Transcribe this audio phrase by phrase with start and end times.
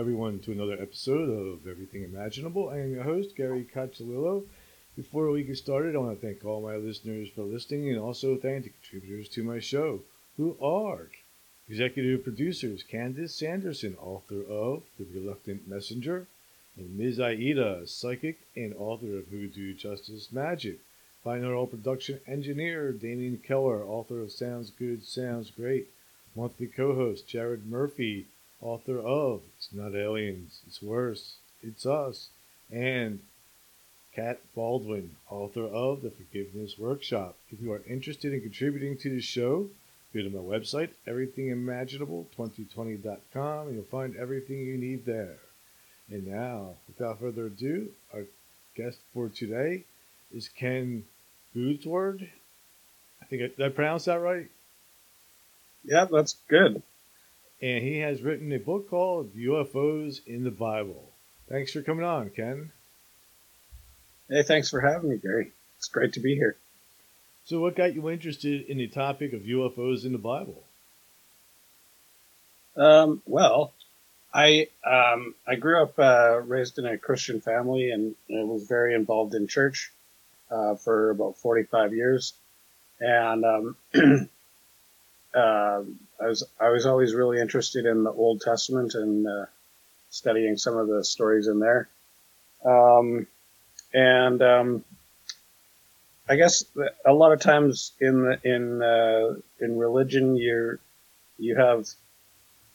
[0.00, 2.70] everyone to another episode of Everything Imaginable.
[2.70, 4.44] I am your host, Gary Cacciolillo.
[4.96, 8.38] Before we get started, I want to thank all my listeners for listening and also
[8.38, 10.00] thank the contributors to my show,
[10.38, 11.10] who are
[11.68, 16.26] executive producers Candace Sanderson, author of The Reluctant Messenger,
[16.78, 17.20] and Ms.
[17.20, 20.78] Aida, psychic and author of Hoodoo Justice Magic.
[21.26, 25.88] Binaural production engineer Damien Keller, author of Sounds Good, Sounds Great.
[26.34, 28.28] Monthly co-host Jared Murphy,
[28.60, 32.28] author of It's Not Aliens, It's Worse, It's Us,
[32.70, 33.20] and
[34.14, 37.36] Kat Baldwin, author of The Forgiveness Workshop.
[37.50, 39.68] If you are interested in contributing to the show,
[40.12, 45.38] go to my website, everythingimaginable2020.com, and you'll find everything you need there.
[46.10, 48.24] And now, without further ado, our
[48.74, 49.84] guest for today
[50.34, 51.04] is Ken
[51.54, 52.28] Boothward.
[53.22, 54.48] I think I, did I pronounce that right?
[55.84, 56.82] Yeah, that's good.
[57.62, 61.10] And he has written a book called UFOs in the Bible.
[61.48, 62.72] Thanks for coming on, Ken.
[64.28, 65.52] Hey, thanks for having me, Gary.
[65.76, 66.56] It's great to be here.
[67.44, 70.62] So, what got you interested in the topic of UFOs in the Bible?
[72.76, 73.72] Um, well,
[74.32, 78.94] I um, I grew up uh, raised in a Christian family and I was very
[78.94, 79.92] involved in church
[80.50, 82.32] uh, for about 45 years,
[83.00, 83.76] and um,
[85.34, 85.82] uh,
[86.20, 89.46] I was I was always really interested in the Old Testament and uh,
[90.10, 91.88] studying some of the stories in there.
[92.64, 93.26] Um,
[93.92, 94.84] and um,
[96.28, 96.64] I guess
[97.04, 100.78] a lot of times in the, in uh, in religion, you
[101.38, 101.88] you have,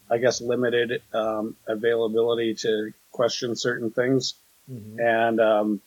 [0.10, 4.34] I guess, limited um, availability to question certain things,
[4.70, 5.00] mm-hmm.
[5.00, 5.82] and um,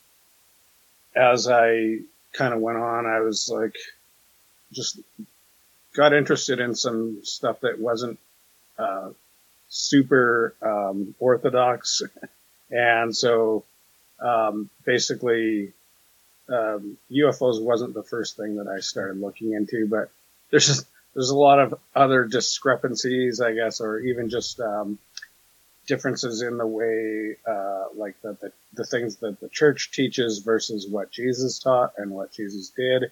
[1.14, 1.98] as I
[2.32, 3.76] kind of went on, I was like,
[4.72, 5.00] just
[5.98, 8.20] got interested in some stuff that wasn't
[8.78, 9.08] uh,
[9.68, 12.02] super um, orthodox,
[12.70, 13.64] and so
[14.20, 15.72] um, basically
[16.48, 20.10] um, UFOs wasn't the first thing that I started looking into, but
[20.50, 25.00] there's just, there's a lot of other discrepancies, I guess, or even just um,
[25.88, 31.10] differences in the way, uh, like the, the, things that the church teaches versus what
[31.10, 33.10] Jesus taught and what Jesus did.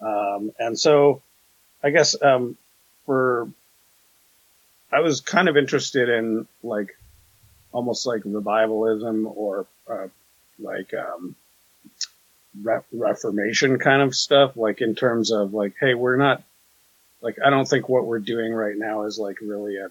[0.00, 1.22] Um, and so,
[1.82, 2.56] I guess um,
[3.06, 3.48] for
[4.92, 6.96] I was kind of interested in like
[7.72, 10.08] almost like revivalism or uh,
[10.58, 11.36] like um,
[12.62, 16.42] re- reformation kind of stuff, like in terms of like, hey, we're not
[17.20, 19.90] like I don't think what we're doing right now is like really a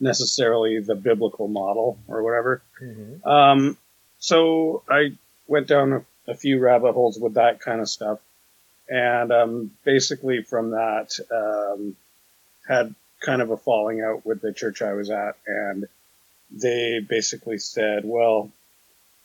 [0.00, 2.62] necessarily the biblical model or whatever.
[2.82, 3.28] Mm-hmm.
[3.28, 3.76] Um,
[4.18, 5.12] so I
[5.46, 8.20] went down a, a, few rabbit holes with that kind of stuff,
[8.88, 11.96] and um, basically from that um,
[12.66, 15.86] had kind of a falling out with the church I was at, and
[16.50, 18.50] they basically said, well,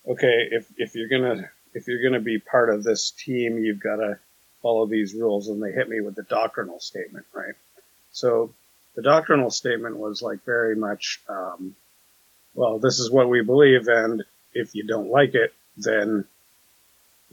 [0.07, 3.97] okay, if, if you're gonna, if you're gonna be part of this team, you've got
[3.97, 4.19] to
[4.61, 5.47] follow these rules.
[5.49, 7.53] And they hit me with the doctrinal statement, right?
[8.11, 8.53] So
[8.95, 11.75] the doctrinal statement was like very much, um,
[12.55, 13.87] well, this is what we believe.
[13.87, 14.23] And
[14.53, 16.25] if you don't like it, then,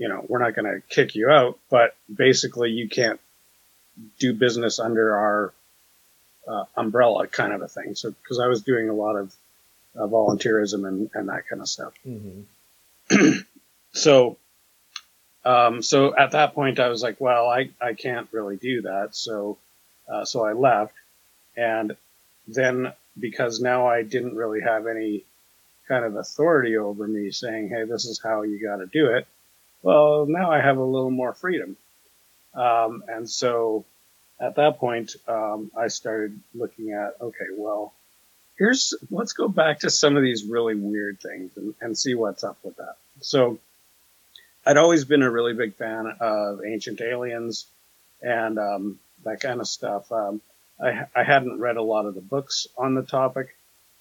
[0.00, 3.20] you know, we're not going to kick you out, but basically you can't
[4.18, 5.52] do business under our
[6.48, 7.94] uh, umbrella kind of a thing.
[7.94, 9.34] So, cause I was doing a lot of
[9.94, 11.92] uh, volunteerism and, and that kind of stuff.
[12.08, 13.40] Mm-hmm.
[13.92, 14.38] so,
[15.44, 19.14] um, so at that point, I was like, well, I, I can't really do that.
[19.14, 19.58] So,
[20.10, 20.94] uh, so I left.
[21.58, 21.94] And
[22.48, 25.24] then because now I didn't really have any
[25.88, 29.26] kind of authority over me saying, hey, this is how you got to do it.
[29.82, 31.76] Well, now I have a little more freedom.
[32.54, 33.84] Um, and so
[34.40, 37.92] at that point, um, I started looking at, okay, well,
[38.58, 42.44] here's let's go back to some of these really weird things and, and see what's
[42.44, 42.96] up with that.
[43.20, 43.58] So
[44.66, 47.66] I'd always been a really big fan of ancient aliens
[48.22, 50.10] and um, that kind of stuff.
[50.12, 50.40] Um,
[50.82, 53.54] I, I, hadn't read a lot of the books on the topic,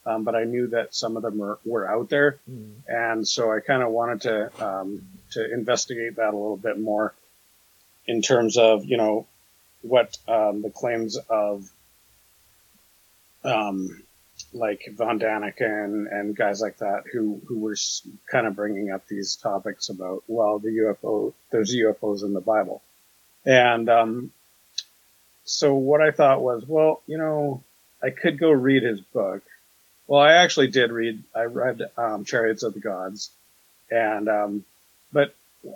[0.05, 2.71] um, but I knew that some of them were, were out there, mm.
[2.87, 7.13] and so I kind of wanted to um, to investigate that a little bit more
[8.07, 9.27] in terms of you know
[9.81, 11.69] what um, the claims of
[13.43, 14.03] um,
[14.53, 17.75] like Von Daniken and guys like that who, who were
[18.31, 22.81] kind of bringing up these topics about, well, the UFO, there's UFOs in the Bible.
[23.45, 24.31] And, um,
[25.45, 27.63] so what I thought was, well, you know,
[28.03, 29.41] I could go read his book,
[30.07, 31.23] Well, I actually did read.
[31.35, 33.31] I read um, Chariots of the Gods,
[33.89, 34.65] and um,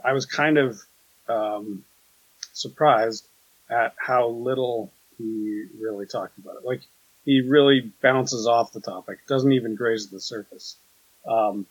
[0.03, 0.80] I was kind of
[1.27, 1.83] um,
[2.53, 3.27] surprised
[3.69, 6.65] at how little he really talked about it.
[6.65, 6.81] Like
[7.25, 10.77] he really bounces off the topic, doesn't even graze the surface,
[11.27, 11.65] um,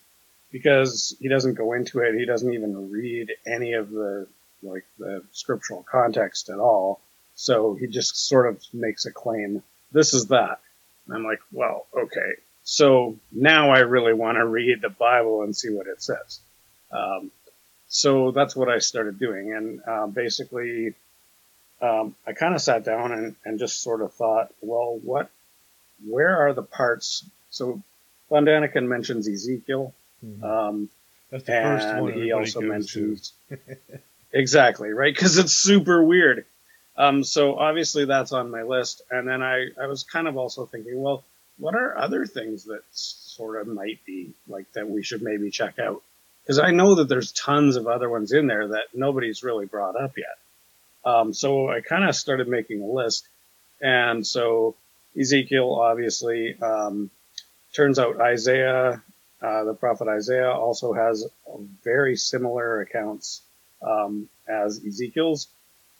[0.51, 2.15] because he doesn't go into it.
[2.15, 4.27] He doesn't even read any of the
[4.61, 7.01] like the scriptural context at all.
[7.35, 9.63] So he just sort of makes a claim.
[9.91, 10.59] This is that.
[11.05, 12.33] And I'm like, well, okay.
[12.63, 16.39] So now I really want to read the Bible and see what it says.
[16.91, 17.31] Um,
[17.93, 19.53] so that's what I started doing.
[19.53, 20.95] And uh, basically,
[21.79, 25.29] um, I kind of sat down and, and just sort of thought, well, what,
[26.03, 27.23] where are the parts?
[27.51, 27.83] So
[28.29, 29.93] Von Daniken mentions Ezekiel.
[30.25, 30.43] Mhm.
[30.43, 30.89] Um,
[31.29, 32.13] That's the first one.
[32.13, 33.33] he also mentions
[34.31, 36.45] exactly right because it's super weird.
[36.97, 40.65] Um, so obviously that's on my list, and then I I was kind of also
[40.65, 41.23] thinking, well,
[41.59, 45.77] what are other things that sort of might be like that we should maybe check
[45.77, 46.01] out?
[46.43, 49.95] Because I know that there's tons of other ones in there that nobody's really brought
[49.95, 50.37] up yet.
[51.05, 53.27] Um, so I kind of started making a list,
[53.81, 54.75] and so
[55.19, 57.09] Ezekiel obviously um,
[57.73, 59.01] turns out Isaiah,
[59.41, 61.27] uh, the prophet Isaiah, also has
[61.83, 63.41] very similar accounts
[63.81, 65.47] um, as Ezekiel's.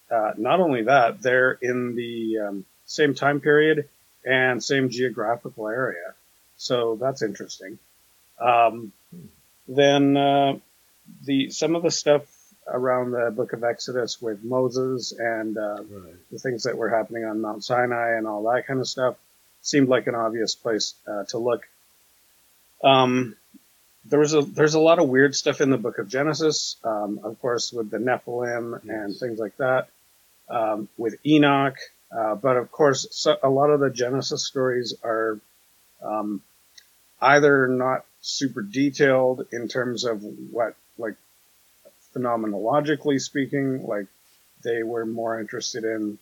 [0.09, 3.89] Uh, not only that, they're in the um, same time period
[4.25, 6.13] and same geographical area,
[6.57, 7.77] so that's interesting.
[8.39, 8.93] Um,
[9.67, 10.57] then uh,
[11.25, 12.23] the some of the stuff
[12.67, 15.75] around the Book of Exodus with Moses and uh.
[15.83, 16.13] Right.
[16.31, 19.15] the things that were happening on Mount Sinai and all that kind of stuff
[19.61, 21.67] seemed like an obvious place uh, to look.
[22.83, 23.35] Um,
[24.05, 27.19] there was a there's a lot of weird stuff in the Book of Genesis, um,
[27.23, 29.87] of course, with the Nephilim and things like that,
[30.49, 31.77] um, with Enoch.
[32.11, 35.39] Uh, but of course, so, a lot of the Genesis stories are
[36.03, 36.41] um,
[37.21, 41.15] either not super detailed in terms of what, like,
[42.15, 44.07] phenomenologically speaking, like
[44.63, 46.17] they were more interested in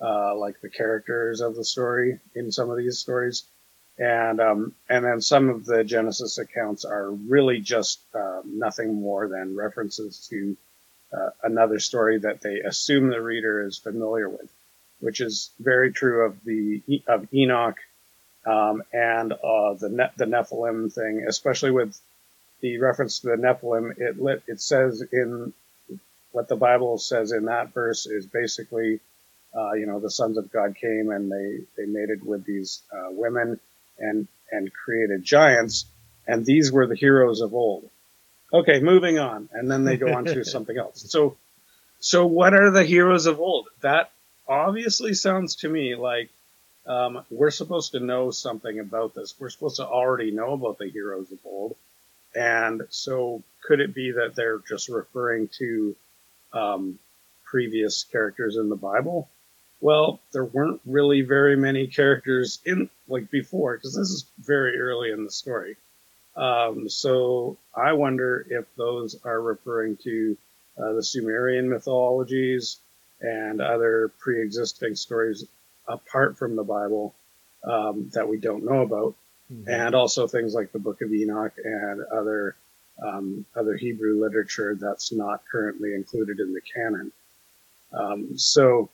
[0.00, 3.44] uh, like the characters of the story in some of these stories,
[3.98, 9.28] and um, and then some of the Genesis accounts are really just uh, nothing more
[9.28, 10.56] than references to
[11.12, 14.50] uh, another story that they assume the reader is familiar with,
[15.00, 17.76] which is very true of the of Enoch
[18.46, 21.98] um, and uh, the ne- the Nephilim thing, especially with
[22.60, 23.98] the reference to the Nephilim.
[23.98, 25.52] It lit, it says in
[26.32, 29.00] what the Bible says in that verse is basically,
[29.54, 33.10] uh, you know, the sons of God came and they they mated with these uh,
[33.10, 33.60] women
[33.98, 35.86] and and created giants,
[36.26, 37.88] and these were the heroes of old.
[38.52, 41.10] Okay, moving on, and then they go on to something else.
[41.10, 41.36] So,
[42.00, 43.68] so what are the heroes of old?
[43.80, 44.10] That
[44.46, 46.28] obviously sounds to me like
[46.86, 49.34] um, we're supposed to know something about this.
[49.38, 51.76] We're supposed to already know about the heroes of old.
[52.34, 55.96] And so could it be that they're just referring to
[56.52, 56.98] um,
[57.44, 59.28] previous characters in the Bible?
[59.80, 65.10] Well, there weren't really very many characters in like before because this is very early
[65.10, 65.76] in the story.
[66.36, 70.36] Um, so I wonder if those are referring to
[70.78, 72.78] uh, the Sumerian mythologies
[73.20, 75.44] and other pre-existing stories
[75.88, 77.14] apart from the Bible
[77.64, 79.14] um, that we don't know about
[79.52, 79.64] Mhm.
[79.68, 82.56] and also things like the Book of Enoch and other
[83.02, 87.12] um, other Hebrew literature that's not currently included in the canon.
[87.92, 88.90] Um, so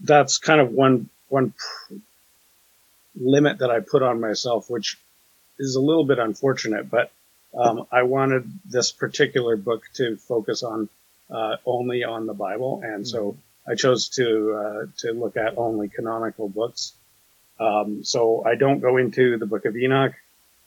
[0.00, 1.94] that's kind of one one pr-
[3.16, 4.98] limit that I put on myself, which
[5.58, 6.90] is a little bit unfortunate.
[6.90, 7.10] But
[7.54, 10.88] um, I wanted this particular book to focus on
[11.30, 13.36] uh, only on the Bible, and so
[13.68, 16.94] I chose to uh, to look at only canonical books.
[17.58, 20.14] Um, so I don't go into the Book of Enoch.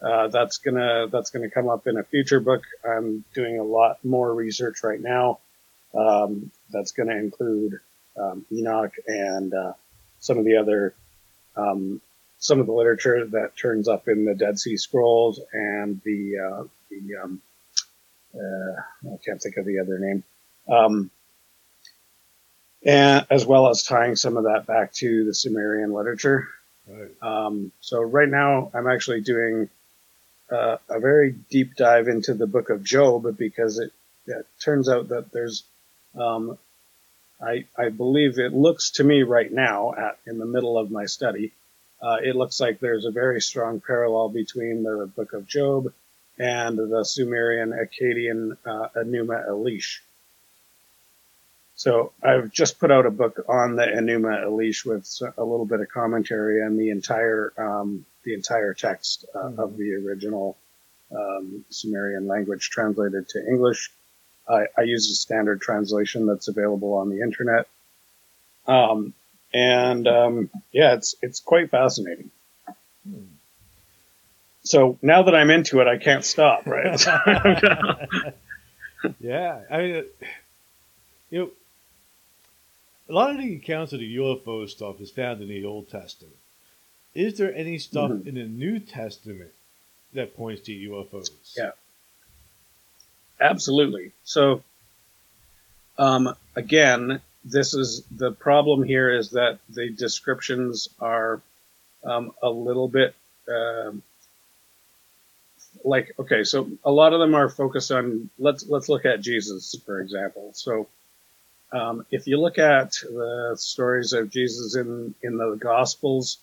[0.02, 2.64] Uh, that's gonna that's gonna come up in a future book.
[2.86, 5.40] I'm doing a lot more research right now.
[5.96, 7.80] Um, that's gonna include
[8.18, 9.74] um, Enoch and uh,
[10.20, 10.94] some of the other
[11.56, 12.02] um,
[12.38, 16.64] some of the literature that turns up in the Dead Sea Scrolls and the uh,
[16.90, 17.42] the um,
[18.36, 20.24] uh, I can't think of the other name.
[22.86, 26.48] And as well as tying some of that back to the Sumerian literature.
[26.88, 27.12] Right.
[27.22, 29.70] Um, so right now I'm actually doing
[30.52, 33.92] uh, a very deep dive into the book of Job because it,
[34.28, 35.63] it turns out that there's,
[36.20, 36.58] um,
[37.42, 41.06] I, I believe it looks to me right now at in the middle of my
[41.06, 41.54] study,
[42.02, 45.94] uh, it looks like there's a very strong parallel between the book of Job
[46.38, 50.00] and the Sumerian Akkadian uh, Enuma Elish.
[51.75, 55.82] So I've just put out a book on the Enuma Elish with a little bit
[55.82, 59.60] of commentary and the entire um, the entire text uh, Mhm.
[59.60, 60.56] of the original
[61.12, 63.92] um, Sumerian language translated to English.
[64.48, 67.68] I, I use a standard translation that's available on the internet.
[68.68, 69.13] Um,
[69.53, 72.32] and um, yeah, it's it's quite fascinating.
[74.63, 76.65] So now that I'm into it, I can't stop.
[76.65, 77.06] Right?
[79.20, 80.03] yeah, I mean,
[81.30, 81.50] you know,
[83.13, 86.36] a lot of the accounts of the UFO stuff is found in the Old Testament.
[87.13, 88.25] Is there any stuff Mhm.
[88.25, 89.51] in the New Testament
[90.13, 91.29] that points to UFOs?
[91.55, 91.74] Yeah.
[93.39, 94.13] Absolutely.
[94.24, 94.63] So,
[96.00, 101.39] um, again, this is the problem here is that the descriptions are
[102.03, 103.15] um, a little bit
[103.48, 104.01] um
[105.84, 106.43] like okay.
[106.43, 110.51] So a lot of them are focused on let's let's look at Jesus for example.
[110.53, 110.88] So.
[111.74, 116.38] Um, if you look at the stories of Jesus in, in the Gospels,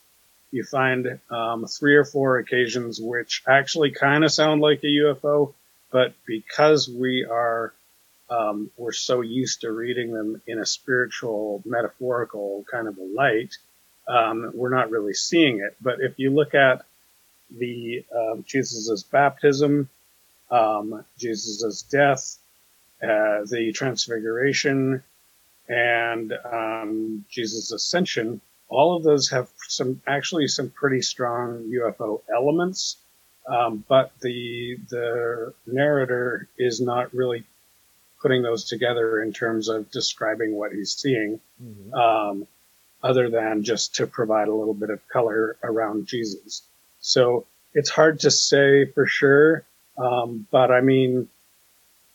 [0.50, 5.54] you find um, three or four occasions which actually kind of sound like a UFO,
[5.92, 7.72] but because we are
[8.28, 13.56] um, we're so used to reading them in a spiritual, metaphorical kind of a light,
[14.06, 15.76] um, we're not really seeing it.
[15.80, 16.84] But if you look at
[17.50, 19.88] the um, Jesus' baptism,
[20.50, 22.36] um, Jesus' death,
[23.02, 25.02] uh, the transfiguration,
[25.70, 32.96] and um, Jesus' ascension, all of those have some actually some pretty strong UFO elements.
[33.46, 37.44] Um, but the the narrator is not really
[38.20, 41.94] putting those together in terms of describing what he's seeing, Mhm.
[41.94, 42.46] um,
[43.02, 46.62] other than just to provide a little bit of color around Jesus.
[47.00, 49.64] So it's hard to say for sure,
[49.96, 51.28] um, but I mean,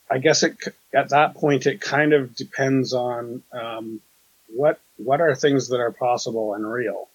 [0.10, 0.58] I guess it
[0.94, 4.02] at that point it kind of depends on um,
[4.48, 7.10] what what are things that are possible and real.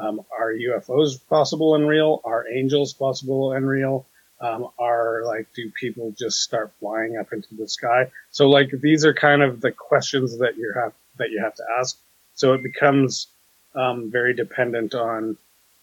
[0.00, 2.20] Um, are UFOs possible and real?
[2.24, 4.06] Are angels possible and real?
[4.40, 8.10] Um, are like do people just start flying up into the sky?
[8.30, 11.64] So like these are kind of the questions that you have that you have to
[11.78, 11.96] ask.
[12.34, 13.28] So it becomes
[13.74, 15.36] um, very dependent on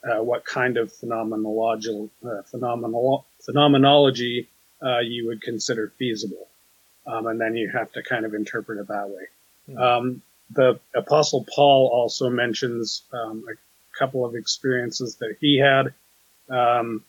[0.04, 4.50] uh, what kind of phenomenological uh, phenomenal phenomenology
[4.84, 6.48] uh, you would consider feasible,
[7.08, 9.28] um, and then you have to kind of interpret it that way.
[9.68, 9.78] Hmm.
[9.78, 10.22] Um,
[10.52, 15.94] the Apostle Paul also mentions um, a couple of experiences that he had
[16.50, 17.04] um,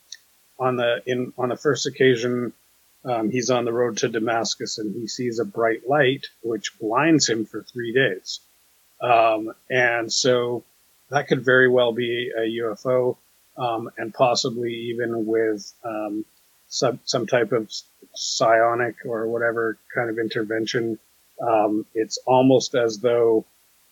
[0.58, 2.52] on the in on the first occasion.
[3.02, 7.26] Um, he's on the road to Damascus and he sees a bright light which blinds
[7.26, 8.40] him for three days.
[9.00, 10.64] Um, and so
[11.08, 13.16] that could very well be a UFO,
[13.56, 16.26] um, and possibly even with um,
[16.70, 17.70] some some type of
[18.14, 20.98] psionic or whatever kind of intervention.
[21.42, 23.44] Um, it's almost as though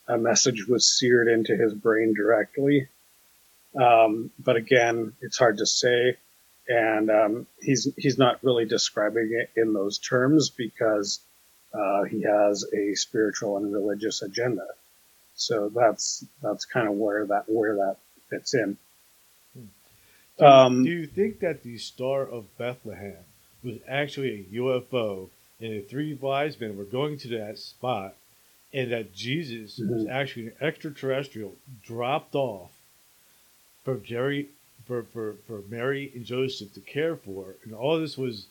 [0.07, 2.89] a message was seared into his brain directly.
[3.79, 6.17] Um, but again, it's hard to say,
[6.69, 11.21] and um, he's he's not really describing it in those terms because
[11.75, 14.67] uh, he has a spiritual and religious agenda.
[15.35, 17.97] So that's that's kind of where that where that
[18.31, 18.79] fits in.
[20.39, 23.25] Do, Um, do you think that the Star of Bethlehem
[23.63, 25.31] was actually a UFO
[25.61, 28.17] and the three wise men were going to that spot
[28.73, 30.11] and that Jesus was Mhm.
[30.11, 32.71] actually an extraterrestrial dropped off
[33.85, 34.49] for Jerry
[34.87, 38.47] for, for, for Mary and Joseph to care for and all this was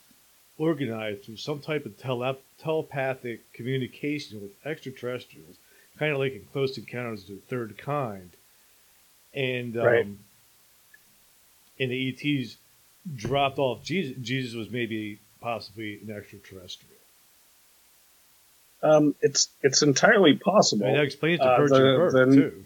[0.57, 5.55] organized through some type of tele- telepathic communication with extraterrestrials,
[5.99, 8.31] kind of like in Close Encounters of the Third Kind.
[9.35, 10.07] And um, Right.
[11.79, 12.57] And the ETs
[13.15, 14.15] dropped off Jesus.
[14.21, 16.93] Jesus was maybe possibly an extraterrestrial.
[18.83, 20.85] Um, it's it's entirely I possible.
[20.85, 22.65] mean, that explains the Uh, virgin the- birth the- too.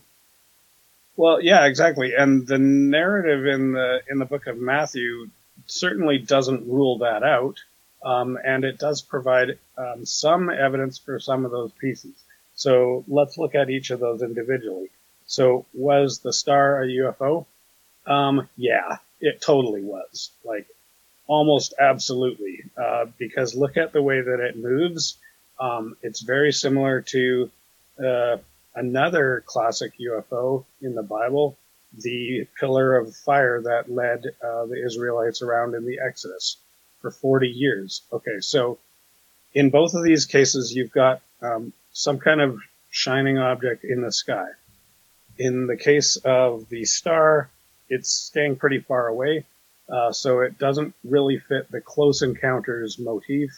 [1.17, 2.15] Well, yeah, exactly.
[2.15, 5.29] And the narrative in the in the book of Matthew
[5.67, 7.57] certainly doesn't rule that out,
[8.03, 12.13] um, and it does provide um, some evidence for some of those pieces.
[12.55, 14.89] So let's look at each of those individually.
[15.25, 17.45] So was the star a UFO?
[18.05, 20.31] Um, yeah, it totally was.
[20.43, 20.67] Like
[21.27, 25.17] almost absolutely, uh, because look at the way that it moves.
[25.59, 27.51] Um, it's very similar to
[28.03, 28.37] uh,
[28.75, 31.57] another classic UFO in the Bible,
[31.97, 36.57] the pillar of fire that led uh, the Israelites around in the Exodus
[37.01, 38.01] for 40 years.
[38.11, 38.79] Okay, so
[39.53, 44.11] in both of these cases, you've got um, some kind of shining object in the
[44.11, 44.47] sky.
[45.37, 47.49] In the case of the star,
[47.91, 49.45] it's staying pretty far away,
[49.89, 53.51] uh, so it doesn't really fit the close encounters motif.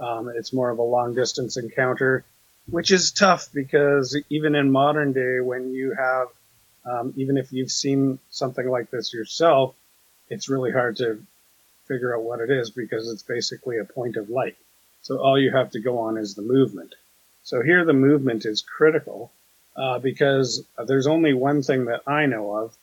[0.00, 2.24] Um, it's more of a long distance encounter.
[2.70, 6.28] which is tough because even in modern day, when you have,
[6.86, 9.74] um, even if you've seen something like this yourself,
[10.30, 11.22] it's really hard to
[11.86, 14.56] figure out what it is because it's basically a point of light.
[15.02, 16.94] So all you have to go on is the movement.
[17.42, 19.30] So here the movement is critical
[19.76, 22.74] uh, because there's only one thing that I know of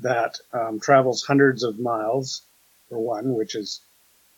[0.00, 2.42] that um, travels hundreds of miles,
[2.88, 3.80] for one, which is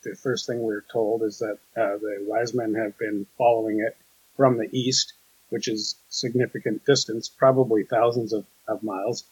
[0.02, 3.97] the first thing we're told is that uh, the wise men have been following it
[4.37, 5.12] from the east,
[5.50, 9.25] which is significant distance, probably thousands of, of miles.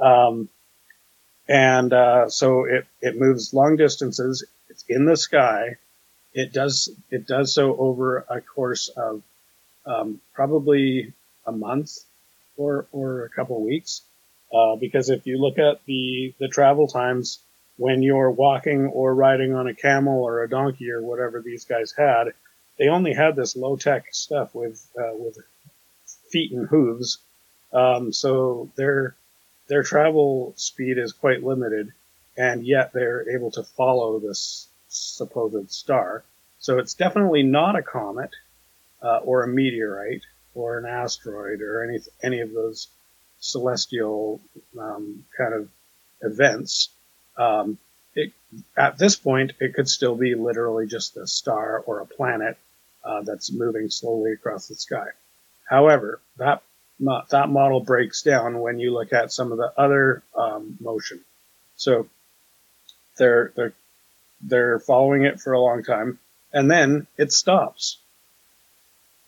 [0.00, 0.48] Um,
[1.48, 4.44] and uh, so it, it moves long distances.
[4.68, 5.76] It's in the sky.
[6.34, 9.22] It does it does so over a course of
[9.86, 11.14] um, probably
[11.46, 11.98] a month
[12.56, 14.02] or or a couple weeks.
[14.52, 17.40] Uh, because if you look at the the travel times
[17.76, 21.92] when you're walking or riding on a camel or a donkey or whatever these guys
[21.96, 22.32] had,
[22.78, 25.38] they only had this low tech stuff with uh, with
[26.30, 27.18] feet and hooves.
[27.72, 29.14] Um, so their
[29.68, 31.92] their travel speed is quite limited,
[32.36, 36.24] and yet they're able to follow this supposed star.
[36.58, 38.30] So it's definitely not a comet
[39.02, 40.22] uh, or a meteorite
[40.54, 42.88] or an asteroid or any any of those
[43.40, 44.40] celestial
[44.78, 45.68] um, kind of
[46.22, 46.90] events.
[47.36, 47.78] Um,
[48.14, 48.32] it,
[48.76, 52.56] at this point, it could still be literally just a star or a planet
[53.04, 55.08] uh, that's moving slowly across the sky.
[55.68, 56.62] However, that
[57.30, 61.20] that model breaks down when you look at some of the other um, motion.
[61.76, 62.08] So
[63.18, 63.72] they're they're
[64.40, 66.18] they're following it for a long time,
[66.52, 67.98] and then it stops.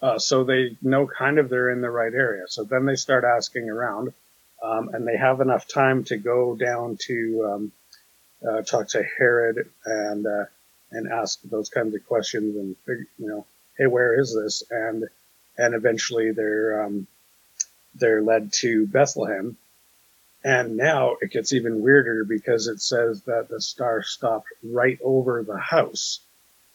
[0.02, 2.44] Uh, so they know kind of they're in the right area.
[2.48, 4.12] So then they start asking around,
[4.62, 7.72] um, and they have enough time to go down to um,
[8.46, 10.44] uh, talk to Herod and uh,
[10.90, 14.62] and ask those kinds of questions and figure, you know, hey, where is this?
[14.70, 15.04] And
[15.58, 17.06] and eventually they're um,
[17.94, 19.56] they're led to Bethlehem.
[20.42, 25.42] And now it gets even weirder because it says that the star stopped right over
[25.42, 26.20] the house.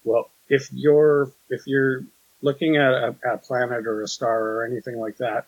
[0.03, 2.03] Well, if you're if you're
[2.45, 5.47] looking at a, a planet or a star or anything like that,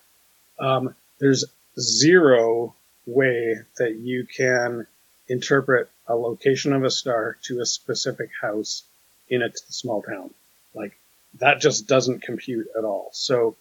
[0.60, 1.46] um, there's
[1.80, 2.74] zero
[3.06, 4.88] way that you can
[5.30, 8.82] interpret a location of a star to a specific house
[9.30, 10.32] in a t- small town.
[10.74, 10.98] Like
[11.40, 13.10] that just doesn't compute at all.
[13.14, 13.56] So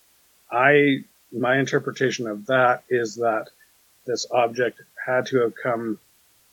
[0.51, 3.49] I, my interpretation of that is that
[4.07, 5.99] this object had to have come,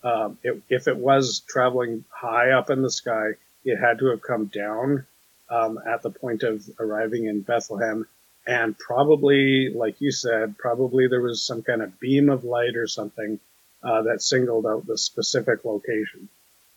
[0.04, 4.22] um, it, if it was traveling high up in the sky, it had to have
[4.22, 5.06] come down
[5.54, 8.08] um, at the point of arriving in Bethlehem.
[8.46, 12.88] And probably, like you said, probably there was some kind of beam of light or
[12.88, 13.39] something
[13.84, 16.30] uh, that singled out the specific location.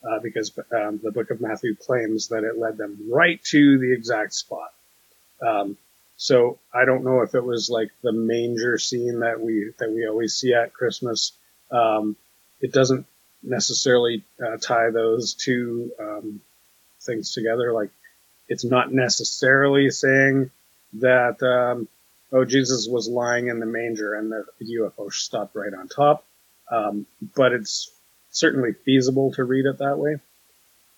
[0.06, 3.92] Uh, because um, the book of Matthew claims that it led them right to the
[3.92, 4.72] exact spot.
[5.44, 5.76] Um,
[6.16, 10.06] so I don't know if it was like the manger scene that we that we
[10.06, 11.32] always see at Christmas.
[11.72, 12.14] Um,
[12.60, 13.06] it doesn't
[13.42, 16.40] necessarily uh, tie those two um,
[17.00, 17.72] things together.
[17.72, 17.90] Like
[18.48, 20.50] it's not necessarily saying
[20.94, 21.88] that um,
[22.32, 26.24] oh Jesus was lying in the manger and the UFO stopped right on top,
[26.70, 27.90] um, but it's
[28.30, 30.16] certainly feasible to read it that way.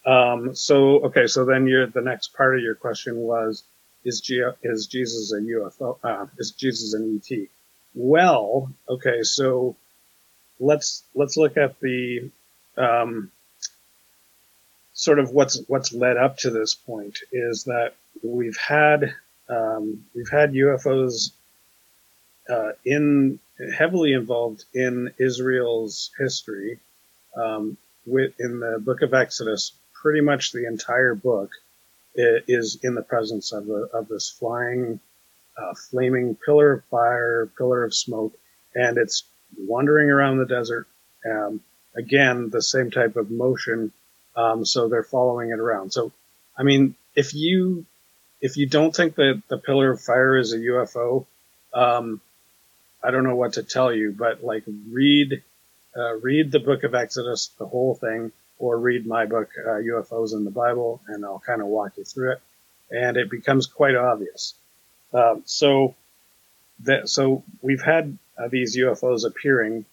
[0.07, 3.65] Um, so okay, so then your the next part of your question was
[4.05, 5.99] is G- is Jesus a UFO?
[6.03, 7.49] Uh, is Jesus an ET?
[7.95, 9.77] Well, okay, so
[10.61, 12.31] let's let's look at the
[12.77, 13.31] um,
[14.99, 19.15] sort of what's what's led up to this point is that we've had
[19.49, 21.31] um, we've had UFOs
[22.51, 23.39] uh, in
[23.77, 26.81] heavily involved in Israel's history.
[27.37, 31.53] Um, with in the Book of Exodus, pretty much the entire book
[32.17, 34.99] is in the presence of a, of this flying,
[35.57, 38.33] uh, flaming pillar of fire, pillar of smoke,
[38.75, 39.23] and it's
[39.57, 40.89] wandering around the desert.
[41.25, 41.61] Um,
[41.95, 43.93] again, the same type of motion
[44.39, 45.93] um, so they're following it around.
[45.93, 46.13] So,
[46.57, 47.85] I mean, if you
[48.41, 51.27] if you don't think that the pillar of fire is a UFO,
[51.75, 52.21] um,
[53.03, 54.15] I don't know what to tell you.
[54.17, 55.43] But like, read
[55.97, 60.33] uh, read the Book of Exodus, the whole thing, or read my book uh, UFOs
[60.33, 62.43] in the Bible, and I'll kind of walk you through it,
[62.93, 64.55] and it becomes quite obvious.
[65.13, 65.97] Um, so
[66.85, 69.85] that so we've had uh, these UFOs appearing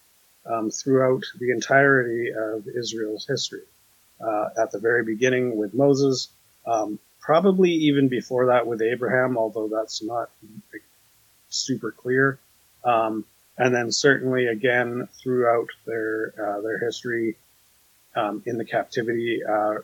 [0.44, 3.62] um, throughout the entirety of Israel's history
[4.20, 6.28] uh, at the very beginning with Moses,
[6.66, 10.30] um, probably even before that with Abraham, although that's not
[11.50, 12.38] super clear.
[12.84, 13.24] Um,
[13.58, 17.36] and then certainly again throughout their uh, their history
[18.16, 19.76] um, in the captivity uh,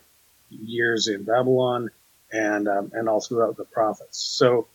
[0.49, 1.91] years in Babylon
[2.31, 4.19] and um, and all throughout the prophets.
[4.19, 4.67] So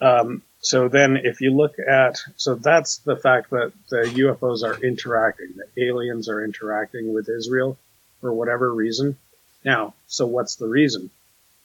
[0.00, 4.82] Um, so then, if you look at, so that's the fact that the UFOs are
[4.82, 7.78] interacting, the aliens are interacting with Israel
[8.24, 9.18] for whatever reason.
[9.66, 11.10] Now, so what's the reason?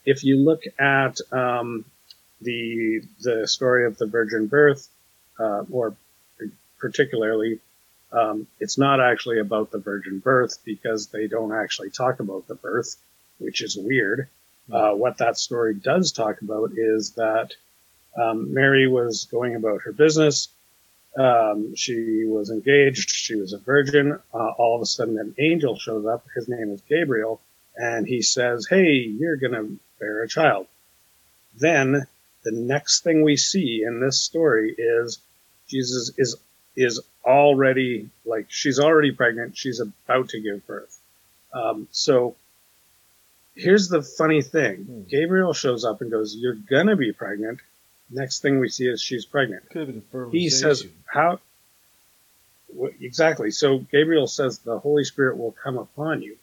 [0.03, 1.85] If you look at um,
[2.41, 4.89] the the story of the virgin birth,
[5.39, 5.95] uh, or
[6.77, 7.59] particularly,
[8.11, 12.55] um, it's not actually about the virgin birth because they don't actually talk about the
[12.55, 12.97] birth,
[13.37, 14.27] which is weird.
[14.69, 17.53] Uh, what that story does talk about is that
[18.21, 20.49] um, Mary was going about her business.
[21.17, 23.09] Um, she was engaged.
[23.09, 24.19] She was a virgin.
[24.33, 26.25] Uh, all of a sudden, an angel shows up.
[26.35, 27.41] His name is Gabriel,
[27.75, 29.67] and he says, "Hey, you're gonna
[29.99, 30.67] bear a child."
[31.57, 32.07] Then
[32.43, 35.19] the next thing we see in this story is
[35.67, 36.35] Jesus is
[36.75, 39.57] is already like she's already pregnant.
[39.57, 40.99] She's about to give birth.
[41.53, 42.35] Um, so
[43.55, 45.01] here's the funny thing: Hmm.
[45.09, 47.59] Gabriel shows up and goes, "You're gonna be pregnant."
[48.09, 49.69] Next thing we see is she's pregnant.
[49.69, 50.39] Could have been fertilization.
[50.39, 51.39] He says, "How?"
[52.67, 53.51] What, exactly.
[53.51, 56.37] So Gabriel says the Holy Spirit will come upon you,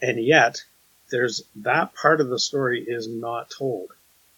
[0.00, 0.62] and yet
[1.10, 3.90] there's that part of the story is not told.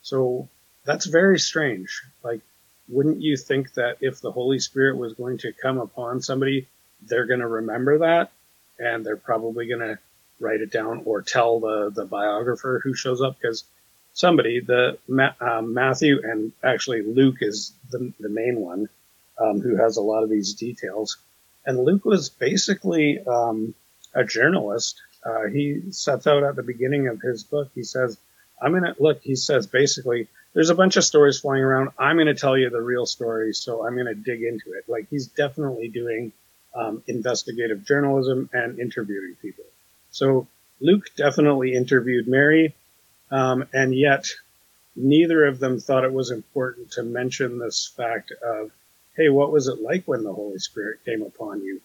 [0.03, 0.49] So
[0.85, 2.03] that's very strange.
[2.25, 2.41] Like,
[2.89, 6.67] wouldn't you think that if the Holy Spirit was going to come upon somebody,
[7.03, 8.33] they're going to remember that,
[8.79, 9.99] and they're probably going to
[10.41, 13.65] write it down or tell the the biographer who shows up because
[14.13, 14.99] somebody the
[15.41, 18.89] um, Matthew and actually Luke is the the main one
[19.39, 21.17] um, who has a lot of these details,
[21.67, 23.75] and Luke was basically um,
[24.15, 25.01] a journalist.
[25.25, 27.71] Uh, he sets out at the beginning of his book.
[27.75, 28.19] He says,
[28.61, 31.91] "I'm gonna look." He says basically, "There's a bunch of stories flying around.
[31.99, 35.27] I'm gonna tell you the real story, so I'm gonna dig into it." Like he's
[35.29, 36.33] definitely doing
[36.75, 39.65] um, investigative journalism and interviewing people.
[40.11, 40.47] So
[40.81, 42.75] Luke definitely interviewed Mary,
[43.33, 44.27] um, and yet
[44.95, 48.71] neither of them thought it was important to mention this fact of,
[49.17, 51.81] hey, what was it like when the Holy Spirit came upon you?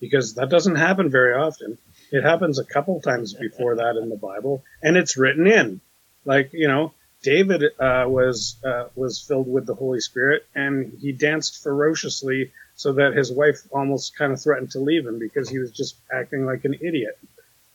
[0.00, 1.76] Because that doesn't happen very often.
[2.12, 5.80] It happens a couple times before that in the Bible, and it's written in.
[6.24, 11.12] Like you know, David uh, was uh, was filled with the Holy Spirit, and he
[11.12, 15.58] danced ferociously so that his wife almost kind of threatened to leave him because he
[15.58, 17.18] was just acting like an idiot.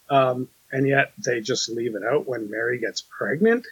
[0.10, 3.66] Um, and yet they just leave it out when Mary gets pregnant.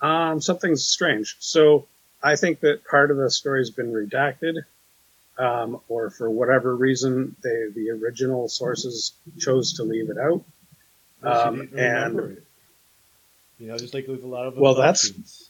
[0.00, 1.36] Um, something's strange.
[1.40, 1.86] So
[2.22, 4.54] I think that part of the story's been redacted,
[5.38, 10.44] um, or for whatever reason, they, the original sources chose to leave it out.
[11.22, 12.44] Um, and it.
[13.58, 15.48] You know, just like with a lot of Well, that's-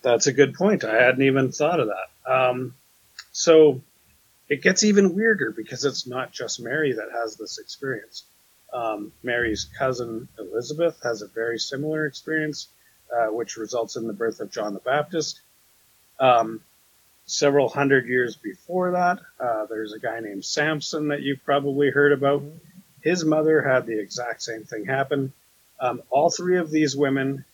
[0.00, 0.84] that's a good point.
[0.84, 2.30] I hadn't even thought of that.
[2.30, 2.74] Um,
[3.32, 3.80] so
[4.48, 8.24] it gets even weirder because it's not just Mary that has this experience.
[8.74, 12.68] Um, Mary's cousin Elizabeth has a very similar experience,
[13.14, 15.40] uh, which results in the birth of John the Baptist.
[16.18, 16.60] Um,
[17.26, 22.12] several hundred years before that, uh, there's a guy named Samson that you've probably heard
[22.12, 22.42] about.
[23.00, 25.32] His mother had the exact same thing happen.
[25.80, 27.44] Um, all three of these women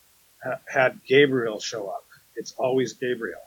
[0.42, 2.04] ha- had Gabriel show up.
[2.36, 3.40] It's always Gabriel.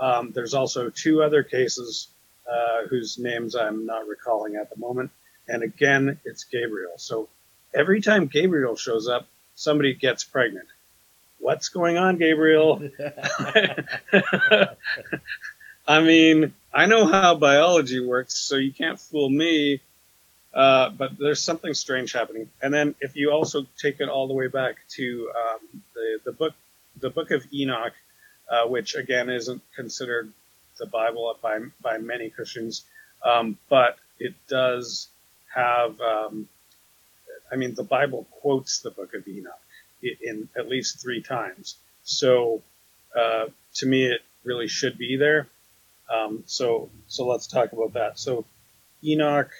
[0.00, 2.08] Um, there's also two other cases
[2.50, 5.10] uh, whose names I'm not recalling at the moment.
[5.50, 6.92] And again, it's Gabriel.
[6.96, 7.28] So
[7.74, 10.68] every time Gabriel shows up, somebody gets pregnant.
[11.38, 12.80] What's going on, Gabriel?
[15.88, 19.80] I mean, I know how biology works, so you can't fool me.
[20.52, 22.48] Uh, but there's something strange happening.
[22.62, 26.32] And then if you also take it all the way back to um, the the
[26.32, 26.54] book,
[27.00, 27.92] the book of Enoch,
[28.50, 30.32] uh, which again isn't considered
[30.78, 32.84] the Bible by by many Christians,
[33.24, 35.08] um, but it does
[35.54, 36.00] have.
[36.00, 36.48] Um,
[37.52, 39.58] I mean, the Bible quotes the book of Enoch
[40.02, 41.76] in, in at least three times.
[42.04, 42.62] So
[43.16, 45.48] uh, to me, it really should be there.
[46.12, 48.18] Um, so so let's talk about that.
[48.18, 48.44] So
[49.04, 49.50] Enoch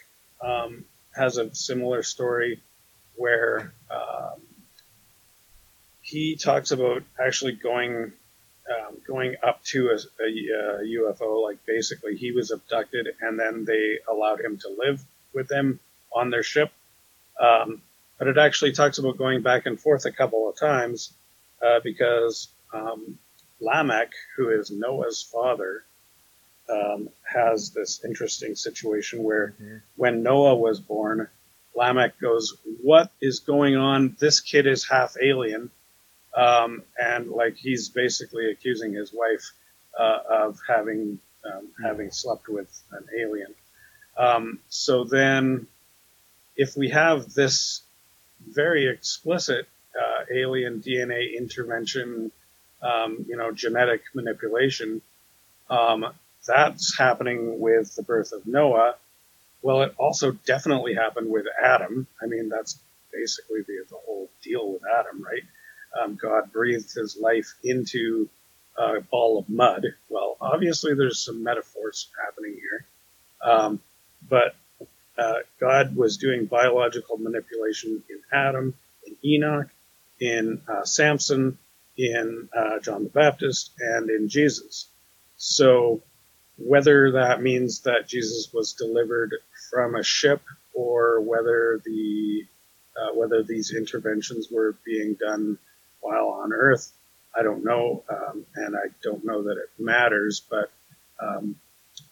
[0.40, 2.61] um, has a similar story
[3.16, 4.40] where um,
[6.03, 8.12] he talks about actually going
[8.70, 11.42] um, going up to a, a, a UFO.
[11.42, 15.80] Like basically, he was abducted, and then they allowed him to live with them
[16.14, 16.70] on their ship.
[17.40, 17.82] Um,
[18.18, 21.12] but it actually talks about going back and forth a couple of times
[21.64, 23.18] uh, because um,
[23.60, 25.84] Lamech, who is Noah's father,
[26.68, 29.82] um, has this interesting situation where Mhm.
[29.96, 31.28] when Noah was born,
[31.74, 34.16] Lamech goes, "What is going on?
[34.20, 35.70] This kid is half alien,"
[36.36, 39.50] um, and like he's basically accusing his wife
[39.98, 43.54] uh, of having um, having slept with an alien.
[44.20, 45.66] Um, so then,
[46.56, 47.83] if we have this
[48.46, 49.66] very explicit
[49.98, 52.30] uh, alien DNA intervention
[52.83, 55.02] um, you know, genetic manipulation.
[55.68, 56.06] Um,
[56.46, 58.94] that's happening with the birth of Noah.
[59.62, 62.06] Well, it also definitely happened with Adam.
[62.22, 62.78] I mean, that's
[63.12, 65.42] basically the, the whole deal with Adam, right?
[66.00, 68.28] Um, God breathed his life into
[68.78, 69.85] a ball of mud.
[70.09, 72.87] Well, obviously, there's some metaphors happening here.
[73.42, 73.80] Um,
[74.30, 74.54] but
[75.18, 78.74] uh, God was doing biological manipulation in Adam,
[79.06, 79.68] in Enoch,
[80.18, 81.58] in uh, Samson,
[81.98, 84.86] in uh, John the Baptist, and in Jesus.
[85.36, 86.02] So,
[86.56, 89.34] whether that means that Jesus was delivered
[89.70, 90.42] from a ship
[90.74, 92.46] or whether the
[92.96, 95.58] uh, whether these interventions were being done
[96.00, 96.92] while on Earth,
[97.36, 100.42] I don't know, um, and I don't know that it matters.
[100.48, 100.70] But
[101.20, 101.56] um,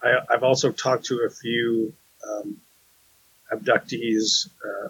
[0.02, 1.92] I, have also talked to a few
[2.29, 2.61] um,
[3.53, 4.88] abductees uh,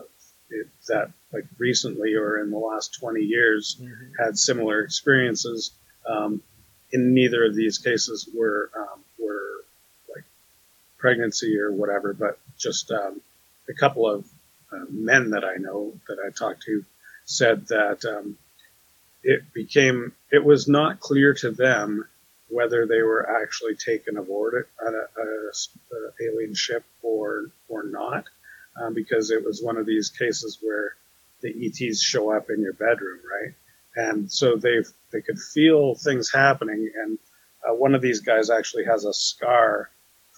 [0.89, 4.23] that, like recently or in the last 20 years, mm-hmm.
[4.23, 5.73] had similar experiences.
[6.09, 6.43] Um,
[6.91, 9.65] in neither of these cases were um, were
[10.15, 10.25] like
[10.97, 13.21] pregnancy or whatever, but just um,
[13.69, 14.25] a couple of
[14.73, 16.85] uh, men that I know that I talked to
[17.25, 18.39] said that um,
[19.23, 22.09] it became it was not clear to them
[22.49, 28.25] whether they were actually taken aboard a, a, a alien ship or or not,
[28.81, 30.95] um, because it was one of these cases where
[31.43, 33.55] the ETs show up in your bedroom, right?
[33.97, 34.79] And so they
[35.13, 37.19] they could feel things happening, and
[37.69, 39.91] uh, one of these guys actually has a scar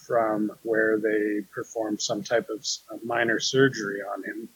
[0.07, 2.65] from where they performed some type of
[3.03, 4.49] minor surgery on him.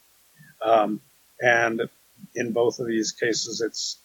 [0.64, 1.02] Um,
[1.40, 1.82] and
[2.34, 4.00] in both of these cases, it's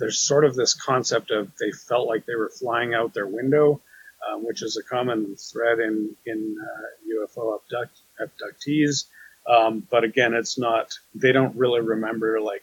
[0.00, 3.80] there's sort of this concept of they felt like they were flying out their window,
[4.28, 9.04] um, which is a common thread in in uh, UFO abduct, abductees.
[9.48, 10.92] Um, but again, it's not.
[11.14, 12.62] They don't really remember like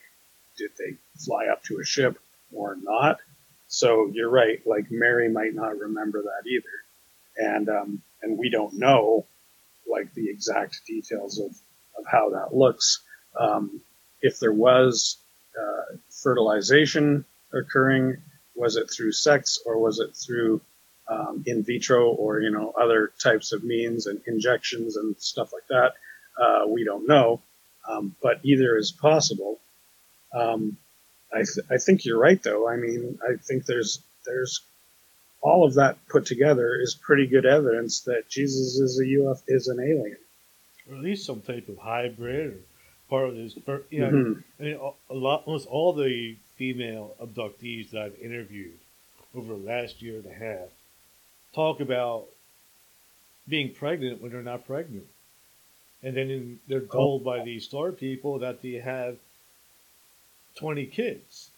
[0.57, 2.19] did they fly up to a ship
[2.51, 3.19] or not.
[3.67, 4.59] So you're right.
[4.65, 6.63] Like Mary might not remember that either
[7.37, 9.25] and um, and we don't know
[9.89, 11.51] like the exact details of,
[11.97, 13.03] of how that looks.
[13.39, 13.81] Um,
[14.21, 15.17] if there was
[15.57, 18.17] uh, fertilization occurring,
[18.55, 20.61] was it through sex or was it through
[21.07, 25.67] um, in vitro or you know other types of means and injections and stuff like
[25.67, 25.93] that?
[26.41, 27.41] Uh, we don't know,
[27.87, 29.59] um, but either is possible.
[30.33, 30.77] Um,
[31.33, 32.67] I, th- I think you're right though.
[32.67, 34.61] I mean, I think there's there's
[35.41, 39.67] all of that put together is pretty good evidence that Jesus is a UF is
[39.67, 40.17] an alien,
[40.89, 42.63] or at least some type of hybrid
[43.09, 43.55] part of this.
[43.89, 44.39] You know, mm-hmm.
[44.59, 48.77] I mean, a lot, almost all the female abductees that I've interviewed
[49.35, 50.69] over the last year and a half
[51.53, 52.25] talk about
[53.47, 55.05] being pregnant when they're not pregnant,
[56.03, 56.93] and then in, they're oh.
[56.93, 59.15] told by these star people that they have
[60.55, 61.49] twenty kids,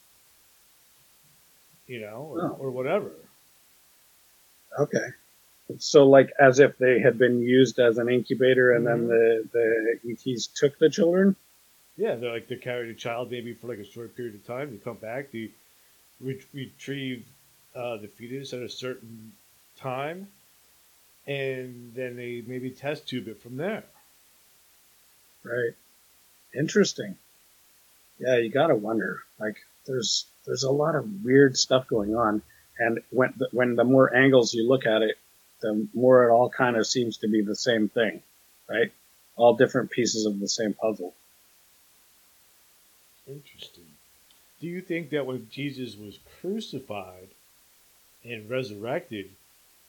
[1.88, 2.58] you know, or, oh.
[2.60, 3.12] or whatever.
[4.78, 5.08] Okay.
[5.78, 9.08] So like as if they had been used as an incubator and mm-hmm.
[9.08, 11.36] then the, the ETs took the children?
[11.98, 14.72] Yeah, they're like they carried a child maybe for like a short period of time.
[14.72, 15.50] They come back, they
[16.22, 17.26] re- retrieve
[17.76, 19.34] uh, the fetus at a certain
[19.78, 20.28] time,
[21.28, 23.84] and then they maybe test tube it from there.
[25.44, 25.74] Right.
[26.58, 27.16] Interesting.
[28.18, 29.24] Yeah, you gotta wonder.
[29.40, 32.42] Like, there's there's a lot of weird stuff going on.
[32.80, 35.18] And when the, when the more angles you look at it,
[35.62, 38.22] the more it all kind of seems to be the same thing,
[38.70, 38.92] right?
[39.36, 41.14] All different pieces of the same puzzle.
[43.28, 43.86] Interesting.
[44.60, 47.30] Do you think that when Jesus was crucified
[48.24, 49.30] and resurrected,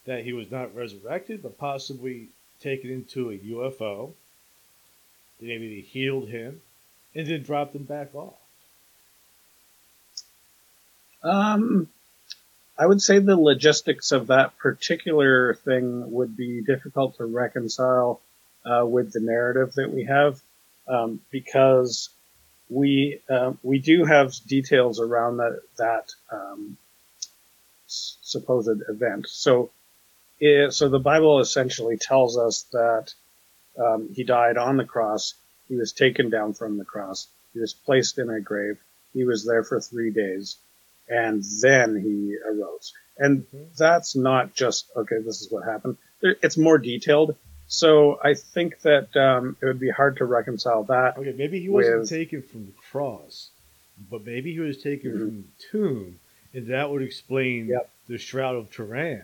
[0.05, 2.29] that he was not resurrected, but possibly
[2.61, 4.13] taken into a UFO?
[5.41, 6.61] Maybe they healed him
[7.15, 8.35] and then dropped him back off.
[11.23, 11.89] Um,
[12.81, 18.23] I would say the logistics of that particular thing would be difficult to reconcile
[18.65, 20.41] uh, with the narrative that we have
[20.89, 22.09] um, because
[22.71, 26.79] we uh, we do have details around that that um,
[27.87, 29.29] supposed event.
[29.29, 29.69] So
[30.39, 33.13] it, so the Bible essentially tells us that
[33.79, 35.35] um, he died on the cross.
[35.69, 37.29] He was taken down from the cross.
[37.53, 38.79] He was placed in a grave.
[39.13, 40.57] He was there for three days
[41.11, 42.95] and then he arose.
[43.19, 43.65] And mm-hmm.
[43.77, 45.99] that's not just, okay, this is what happened.
[46.23, 47.37] It's more detailed.
[47.67, 51.19] So I think that um, it would be hard to reconcile that.
[51.19, 52.09] Okay, maybe he wasn't with...
[52.09, 53.51] taken from the cross,
[54.11, 55.19] but maybe he was taken mm-hmm.
[55.19, 56.21] from the tomb,
[56.55, 57.91] and that would explain yep.
[58.09, 59.23] the Shroud of Turin.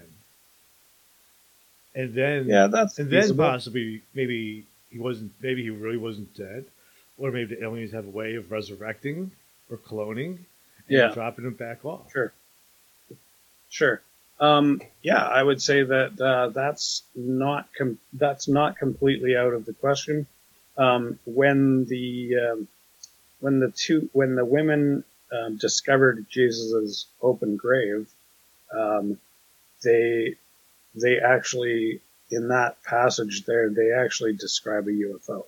[1.94, 3.44] And then, yeah, that's and feasible.
[3.44, 6.66] then possibly maybe he wasn't, maybe he really wasn't dead,
[7.16, 9.30] or maybe the aliens have a way of resurrecting
[9.70, 10.38] or cloning
[10.88, 11.12] Yeah.
[11.12, 12.10] dropping them back off.
[12.12, 12.32] Sure.
[13.68, 14.00] Sure.
[14.38, 19.64] Um, yeah, I would say that uh, that's not com- that's not completely out of
[19.64, 20.26] the question.
[20.76, 22.68] Um, when the um,
[23.40, 28.08] when the two when the women um, discovered Jesus's open grave,
[28.76, 29.18] um,
[29.82, 30.34] they
[30.94, 35.44] they actually in that passage there they actually describe a UFO,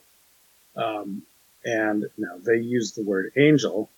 [0.76, 1.22] um,
[1.62, 3.90] and now they use the word angel,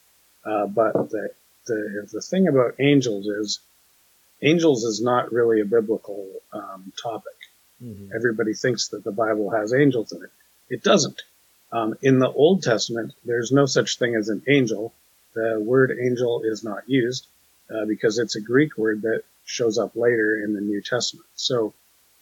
[0.45, 1.31] uh, but the
[1.67, 3.61] the the thing about angels is
[4.43, 7.35] angels is not really a biblical um, topic.
[7.83, 8.11] Mhm.
[8.15, 10.31] Everybody thinks that the Bible has angels in it.
[10.69, 11.23] It doesn't.
[11.73, 14.93] Um, in the Old Testament, there's no such thing as an angel.
[15.35, 17.27] The word angel is not used
[17.73, 21.27] uh, because it's a Greek word that shows up later in the New Testament.
[21.35, 21.73] So,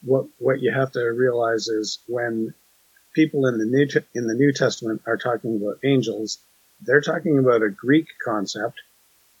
[0.03, 2.53] what what you have to realize is when
[3.13, 6.37] people in the New in the New Testament are talking about angels,
[6.81, 8.81] they're talking about a Greek concept,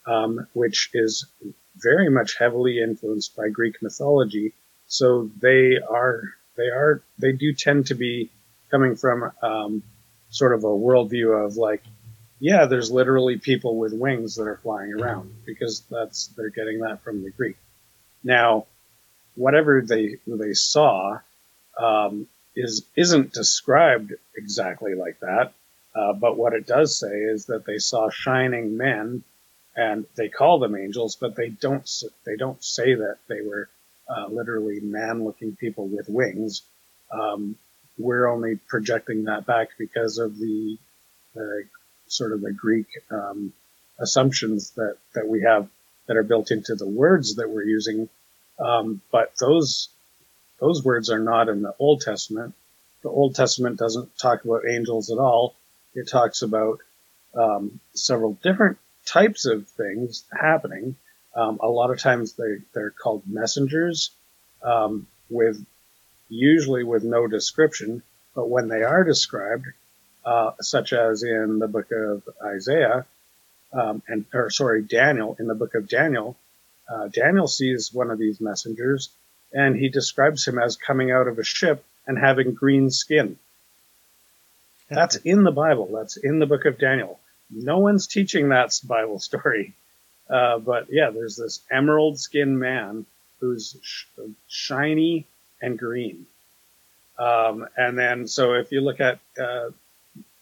[0.05, 1.25] um, which is
[1.77, 4.53] very much heavily influenced by Greek mythology.
[4.87, 6.23] So they are
[6.57, 8.29] they are they do tend to be
[8.71, 9.83] coming from um,
[10.29, 11.83] sort of a worldview of like,
[12.39, 17.01] yeah, there's literally people with wings that are flying around because that's they're getting that
[17.03, 17.57] from the Greek.
[18.23, 18.65] Now,
[19.35, 21.19] whatever they they saw
[21.77, 25.53] um, is isn't described exactly like that,
[25.95, 29.23] uh, but what it does say is that they saw shining men
[29.75, 31.89] and they call them angels, but they don't
[32.25, 33.69] they don't say that they were
[34.09, 36.63] uh, literally man-looking people with wings.
[37.11, 37.55] Um,
[37.97, 40.77] we're only projecting that back because of the,
[41.35, 41.63] the
[42.07, 43.53] sort of the Greek um,
[43.99, 45.67] assumptions that that we have
[46.07, 48.09] that are built into the words that we're using.
[48.59, 49.89] Um, but those
[50.59, 52.53] those words are not in the Old Testament.
[53.01, 55.55] The Old Testament doesn't talk about angels at all.
[55.95, 56.79] It talks about
[57.35, 60.95] um, several different types of things happening.
[61.35, 64.11] Um, a lot of times they, they're called messengers,
[64.61, 65.63] um, with
[66.27, 68.03] usually with no description,
[68.35, 69.65] but when they are described,
[70.25, 73.05] uh, such as in the book of Isaiah,
[73.73, 76.35] um, and or sorry, Daniel, in the book of Daniel,
[76.89, 79.09] uh, Daniel sees one of these messengers,
[79.53, 83.37] and he describes him as coming out of a ship and having green skin.
[84.89, 85.87] That's in the Bible.
[85.93, 87.19] That's in the book of Daniel.
[87.51, 89.73] No one's teaching that Bible story.
[90.29, 93.03] Uh, but yeah, there's this emerald skinned man
[93.39, 94.05] who's sh-
[94.47, 95.25] shiny
[95.59, 96.27] and green.
[97.17, 99.71] Um, and then, so if you look at uh,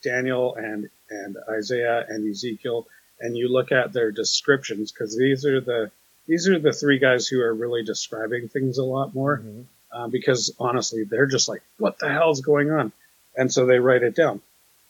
[0.03, 2.85] Daniel and and Isaiah and Ezekiel,
[3.21, 5.89] and you look at their descriptions, because these are the
[6.27, 9.63] these are the three guys who are really describing things a lot more Mhm.
[9.93, 12.91] uh, because honestly, they're just like, what the hell's going on?
[13.37, 14.41] And so they write it down.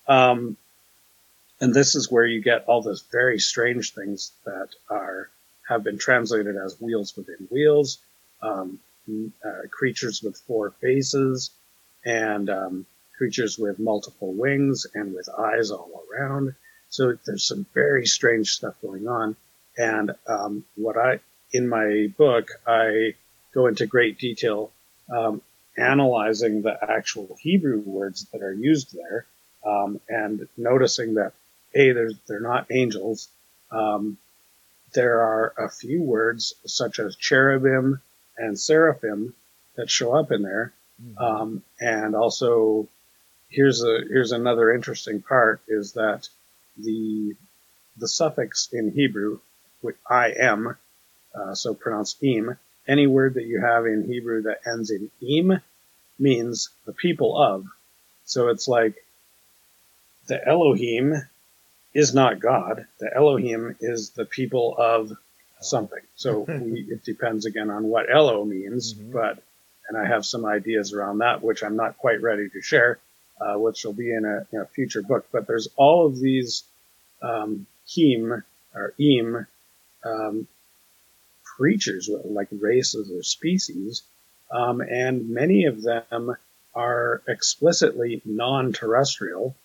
[0.07, 0.57] Um,
[1.59, 5.29] and this is where you get all those very strange things that are
[5.67, 7.97] have been translated as wheels within wheels,
[8.41, 8.79] um,
[9.45, 11.51] uh, creatures with four faces,
[12.05, 12.85] and um,
[13.17, 16.55] creatures with multiple wings and with eyes all around.
[16.89, 19.35] So there's some very strange stuff going on.
[19.77, 21.19] And um, what I
[21.51, 23.15] in my book I
[23.53, 24.71] go into great detail
[25.13, 25.41] um,
[25.77, 29.25] analyzing the actual Hebrew words that are used there,
[29.65, 31.33] um, and noticing that
[31.75, 33.29] a they're they're not angels.
[33.71, 34.17] Um,
[34.93, 38.01] there are a few words such as cherubim
[38.37, 39.35] and seraphim
[39.75, 41.21] that show up in there, Mhm.
[41.21, 42.87] um, and also
[43.49, 46.29] here's a here's another interesting part is that
[46.77, 47.35] the
[47.97, 49.39] the suffix in Hebrew,
[50.09, 50.77] I am,
[51.35, 55.61] uh, so pronounced im, any word that you have in Hebrew that ends in im
[56.19, 57.65] means the people of.
[58.25, 58.95] So it's like
[60.27, 61.15] the Elohim
[61.93, 62.85] is not God.
[62.99, 65.11] The Elohim is the people of
[65.61, 66.01] something.
[66.15, 69.11] So we, it depends again on what Elo means, Mhm.
[69.11, 69.43] but,
[69.89, 72.99] and I have some ideas around that, which I'm not quite ready to share,
[73.41, 75.27] uh, which will be in a, in a future book.
[75.31, 76.63] But there's all of these,
[77.21, 78.43] um, him
[78.75, 79.47] or im,
[80.03, 80.47] um,
[81.43, 84.03] creatures, like races or species,
[84.51, 86.35] um, and many of them
[86.75, 89.55] are explicitly non-terrestrial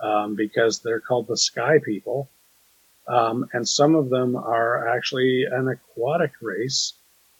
[0.00, 2.28] um, because they're called the sky people,
[3.06, 6.94] um, and some of them are actually an aquatic race,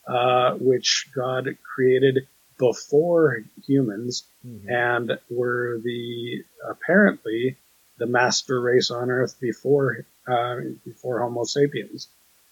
[0.06, 2.26] uh, which God created
[2.58, 4.70] before humans Mhm.
[4.70, 7.56] and were the apparently
[7.98, 12.08] the master race on Earth before uh, before Homo sapiens.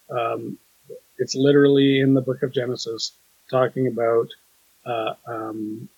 [0.08, 0.58] Um,
[1.18, 3.12] it's literally in the Book of Genesis
[3.50, 4.28] talking about
[4.86, 5.88] uh, um,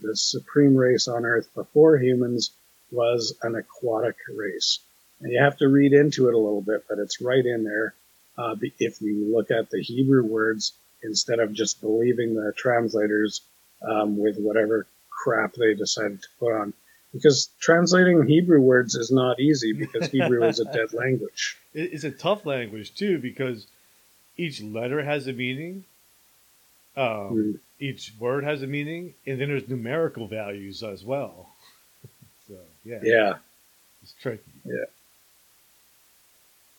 [0.00, 2.50] the supreme race on Earth before humans
[2.90, 4.80] was an aquatic race,
[5.20, 7.94] And you have to read into it a little bit, but it's right in there.
[8.36, 10.72] Uh, if you look at the Hebrew words
[11.02, 13.42] instead of just believing the translators
[13.82, 16.72] um, with whatever crap they decided to put on.
[17.12, 21.58] Because translating Hebrew words is not easy because Hebrew is a dead language.
[21.74, 23.66] It's a tough language too because
[24.36, 25.84] each letter has a meaning.
[26.96, 27.60] Um.
[27.80, 31.48] Each word has a meaning, and then there's numerical values as well.
[32.46, 33.34] so yeah, yeah,
[34.02, 34.52] it's tricky.
[34.64, 34.84] Yeah,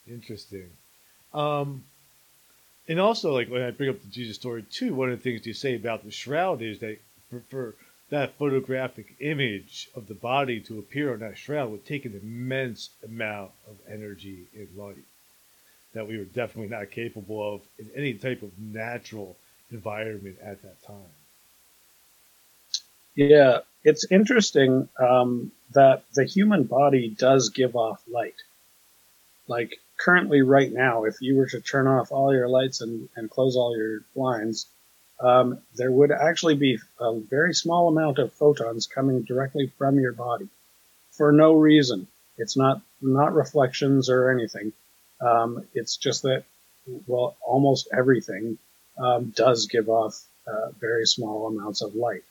[0.08, 0.70] interesting.
[1.34, 1.84] Um,
[2.88, 5.46] and also, like when I bring up the Jesus story too, one of the things
[5.46, 7.00] you say about the shroud is that
[7.30, 7.76] for, for
[8.10, 12.90] that photographic image of the body to appear on that shroud would take an immense
[13.04, 15.04] amount of energy and light
[15.94, 19.36] that we were definitely not capable of in any type of natural
[19.74, 21.14] environment at that time.
[23.16, 28.36] Yeah, it's interesting um, that the human body does give off light.
[29.48, 33.30] Like currently, right now, if you were to turn off all your lights and, and
[33.30, 34.68] close all your blinds,
[35.20, 40.14] um, there would actually be a very small amount of photons coming directly from your
[40.14, 40.50] body
[41.12, 42.08] for no reason.
[42.38, 44.74] It's not not reflections or anything.
[45.22, 46.44] Um, it's just that
[47.06, 48.58] well, almost everything
[48.98, 52.24] um, does give off uh, very small amounts of light,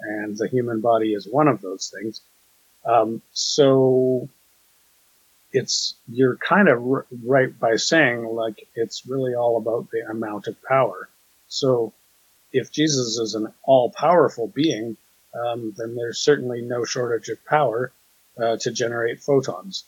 [0.00, 2.20] and the human body is one of those things.
[2.84, 4.28] Um, so
[5.52, 10.46] it's you're kind of r- right by saying like it's really all about the amount
[10.46, 11.08] of power.
[11.48, 11.92] So
[12.52, 14.96] if Jesus is an all-powerful being,
[15.34, 17.92] um, then there's certainly no shortage of power
[18.42, 19.84] uh, to generate photons.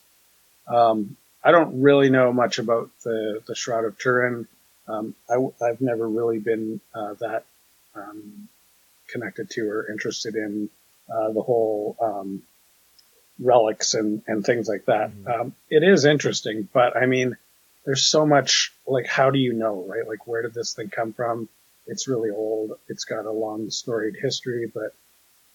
[0.69, 4.47] Um, I don't really know much about the, the Shroud of Turin.
[4.93, 7.45] Um, I, have never really been uh, that
[7.95, 8.49] um,
[9.09, 10.69] connected to or interested in
[11.13, 12.43] uh, the whole um,
[13.39, 15.11] relics and, and things like that.
[15.11, 15.29] Mm-hmm.
[15.29, 17.37] Um, it is interesting, but I mean,
[17.85, 20.07] there's so much like, how do you know, right?
[20.07, 21.49] Like, where did this thing come from?
[21.87, 22.79] It's really old.
[22.89, 24.95] It's got a long storied history, but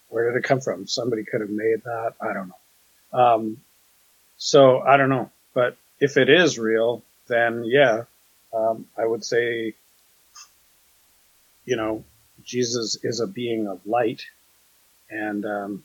[0.09, 0.87] where did it come from?
[0.87, 2.13] Somebody could have made that.
[2.19, 3.19] I don't know.
[3.19, 3.57] Um,
[4.37, 8.03] so I don't know, but if it is real, then yeah,
[8.53, 9.73] um, I would say,
[11.65, 12.03] you know,
[12.43, 14.23] Jesus is a being of light,
[15.09, 15.83] and um,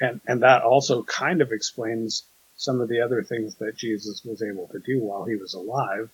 [0.00, 2.24] and and that also kind of explains
[2.56, 6.10] some of the other things that Jesus was able to do while he was alive.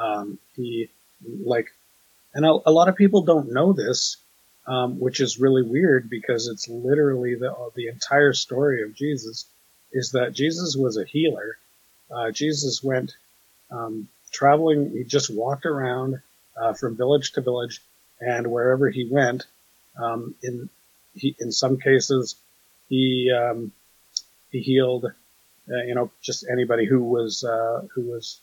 [0.00, 0.88] Um, he
[1.44, 1.72] like
[2.34, 4.16] and a, a lot of people don't know this,
[4.66, 9.46] um, which is really weird because it's literally the, the entire story of Jesus
[9.92, 11.58] is that Jesus was a healer.
[12.10, 13.12] Uh, Jesus went
[13.70, 16.20] um, traveling, he just walked around
[16.60, 17.80] uh, from village to village,
[18.20, 19.46] and wherever he went,
[20.00, 20.68] um, in
[21.14, 22.36] he, in some cases,
[22.88, 23.72] he um,
[24.50, 28.40] he healed, uh, you know, just anybody who was uh, who was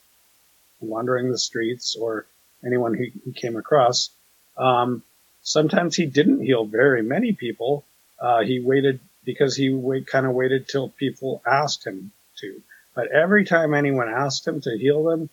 [0.80, 2.26] wandering the streets or
[2.66, 4.10] anyone he, he came across.
[4.58, 5.04] Um,
[5.42, 7.84] sometimes he didn't heal very many people.
[8.20, 12.62] Uh, he waited because he wait, kind of waited till people asked him to.
[12.96, 15.30] But every time anyone asked him to heal them,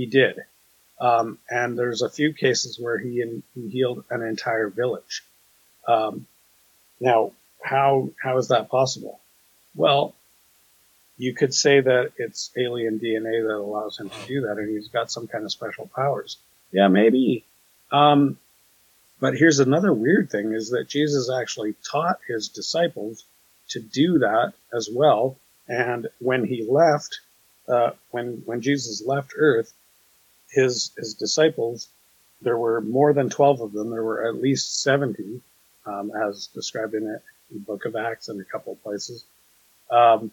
[0.00, 0.40] he did.
[0.98, 5.22] Um, and there's a few cases where he, in, he healed an entire village.
[5.86, 6.26] Um,
[7.00, 7.32] now,
[7.62, 9.20] how how is that possible?
[9.74, 10.14] Well,
[11.18, 14.88] you could say that it's alien DNA that allows him to do that, and he's
[14.88, 16.38] got some kind of special powers.
[16.72, 17.44] Yeah, maybe.
[17.92, 18.38] Um,
[19.20, 23.24] but here's another weird thing is that Jesus actually taught his disciples
[23.70, 25.36] to do that as well.
[25.68, 27.20] And when he left,
[27.68, 29.72] uh, when, when Jesus left earth,
[30.50, 31.88] his, his disciples,
[32.42, 33.90] there were more than 12 of them.
[33.90, 35.40] There were at least 70,
[35.86, 37.20] um, as described in the
[37.58, 39.24] book of Acts and a couple of places.
[39.90, 40.30] Um,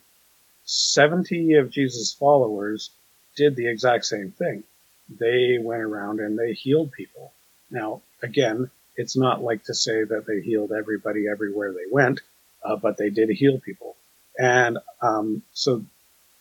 [0.65, 2.91] 70 of Jesus' followers
[3.35, 4.63] did the exact same thing
[5.09, 7.31] they went around and they healed people.
[7.71, 12.21] Now, again, it's not like to say that they healed everybody everywhere they went,
[12.63, 13.95] uh, but they did heal people.
[14.37, 15.83] And um, so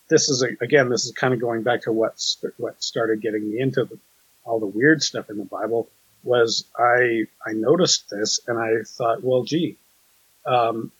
[0.09, 2.19] this is a, again, this is kind of going back to what
[2.57, 3.97] what started getting me into the,
[4.43, 5.89] all the weird stuff in the Bible.
[6.23, 9.77] Was I I noticed this and I thought, well, gee,
[10.45, 10.91] um,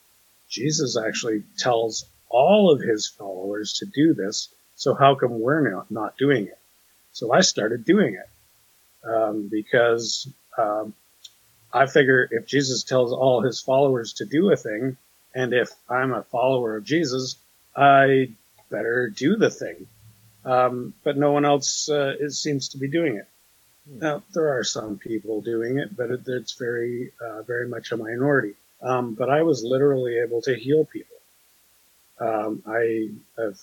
[0.49, 4.49] Jesus actually tells all of his followers to do this.
[4.75, 6.59] So how come we're not, not doing it?
[7.13, 10.93] So I started doing it um, because um,
[11.73, 14.97] I figure if Jesus tells all his followers to do a thing,
[15.33, 17.37] and if I'm a follower of Jesus,
[17.75, 18.29] I
[18.69, 19.87] better do the thing.
[20.45, 23.27] Um, but no one else uh, is, seems to be doing it.
[23.89, 23.99] Hmm.
[23.99, 27.97] Now there are some people doing it, but it, it's very, uh, very much a
[27.97, 28.53] minority.
[28.81, 31.17] Um, but I was literally able to heal people.
[32.19, 33.57] Um, I have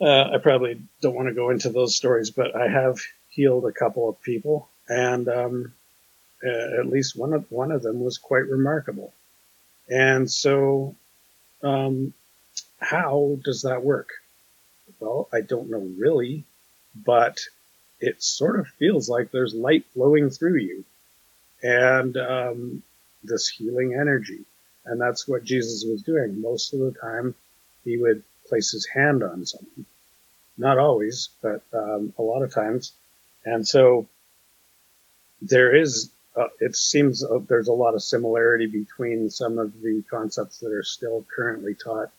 [0.00, 2.96] Uh, I probably don't want to go into those stories, but I have
[3.28, 5.74] healed a couple of people, and um,
[6.42, 9.12] uh, at least one of one of them was quite remarkable.
[9.90, 10.94] And so,
[11.62, 12.14] um,
[12.80, 14.10] how does that work?
[14.98, 16.44] Well, I don't know really,
[16.94, 17.40] but
[18.00, 20.84] it sort of feels like there's light flowing through you,
[21.62, 22.82] and um,
[23.22, 24.40] this healing energy,
[24.84, 27.34] and that's what Jesus was doing most of the time.
[27.84, 29.86] He would place his hand on someone.
[30.58, 32.92] Not always, but um, a lot of times.
[33.44, 34.06] And so
[35.40, 40.02] there is, uh, it seems uh, there's a lot of similarity between some of the
[40.10, 42.10] concepts that are still currently taught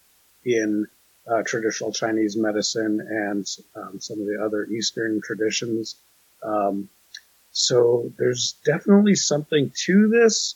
[0.46, 0.88] in
[1.28, 5.96] uh, traditional Chinese medicine and um, some of the other Eastern traditions.
[6.44, 6.90] Um,
[7.52, 10.56] so there's definitely something to this,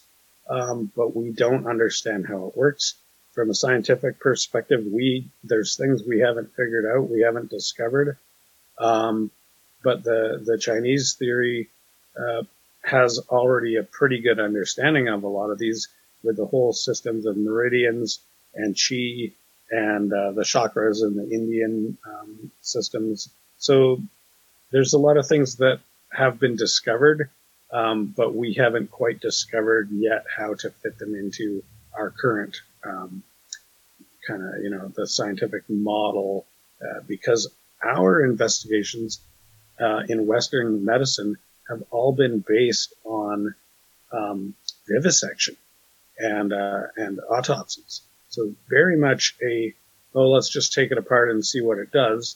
[0.50, 2.96] um, but we don't understand how it works
[3.36, 8.18] from a scientific perspective, we there's things we haven't figured out, we haven't discovered.
[8.80, 9.30] Um,
[9.84, 11.70] but the the Chinese theory
[12.18, 12.44] uh,
[12.82, 15.90] has already a pretty good understanding of a lot of these
[16.24, 18.22] with the whole systems of meridians
[18.56, 19.34] and qi
[19.72, 23.30] and uh, the chakras and the Indian um, systems.
[23.57, 24.01] So
[24.72, 25.80] there's a lot of things that
[26.11, 27.30] have been discovered,
[27.72, 31.63] um, but we haven't quite discovered yet how to fit them into
[31.97, 33.24] our current um,
[34.28, 36.45] kind of, you know, the scientific model,
[36.82, 37.47] uh, because
[37.84, 39.20] our investigations
[39.80, 41.38] uh, in Western medicine
[41.70, 43.55] have all been based on
[44.11, 44.53] um,
[44.88, 45.55] vivisection
[46.18, 48.01] and uh, and autopsies.
[48.36, 49.74] So very much a
[50.14, 52.36] oh, let's just take it apart and see what it does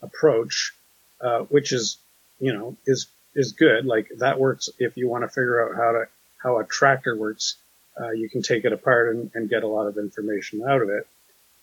[0.00, 0.72] approach,
[1.20, 1.98] uh, which is
[2.38, 3.84] you know is is good.
[3.84, 6.06] Like that works if you want to figure out how to
[6.42, 7.56] how a tractor works
[8.00, 10.88] uh, you can take it apart and, and, get a lot of information out of
[10.88, 11.06] it.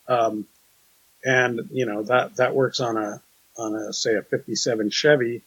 [0.08, 0.46] Um,
[1.24, 3.22] and you know that that works on a
[3.58, 5.42] on a say a 57 Chevy,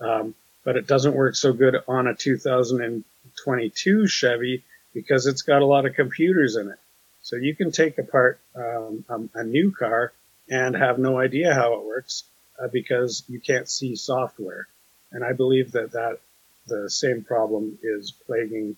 [0.00, 0.34] um,
[0.64, 5.86] but it doesn't work so good on a 2022 Chevy because it's got a lot
[5.86, 6.78] of computers in it.
[7.24, 10.12] So you can take apart um, a, a, new car
[10.50, 12.24] and have no idea how it works
[12.62, 14.68] uh, because you can't see software.
[15.10, 16.18] And I believe that that
[16.66, 18.76] the same problem is plaguing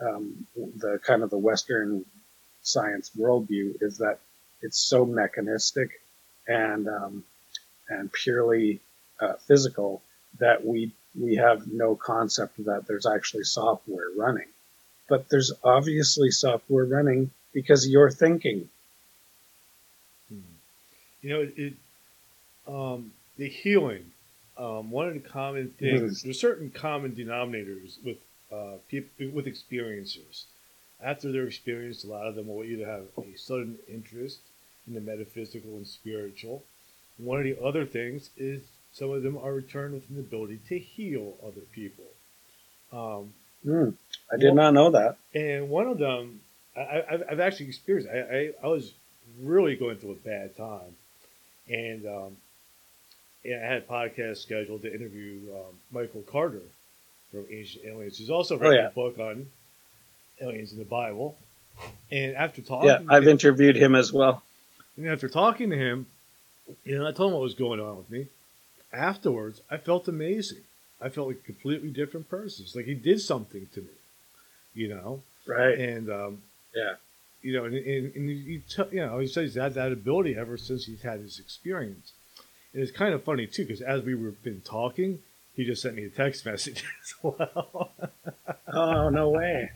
[0.00, 2.04] um, the kind of the Western
[2.62, 4.20] science worldview is that
[4.62, 6.00] it's so mechanistic
[6.46, 7.24] and um,
[7.88, 8.80] and purely
[9.20, 10.02] uh, physical
[10.38, 14.48] that we we have no concept that there's actually software running.
[15.08, 18.68] But there's obviously software running because you're thinking.
[20.28, 20.54] Hmm.
[21.22, 21.72] You know, it,
[22.68, 24.12] um, the healing.
[24.56, 28.18] Um, one of the common things, there's certain common denominators with
[28.52, 30.44] uh, people with experiencers.
[31.02, 34.38] After their experience, a lot of them will either have a sudden interest
[34.86, 36.62] in the metaphysical and spiritual.
[37.18, 40.78] One of the other things is some of them are returned with an ability to
[40.78, 42.04] heal other people.
[42.92, 43.34] Um,
[43.66, 43.94] mm,
[44.32, 45.16] I did not know that.
[45.34, 46.40] And one of them,
[46.78, 48.10] I, have actually experienced.
[48.12, 48.92] I, I, I, was
[49.40, 50.96] really going through a bad time,
[51.68, 52.36] and um,
[53.44, 56.62] yeah, I had a podcast scheduled to interview um, Michael Carter
[57.30, 58.18] from Ancient Aliens.
[58.18, 58.88] He's also written oh, yeah.
[58.88, 59.46] a book on
[60.40, 61.36] aliens in the Bible.
[62.10, 64.42] And after talking, yeah, I've him, interviewed him as well.
[64.96, 66.06] And after talking to him,
[66.84, 68.26] you know, I told him what was going on with me.
[68.92, 70.62] Afterwards, I felt amazing.
[71.00, 72.64] I felt like a completely different person.
[72.64, 73.86] It's like he did something to me,
[74.74, 75.22] you know.
[75.46, 75.78] Right.
[75.78, 76.42] And um,
[76.78, 76.94] yeah,
[77.42, 80.36] you know, and, and, and you, t- you know, he says he's had that ability
[80.36, 82.12] ever since he's had his experience.
[82.72, 85.20] And it's kind of funny too, because as we were been talking,
[85.54, 87.90] he just sent me a text message as well.
[88.72, 89.70] oh no way!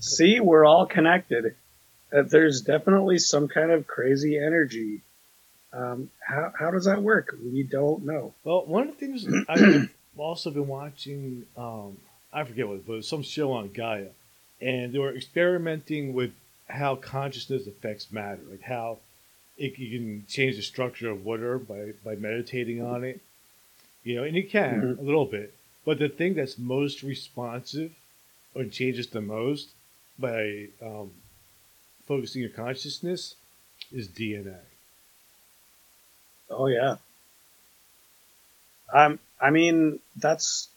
[0.00, 1.54] See, we're all connected.
[2.12, 5.02] Uh, there's definitely some kind of crazy energy.
[5.72, 7.34] Um, how how does that work?
[7.42, 8.34] We don't know.
[8.44, 11.96] Well, one of the things I've also been watching, um,
[12.32, 14.08] I forget what, it was, but some show on Gaia,
[14.62, 16.32] and they were experimenting with
[16.68, 18.98] how consciousness affects matter, like how
[19.58, 23.20] it, you can change the structure of water by by meditating on it
[24.04, 25.00] you know, and you can mm-hmm.
[25.00, 25.54] a little bit.
[25.84, 27.92] But the thing that's most responsive
[28.54, 29.70] or changes the most
[30.18, 31.10] by um,
[32.06, 33.34] focusing your consciousness
[33.90, 34.58] is DNA.
[36.50, 36.96] Oh yeah.
[38.92, 40.68] Um, I mean that's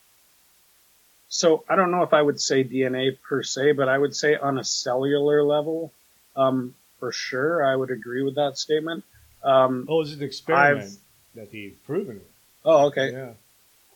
[1.36, 4.38] so I don't know if I would say DNA per se, but I would say
[4.38, 5.92] on a cellular level,
[6.36, 9.04] um, for sure, I would agree with that statement.
[9.44, 10.98] Um, oh, it's an experiment I've,
[11.36, 12.32] that he's proven it.
[12.64, 13.12] Oh, okay.
[13.12, 13.30] Yeah.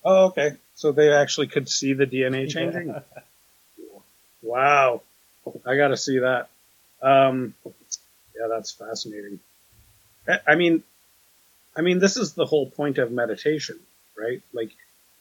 [0.04, 0.52] Oh, okay.
[0.76, 2.94] So they actually could see the DNA changing.
[4.42, 5.02] Wow,
[5.66, 6.50] I got to see that.
[7.02, 9.40] Um, yeah, that's fascinating.
[10.46, 10.84] I mean,
[11.76, 13.80] I mean, this is the whole point of meditation,
[14.18, 14.42] right?
[14.54, 14.72] Like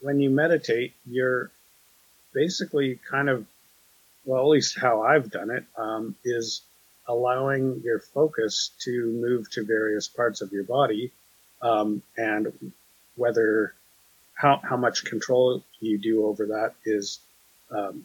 [0.00, 1.50] when you meditate, you're
[2.32, 3.46] basically kind of,
[4.24, 6.62] well, at least how I've done it, um, is
[7.06, 11.12] allowing your focus to move to various parts of your body,
[11.62, 12.72] um, and
[13.16, 13.74] whether
[14.34, 17.20] how how much control you do over that is
[17.70, 18.04] um,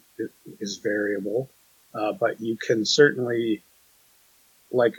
[0.60, 1.50] is variable,
[1.94, 3.62] uh, but you can certainly
[4.72, 4.96] like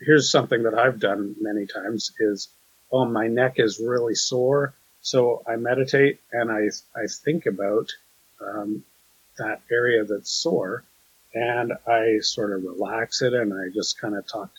[0.00, 2.48] here's something that I've done many times is
[2.92, 7.88] oh my neck is really sore so I meditate and I I think about
[8.40, 8.84] um,
[9.38, 10.84] that area that's sore
[11.34, 14.50] and I sort of relax it and I just kind of talk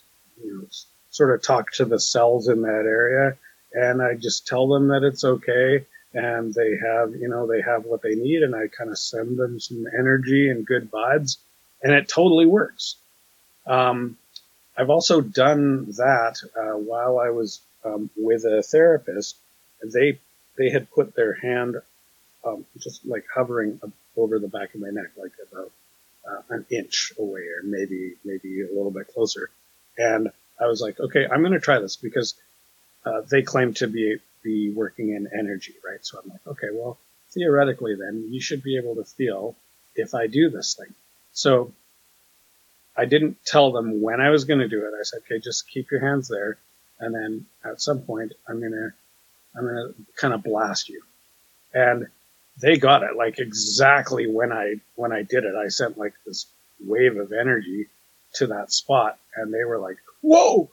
[0.44, 0.68] you know
[1.12, 3.38] sort of talk to the cells in that area
[3.74, 7.86] and I just tell them that it's okay and they have, you know, they have
[7.86, 11.38] what they need and I kind of send them some energy and good vibes
[11.84, 12.96] and it totally works.
[13.68, 14.18] Um,
[14.78, 19.36] I've also done that uh, while I was um, with a therapist.
[19.84, 20.20] They
[20.58, 21.78] they had put their hand
[22.46, 23.80] um, just like hovering
[24.16, 25.72] over the back of my neck, like about
[26.30, 29.50] uh, an inch away, or maybe maybe a little bit closer.
[29.98, 32.36] And I was like, okay, I'm going to try this because
[33.06, 36.00] uh, they claim to be be working in energy, right?
[36.06, 36.98] So I'm like, okay, well,
[37.32, 39.56] theoretically, then you should be able to feel
[39.96, 40.94] if I do this thing.
[41.34, 41.74] So
[42.96, 44.94] I didn't tell them when I was going to do it.
[44.98, 46.58] I said, okay, just keep your hands there,
[47.00, 48.94] and then at some point, I'm gonna
[49.56, 51.02] I'm gonna kind of blast you,
[51.74, 52.08] and
[52.60, 55.56] they got it like exactly when I when I did it.
[55.56, 56.46] I sent like this
[56.80, 57.88] wave of energy
[58.36, 60.70] to that spot, and they were like, "Whoa!"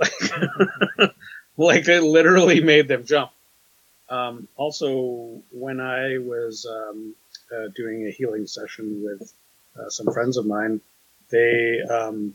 [1.56, 3.30] like it literally made them jump.
[4.08, 7.14] Um, also, when I was um,
[7.54, 9.32] uh, doing a healing session with
[9.78, 10.80] uh, some friends of mine,
[11.30, 12.34] they um,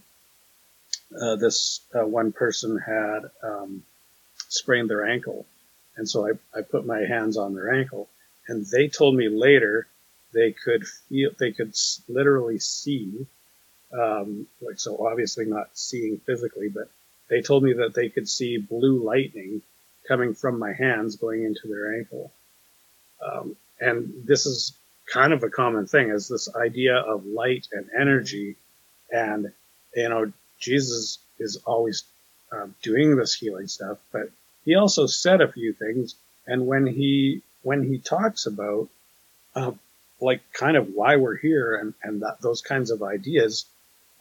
[1.19, 3.83] uh, this uh, one person had um,
[4.49, 5.45] sprained their ankle,
[5.97, 8.09] and so I, I put my hands on their ankle,
[8.47, 9.87] and they told me later
[10.33, 11.73] they could feel they could
[12.07, 13.25] literally see,
[13.93, 16.89] um, like so obviously not seeing physically, but
[17.29, 19.61] they told me that they could see blue lightning
[20.07, 22.31] coming from my hands going into their ankle.
[23.25, 24.73] Um, and this is
[25.11, 28.55] kind of a common thing is this idea of light and energy.
[29.11, 29.51] And,
[29.95, 32.03] you know, Jesus is always
[32.51, 34.29] uh, doing this healing stuff, but
[34.65, 36.15] he also said a few things.
[36.45, 38.89] And when he, when he talks about,
[39.55, 39.71] uh,
[40.19, 43.65] like kind of why we're here and, and that, those kinds of ideas,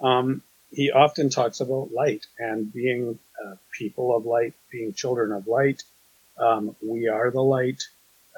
[0.01, 5.47] um, he often talks about light and being uh, people of light, being children of
[5.47, 5.83] light.
[6.39, 7.83] Um, we are the light.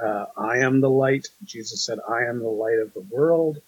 [0.01, 1.29] Uh, I am the light.
[1.45, 3.61] Jesus said, I am the light of the world.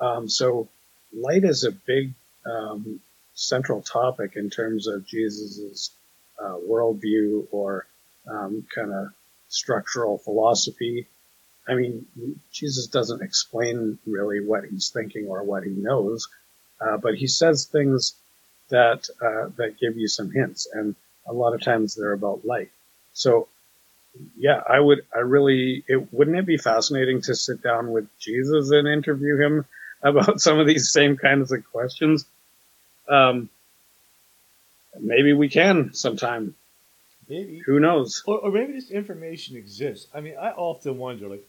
[0.00, 0.68] Um, so
[1.12, 2.14] light is a big
[2.44, 3.00] um,
[3.34, 5.90] central topic in terms of Jesus's
[6.42, 7.86] uh, worldview or
[8.28, 9.08] um, kind of
[9.48, 11.06] structural philosophy.
[11.68, 12.06] I mean,
[12.52, 16.28] Jesus doesn't explain really what he's thinking or what he knows.
[16.80, 18.14] Uh, but he says things
[18.70, 20.94] that uh, that give you some hints, and
[21.26, 22.70] a lot of times they're about light.
[23.12, 23.48] So,
[24.36, 28.70] yeah, I would, I really, it wouldn't it be fascinating to sit down with Jesus
[28.70, 29.64] and interview him
[30.02, 32.24] about some of these same kinds of questions?
[33.08, 33.48] Um,
[35.00, 36.54] maybe we can sometime.
[37.28, 37.62] Maybe.
[37.66, 38.22] Who knows?
[38.26, 40.06] Or, or maybe this information exists.
[40.14, 41.46] I mean, I often wonder, like,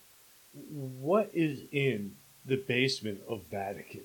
[0.53, 2.15] what is in
[2.45, 4.01] the basement of Vatican?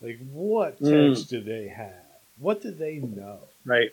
[0.00, 1.28] Like, what Mm.
[1.28, 1.92] do they have?
[2.38, 3.40] What do they know?
[3.64, 3.90] Right.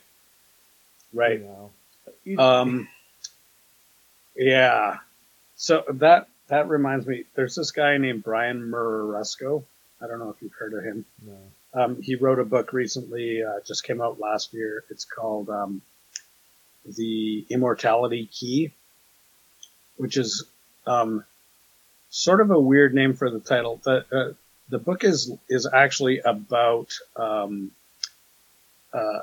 [1.13, 1.39] Right.
[1.39, 1.71] You know?
[2.43, 2.87] Um,
[4.35, 4.97] yeah.
[5.55, 7.25] So that that reminds me.
[7.35, 9.63] There's this guy named Brian Muraresku.
[10.01, 11.05] I don't know if you've heard of him.
[11.25, 11.37] no.
[11.73, 14.83] Um, he wrote a book recently, uh, just came out last year.
[14.89, 15.81] It's called um,
[16.85, 18.71] The Immortality Key,
[19.97, 20.45] which is
[20.85, 21.23] um,
[22.09, 23.79] sort of a weird name for the title.
[23.83, 24.33] The uh,
[24.69, 27.71] the book is is actually about um,
[28.93, 29.19] uh,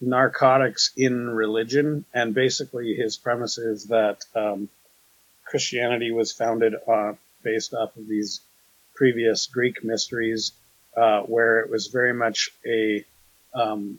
[0.00, 4.68] narcotics in religion, and basically his premise is that um,
[5.44, 8.40] Christianity was founded uh, based off of these
[8.94, 10.52] previous Greek mysteries
[10.96, 13.04] uh, where it was very much a
[13.54, 13.98] um,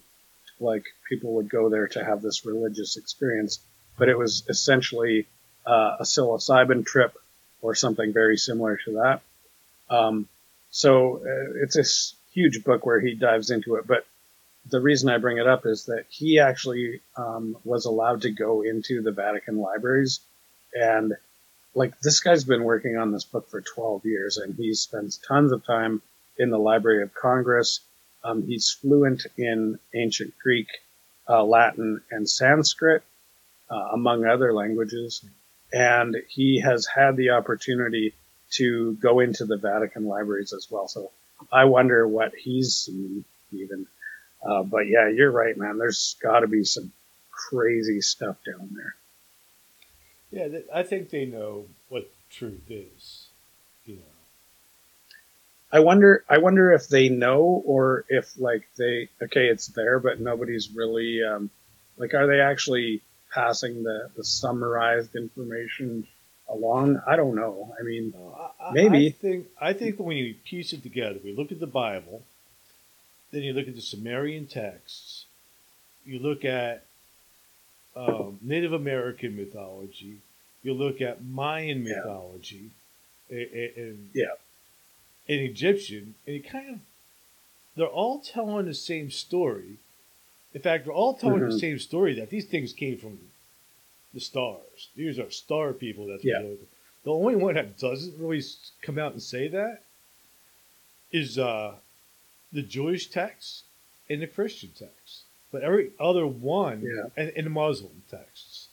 [0.60, 3.60] like people would go there to have this religious experience,
[3.97, 5.28] but it was essentially
[5.66, 7.14] uh, a psilocybin trip
[7.62, 9.22] or something very similar to that.
[9.89, 10.28] Um,
[10.72, 14.06] so uh, it's a s- huge book where he dives into it, but
[14.70, 18.62] the reason I bring it up is that he actually um, was allowed to go
[18.62, 20.20] into the Vatican libraries
[20.74, 21.14] and
[21.76, 25.51] like this guy's been working on this book for 12 years and he spends tons
[25.51, 26.01] of time
[26.38, 27.82] in the Library of Congress.
[28.26, 30.67] Um, he's fluent in ancient Greek,
[31.30, 33.03] uh, Latin, and Sanskrit.
[33.69, 35.23] uh, among other languages.
[35.73, 38.13] And he has had the opportunity
[38.51, 40.88] to go into the Vatican libraries as well.
[40.88, 41.11] So
[41.51, 43.88] I wonder what he's seen even.
[44.45, 45.78] Uh, but yeah, you're right, man.
[45.78, 46.91] There's got to be some
[47.32, 48.95] crazy stuff down there.
[50.32, 53.24] Yeah, I think they know what truth is.
[55.76, 56.23] I wonder.
[56.30, 61.21] I wonder if they know, or if like they okay, it's there, but nobody's really
[61.23, 61.49] um,
[61.97, 63.01] like, are they actually
[63.34, 66.07] passing the the summarized information
[66.47, 67.01] along?
[67.05, 67.76] I don't know.
[67.78, 69.07] I mean, I- Maybe.
[69.07, 72.23] I think I think when you piece it together, we look at the Bible,
[73.32, 75.26] then you look at the Sumerian texts,
[76.05, 76.84] you look at
[77.97, 80.19] um, Native American mythology,
[80.63, 82.69] you look at Mayan mythology,
[83.30, 84.36] a- a- and Yeah.
[85.28, 86.80] And Egyptian, and you kind of
[87.76, 89.78] they're all telling the same story.
[90.53, 91.59] In fact, they're all telling the Mhm.
[91.59, 93.19] same story that these things came from
[94.13, 94.89] the stars.
[94.95, 96.07] These are star people.
[96.07, 96.41] That's Yeah.
[97.03, 98.41] the only one that doesn't really
[98.82, 99.84] come out and say that
[101.11, 101.76] is uh,
[102.53, 103.63] the Jewish text
[104.09, 105.23] and the Christian text.
[105.51, 107.09] But every other one, Yeah.
[107.17, 108.69] and, and the Muslim texts,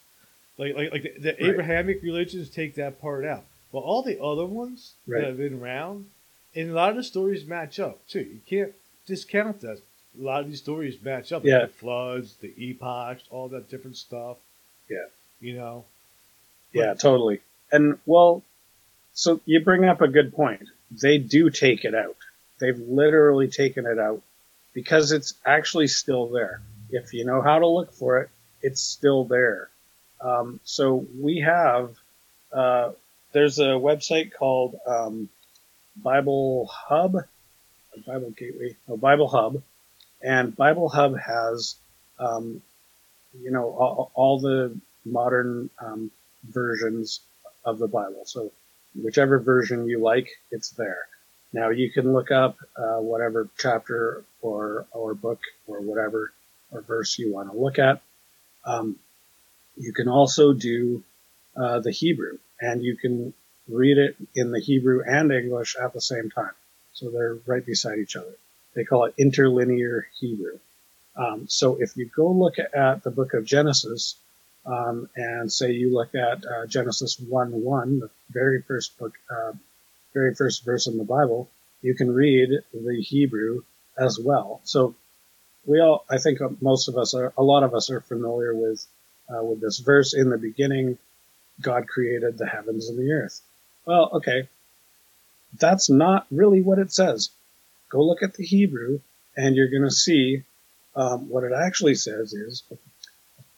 [0.59, 1.43] like like like the, the Right.
[1.51, 3.45] Abrahamic religions take that part out.
[3.73, 5.21] But all the other ones Right.
[5.23, 6.11] that have been around,
[6.55, 8.21] and a lot of the stories match up too.
[8.21, 8.73] You can't
[9.07, 9.79] discount that.
[10.19, 11.43] A lot of these stories match up.
[11.43, 11.61] like Yeah.
[11.67, 14.37] the floods, the epochs, all that different stuff.
[14.89, 15.07] Yeah.
[15.41, 15.85] You know.
[16.73, 17.41] Yeah, totally.
[17.71, 18.43] And well,
[19.15, 20.69] so you bring up a good point.
[20.91, 22.17] They do take it out.
[22.59, 24.23] They've literally taken it out
[24.75, 26.61] because it's actually still there.
[26.91, 28.31] If you know how to look for it,
[28.63, 29.69] it's still there.
[30.21, 31.97] Um, so we have,
[32.53, 32.93] uh,
[33.33, 35.29] there's a website called um,
[35.97, 37.17] Bible Hub,
[38.07, 39.63] Bible Gateway, no, Bible Hub,
[40.23, 41.77] and Bible Hub has,
[42.19, 42.63] um,
[43.41, 46.11] you know, all, all the modern um,
[46.49, 47.21] versions
[47.65, 48.23] of the Bible.
[48.25, 48.53] So
[48.95, 51.07] whichever version you like, it's there.
[51.53, 56.33] Now you can look up uh, whatever chapter or or book or whatever
[56.71, 58.01] or verse you want to look at.
[58.65, 58.97] Um,
[59.77, 61.05] you can also do
[61.57, 63.35] uh, the Hebrew, and you can
[63.69, 66.53] read it in the Hebrew and English at the same time.
[66.93, 68.35] So they're right beside each other.
[68.75, 70.59] They call it interlinear Hebrew.
[71.17, 74.17] Um, so if you go look at the book of Genesis,
[74.65, 79.53] um, and say you look at uh, Genesis 1 1, the very first book, uh,
[80.15, 81.51] very first verse in the Bible,
[81.83, 83.63] you can read the Hebrew
[83.99, 84.61] as well.
[84.65, 84.95] So
[85.67, 88.87] we all, I think most of us are, a lot of us are familiar with,
[89.29, 90.15] uh, with this verse.
[90.15, 90.99] In the beginning,
[91.61, 93.41] God created the heavens and the earth.
[93.85, 94.49] Well, okay.
[95.59, 97.31] That's not really what it says.
[97.91, 99.01] Go look at the Hebrew
[99.37, 100.45] and you're going to see
[100.97, 102.63] um, what it actually says is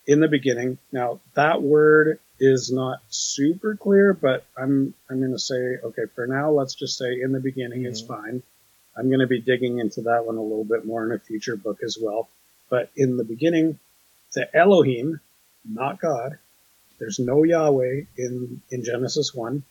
[0.07, 0.79] in the beginning.
[0.93, 6.27] Now that word is not super clear, but I'm I'm going to say okay for
[6.27, 6.51] now.
[6.51, 8.07] Let's just say in the beginning is Mhm.
[8.09, 8.43] fine.
[8.97, 11.57] I'm going to be digging into that one a little bit more in a future
[11.57, 12.29] book as well.
[12.70, 13.79] But in the beginning,
[14.33, 15.20] the Elohim,
[15.64, 16.39] not God.
[16.99, 19.62] There's no Yahweh in in Genesis one.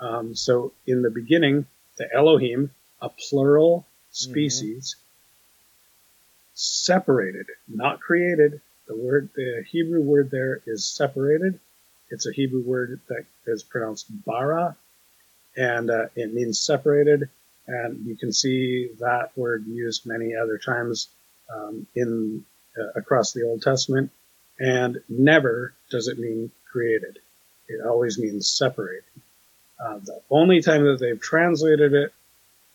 [0.00, 2.70] Um, so in the beginning, the Elohim,
[3.00, 4.96] a plural species,
[6.54, 8.60] separated, not created.
[8.86, 11.58] The word, the Hebrew word there is separated.
[12.10, 14.76] It's a Hebrew word that is pronounced bara,
[15.56, 17.28] and uh, it means separated.
[17.66, 21.08] And you can see that word used many other times
[21.54, 22.44] um, in
[22.78, 24.10] uh, across the Old Testament.
[24.58, 27.18] And never does it mean created.
[27.68, 29.04] It always means separated.
[29.80, 32.12] Uh, the only time that they've translated it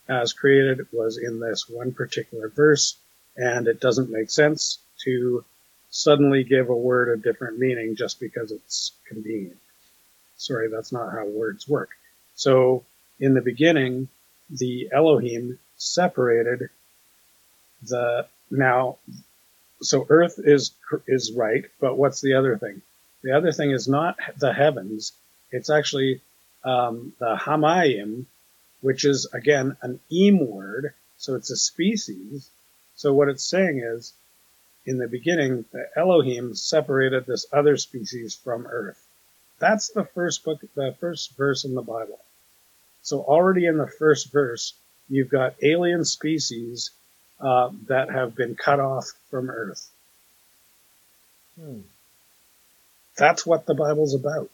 [0.07, 2.97] as created was in this one particular verse,
[3.35, 5.43] and it doesn't make sense to
[5.89, 9.57] suddenly give a word a different meaning just because it's convenient.
[10.37, 11.89] Sorry, that's not how words work.
[12.35, 12.83] So
[13.19, 14.09] in the beginning,
[14.49, 16.69] the Elohim separated
[17.83, 18.97] the now.
[19.81, 20.71] So Earth is
[21.07, 22.81] is right, but what's the other thing?
[23.23, 25.13] The other thing is not the heavens.
[25.51, 26.21] It's actually
[26.63, 28.25] um, the Hamayim,
[28.81, 30.93] which is again an im word.
[31.17, 32.49] So it's a species.
[32.95, 34.13] So what it's saying is,
[34.85, 39.01] in the beginning, the Elohim separated this other species from Earth.
[39.59, 42.19] That's the first book, the first verse in the Bible.
[43.01, 44.73] So already in the first verse,
[45.09, 46.91] you've got alien species
[47.39, 49.89] uh, that have been cut off from Earth.
[51.59, 51.81] Hmm.
[53.17, 54.49] That's what the Bible's about.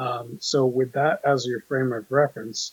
[0.00, 2.72] Um, so with that as your frame of reference,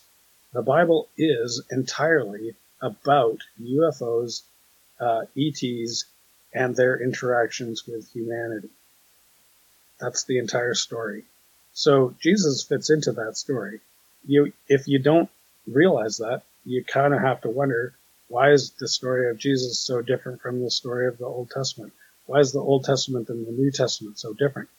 [0.54, 4.44] the Bible is entirely about UFOs,
[4.98, 6.06] uh, ETs,
[6.54, 8.70] and their interactions with humanity.
[10.00, 11.24] that's the entire story.
[11.74, 13.80] So Jesus fits into that story.
[14.24, 15.28] You, if you don't
[15.66, 17.92] realize that, you kind of have to wonder
[18.28, 21.92] why is the story of Jesus so different from the story of the Old Testament?
[22.24, 24.70] Why is the Old Testament and the New Testament so different?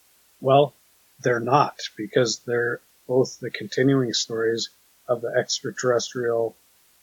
[0.41, 0.73] Well,
[1.21, 4.69] they're not because they're both the continuing stories
[5.07, 6.55] of the extraterrestrial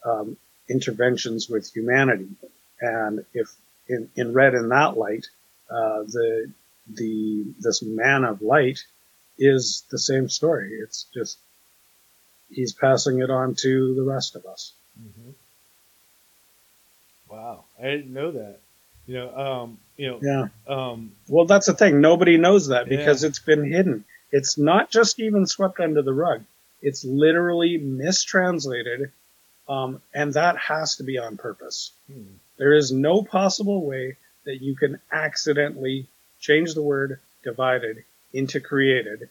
[0.05, 0.37] um,
[0.69, 2.29] interventions with humanity.
[2.81, 3.53] And if
[3.89, 5.27] in, in read in that light,
[5.71, 6.53] uh, the
[6.89, 8.85] the this man of light
[9.39, 10.73] is the same story.
[10.83, 11.39] It's just
[12.51, 14.73] he's passing it on to the rest of us.
[15.01, 15.31] Mm-hmm.
[17.29, 18.61] Wow, I didn't know that.
[19.07, 20.49] You know, um, you know, Yeah.
[20.67, 22.01] um, Well, that's the thing.
[22.01, 23.29] Nobody knows that because Yeah.
[23.31, 24.05] it's been hidden.
[24.33, 26.43] It's not just even swept under the rug.
[26.83, 29.13] It's literally mistranslated,
[29.69, 31.93] um, and that has to be on purpose.
[32.07, 32.23] hmm,
[32.59, 36.07] There is no possible way that you can accidentally
[36.41, 39.29] change the word divided into created.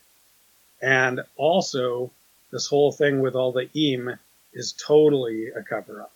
[0.82, 2.12] And also,
[2.52, 4.18] this whole thing with all the im
[4.54, 6.12] is totally a cover up.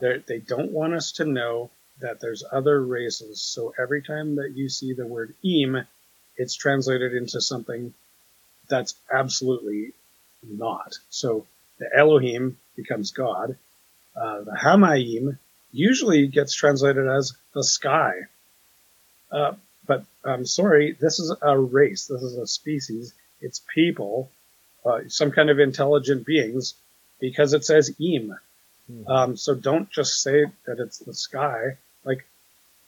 [0.00, 1.70] They're, they don't want us to know
[2.00, 3.40] that there's other races.
[3.40, 5.86] So every time that you see the word "im,"
[6.36, 7.94] it's translated into something
[8.68, 9.92] that's absolutely
[10.42, 10.98] not.
[11.10, 11.46] So
[11.78, 13.56] the Elohim becomes God.
[14.16, 15.38] Uh, the Hamayim
[15.72, 18.12] usually gets translated as the sky.
[19.30, 19.54] Uh,
[19.86, 22.06] but I'm sorry, this is a race.
[22.06, 23.12] This is a species.
[23.40, 24.30] It's people,
[24.84, 26.74] uh, some kind of intelligent beings,
[27.20, 28.36] because it says im.
[28.86, 29.08] hmm.
[29.08, 31.76] Um, so don't just say that it's the sky.
[32.04, 32.24] Like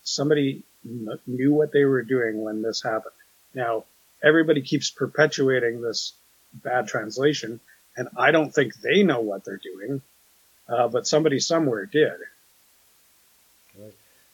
[0.02, 3.14] somebody knew what they were doing when this happened.
[3.54, 3.84] Now
[4.22, 6.12] everybody keeps perpetuating this
[6.52, 7.60] bad translation,
[7.96, 10.02] and I don't think they know what they're doing.
[10.68, 12.14] Uh, but somebody somewhere did.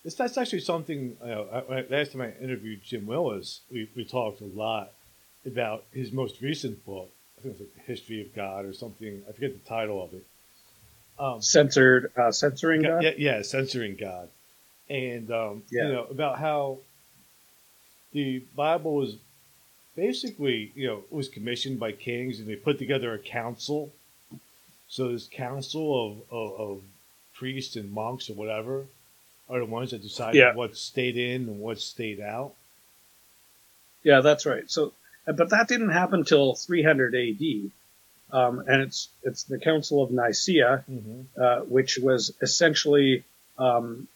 [0.04, 1.16] This, that's actually something.
[1.22, 4.92] You know, I, last time I interviewed Jim Willis, we, we talked a lot
[5.46, 7.10] about his most recent book.
[7.38, 9.22] I think it was like the History of God or something.
[9.28, 10.24] I forget the title of it.
[11.18, 13.02] Um, Censored, uh, censoring God.
[13.02, 14.28] yeah, yeah, censoring God,
[14.88, 15.86] and um, Yeah.
[15.86, 16.78] you know about how
[18.12, 19.16] the Bible was
[19.96, 23.92] basically, you know, was commissioned by kings, and they put together a council.
[24.88, 26.82] So this council of, of, of
[27.34, 28.84] priests and monks or whatever
[29.48, 30.54] are the ones that decide Yeah.
[30.54, 32.54] what stayed in and what stayed out.
[34.02, 34.70] Yeah, that's right.
[34.70, 34.92] So,
[35.26, 37.70] but that didn't happen till 300 AD,
[38.32, 41.20] um, and it's it's the Council of Nicaea, Mm-hmm.
[41.40, 43.24] uh, which was essentially
[43.58, 44.08] um,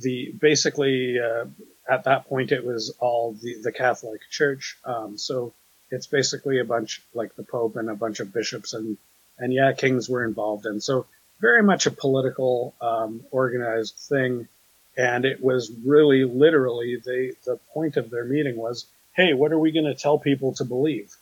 [0.00, 1.46] the basically uh,
[1.88, 4.78] at that point it was all the, the Catholic Church.
[4.84, 5.52] Um, so
[5.90, 8.96] it's basically a bunch like the Pope and a bunch of bishops and
[9.38, 11.06] and yeah, kings were involved, and so
[11.40, 14.48] very much a political um, organized thing.
[14.96, 19.58] And it was really literally the the point of their meeting was, hey, what are
[19.58, 21.14] we going to tell people to believe?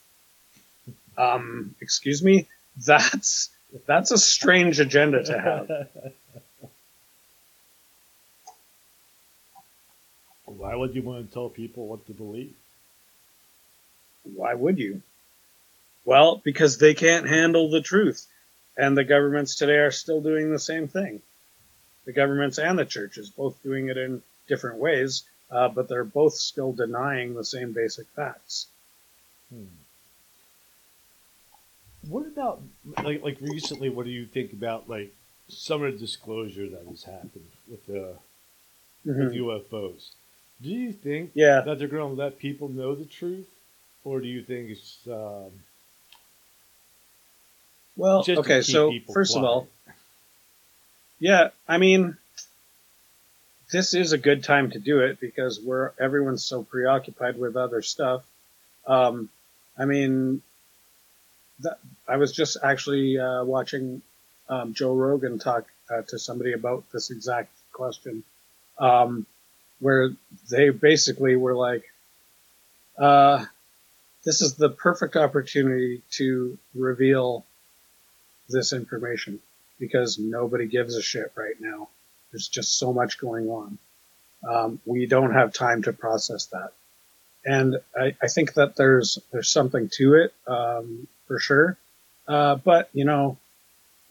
[1.19, 2.49] Um, excuse me,
[2.87, 3.51] that's
[3.87, 6.13] that's a strange agenda to have.
[10.57, 12.55] Why would you want to tell people what to believe?
[14.25, 15.03] Why would you?
[16.05, 18.27] Well, because they can't handle the truth.
[18.77, 21.23] And the governments today are still doing the same thing.
[22.05, 26.35] The governments and the churches, both doing it in different ways, uh, but they're both
[26.35, 28.67] still denying the same basic facts.
[29.51, 29.65] Hmm.
[32.09, 32.63] What about
[33.03, 33.89] like like recently?
[33.89, 35.13] What do you think about like
[35.49, 38.15] some of the disclosure that has happened with the
[39.05, 39.37] with Mhm.
[39.37, 40.11] UFOs?
[40.63, 41.61] Do you think Yeah.
[41.61, 43.47] that they're going to let people know the truth,
[44.05, 45.51] or do you think it's um,
[47.97, 49.69] Well, okay, so first of all,
[51.19, 52.17] yeah, I mean,
[53.73, 57.83] this is a good time to do it because we're everyone's so preoccupied with other
[57.83, 58.25] stuff.
[58.87, 59.29] Um,
[59.79, 60.43] I mean,
[61.61, 64.03] that, I was just actually uh, watching
[64.49, 68.23] um, Joe Rogan talk uh, to somebody about this exact question,
[68.79, 69.27] um,
[69.81, 70.11] where
[70.51, 71.85] they basically were like,
[72.99, 73.45] uh,
[74.25, 77.45] "This is the perfect opportunity to reveal
[78.49, 79.41] this information
[79.79, 81.89] because nobody gives a shit right now.
[82.31, 83.79] There's just so much going on.
[84.49, 86.73] Um, we don't have time to process that.
[87.45, 91.77] And I, I think that there's there's something to it um, for sure.
[92.27, 93.39] Uh, but you know,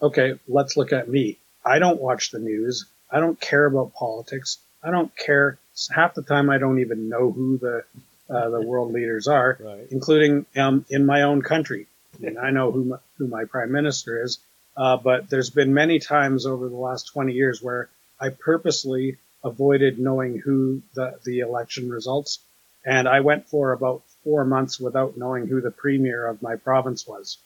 [0.02, 1.38] okay, let's look at me.
[1.66, 2.86] I don't watch the news.
[3.12, 4.58] I don't care about politics.
[4.86, 5.58] I don't care.
[5.94, 7.84] Half the time, I don't even know who the
[8.30, 9.88] uh, the world leaders are right?
[9.92, 11.88] including um, in my own country.
[12.16, 14.40] I mean, I know who my, who my prime minister is,
[14.78, 20.00] uh, but there's been many times over the last 20 years where I purposely avoided
[20.00, 22.40] knowing who the, the election results,
[22.86, 27.06] and I went for about four months without knowing who the premier of my province
[27.08, 27.38] was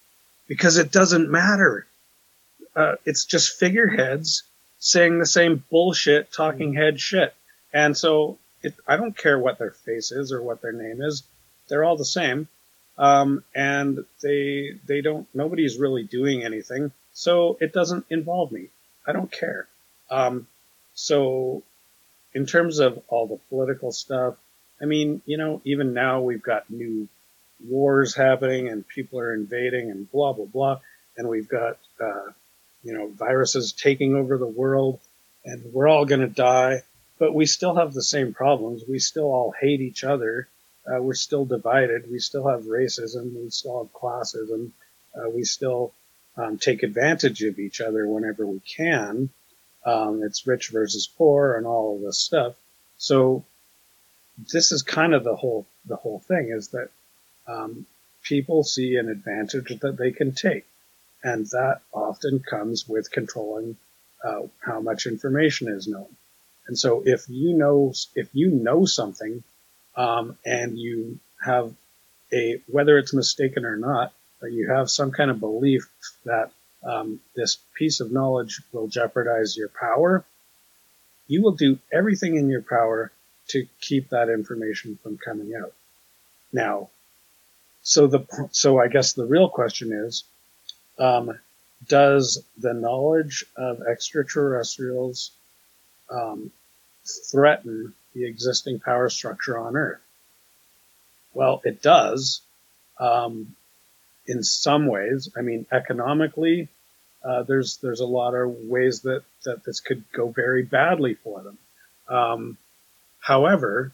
[0.48, 1.86] because it doesn't matter.
[2.76, 4.44] Uh, it's just figureheads
[4.80, 7.34] saying the same bullshit, talking head shit.
[7.74, 11.24] And so it, I don't care what their face is or what their name is.
[11.68, 12.48] They're all the same.
[12.98, 16.92] Um, and they, they don't, nobody's really doing anything.
[17.14, 18.70] So it doesn't involve me.
[19.06, 19.68] I don't care.
[20.10, 20.48] Um,
[20.94, 21.64] so
[22.34, 24.36] in terms of all the political stuff,
[24.82, 27.08] I mean, you know, even now we've got new
[27.68, 30.80] wars happening and people are invading and blah, blah, blah.
[31.18, 32.32] And we've got, uh,
[32.84, 35.00] you know, viruses taking over the world
[35.46, 36.82] and we're all going to die,
[37.18, 38.84] but we still have the same problems.
[38.88, 40.48] We still all hate each other.
[40.86, 42.10] Uh, we're still divided.
[42.10, 43.34] We still have racism.
[43.42, 44.72] We still have classism.
[45.16, 45.94] Uh, we still
[46.38, 49.30] um, take advantage of each other whenever we can.
[49.86, 52.56] Um, it's rich versus poor and all of this stuff.
[52.98, 53.44] So
[54.52, 56.90] this is kind of the whole the whole thing is that
[57.48, 57.86] um,
[58.24, 60.66] people see an advantage that they can take,
[61.24, 63.78] and that often comes with controlling
[64.24, 66.08] uh, how much information is known.
[66.68, 69.44] And so, if you know if you know something,
[69.96, 71.74] um, and you have
[72.34, 75.88] a whether it's mistaken or not, but you have some kind of belief
[76.26, 76.52] that
[76.84, 80.24] um, this piece of knowledge will jeopardize your power,
[81.28, 83.12] you will do everything in your power
[83.50, 85.74] to keep that information from coming out.
[86.54, 86.90] Now,
[87.82, 90.24] so the so I guess the real question is,
[91.00, 91.40] um,
[91.88, 95.32] does the knowledge of extraterrestrials
[96.10, 96.52] um,
[97.32, 100.02] threaten the existing power structure on Earth?
[101.34, 102.42] Well, it does.
[103.00, 103.56] Um,
[104.28, 106.68] in some ways, I mean, economically,
[107.24, 111.42] uh, there's there's a lot of ways that that this could go very badly for
[111.42, 111.58] them.
[112.08, 112.58] Um,
[113.20, 113.92] however,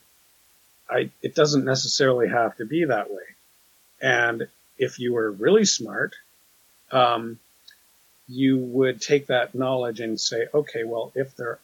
[0.90, 3.24] I, it doesn't necessarily have to be that way.
[4.02, 4.48] And
[4.78, 6.14] if you were really smart,
[6.92, 7.40] um,
[8.28, 11.60] you would take that knowledge and say, okay, well, if there,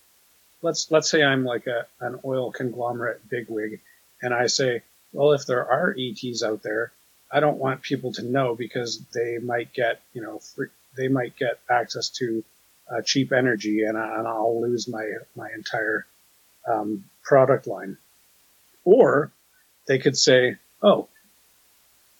[0.61, 3.79] let's let's say I'm like a an oil conglomerate bigwig,
[4.21, 6.91] and I say, well, if there are ETs out there,
[7.31, 11.35] I don't want people to know because they might get, you know, free, they might
[11.37, 12.43] get access to
[12.89, 15.05] uh, cheap energy, and, I, and I'll lose my
[15.35, 16.05] my entire
[16.67, 17.97] um, product line.
[18.83, 19.31] Or
[19.87, 21.07] they could say, oh,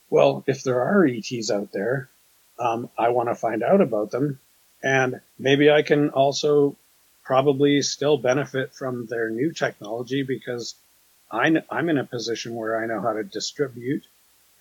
[0.10, 2.10] well, if there are ETs out there,
[2.60, 4.40] um, I want to find out about them.
[4.84, 6.76] And maybe I can also
[7.24, 10.76] probably still benefit from their new technology because
[11.32, 14.04] I, I'm in a position where I know how to distribute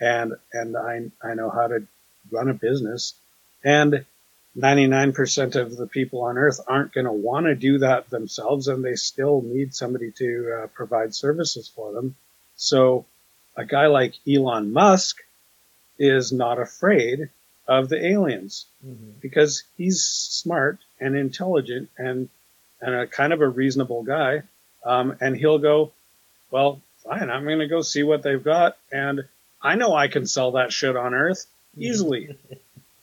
[0.00, 1.86] and, and I, I know how to
[2.30, 3.14] run a business.
[3.64, 4.04] And
[4.56, 8.84] 99% of the people on earth aren't going to want to do that themselves and
[8.84, 12.16] they still need somebody to uh, provide services for them.
[12.56, 13.06] So
[13.56, 15.18] a guy like Elon Musk
[15.98, 17.30] is not afraid
[17.70, 19.12] of the aliens mm-hmm.
[19.20, 22.28] because he's smart and intelligent and
[22.82, 24.42] and a kind of a reasonable guy.
[24.84, 25.92] Um, and he'll go,
[26.50, 29.20] well, fine, I'm going to go see what they've got, and
[29.62, 31.46] I know I can sell that shit on Earth
[31.76, 32.34] easily,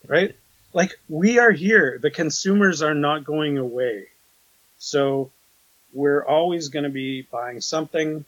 [0.07, 0.35] right?
[0.73, 4.07] Like we are here, the consumers are not going away,
[4.79, 5.31] so
[5.93, 8.25] we're always going to be buying something.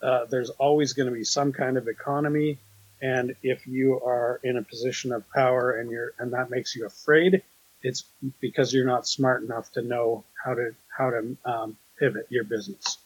[0.00, 2.58] Uh, there's always going to be some kind of economy
[3.02, 6.86] and if you are in a position of power and you're, and that makes you
[6.86, 7.42] afraid,
[7.82, 8.04] it's
[8.40, 12.98] because you're not smart enough to know how to, how to um, pivot your business.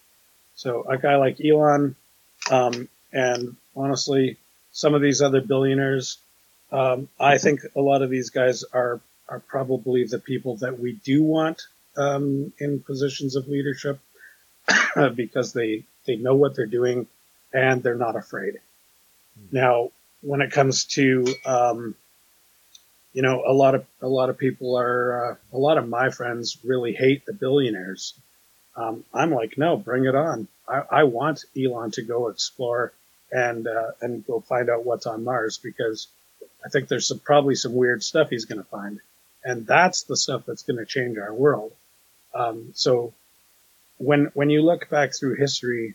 [0.56, 1.94] So a guy like Elon,
[2.50, 4.36] um, and honestly,
[4.72, 6.18] some of these other billionaires,
[6.72, 10.92] um, I think a lot of these guys are, are probably the people that we
[10.92, 11.62] do want,
[11.96, 14.00] um, in positions of leadership
[15.14, 17.06] because they, they know what they're doing
[17.52, 18.58] and they're not afraid.
[19.50, 19.90] Now,
[20.22, 21.94] when it comes to, um,
[23.12, 26.10] you know, a lot of a lot of people are uh, a lot of my
[26.10, 28.14] friends really hate the billionaires.
[28.76, 30.48] Um, I'm like, no, bring it on.
[30.68, 32.92] I, I want Elon to go explore
[33.30, 36.08] and uh, and go find out what's on Mars because
[36.64, 39.00] I think there's some, probably some weird stuff he's going to find,
[39.44, 41.72] and that's the stuff that's going to change our world.
[42.34, 43.12] Um, so
[43.98, 45.94] when when you look back through history,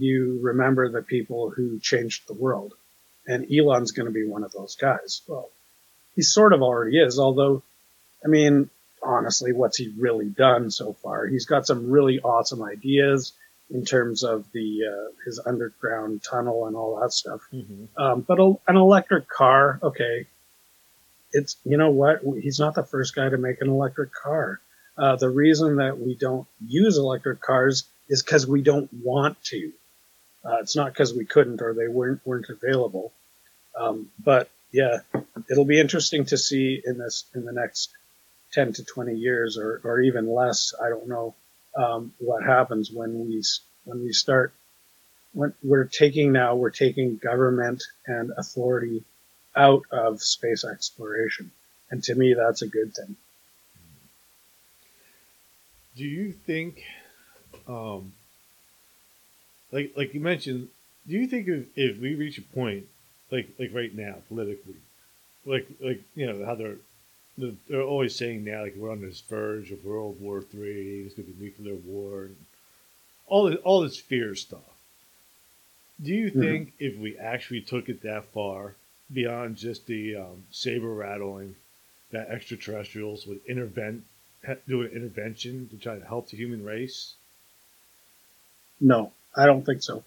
[0.00, 2.74] you remember the people who changed the world.
[3.26, 5.22] And Elon's going to be one of those guys.
[5.28, 5.50] Well,
[6.16, 7.62] he sort of already is, although,
[8.24, 8.70] I mean,
[9.02, 11.26] honestly, what's he really done so far?
[11.26, 13.32] He's got some really awesome ideas
[13.72, 17.40] in terms of the uh, his underground tunnel and all that stuff.
[17.52, 18.02] Mm-hmm.
[18.02, 20.26] Um, but a, an electric car, okay,
[21.32, 22.22] it's you know what?
[22.40, 24.60] He's not the first guy to make an electric car.
[24.98, 29.72] Uh, the reason that we don't use electric cars is because we don't want to.
[30.44, 33.12] Uh, it's not because we couldn't or they weren't weren't available.
[33.78, 34.98] Um, but yeah,
[35.50, 37.90] it'll be interesting to see in this in the next
[38.52, 40.74] ten to twenty years, or or even less.
[40.80, 41.34] I don't know
[41.76, 43.42] um, what happens when we
[43.84, 44.52] when we start.
[45.32, 49.04] When we're taking now, we're taking government and authority
[49.54, 51.52] out of space exploration,
[51.90, 53.16] and to me, that's a good thing.
[55.96, 56.82] Do you think,
[57.68, 58.12] um,
[59.72, 60.68] like like you mentioned,
[61.06, 62.86] do you think if, if we reach a point,
[63.30, 64.76] like like right now politically,
[65.44, 66.76] like like you know how they're
[67.68, 71.26] they're always saying now like we're on this verge of World War Three, it's going
[71.26, 72.36] to be nuclear war, and
[73.26, 74.60] all this all this fear stuff.
[76.02, 76.40] Do you Mhm.
[76.40, 78.74] think if we actually took it that far
[79.12, 81.56] beyond just the um, saber rattling,
[82.10, 84.04] that extraterrestrials would intervent,
[84.46, 87.14] ha- do an intervention to try to help the human race?
[88.80, 90.04] No, I don't think so.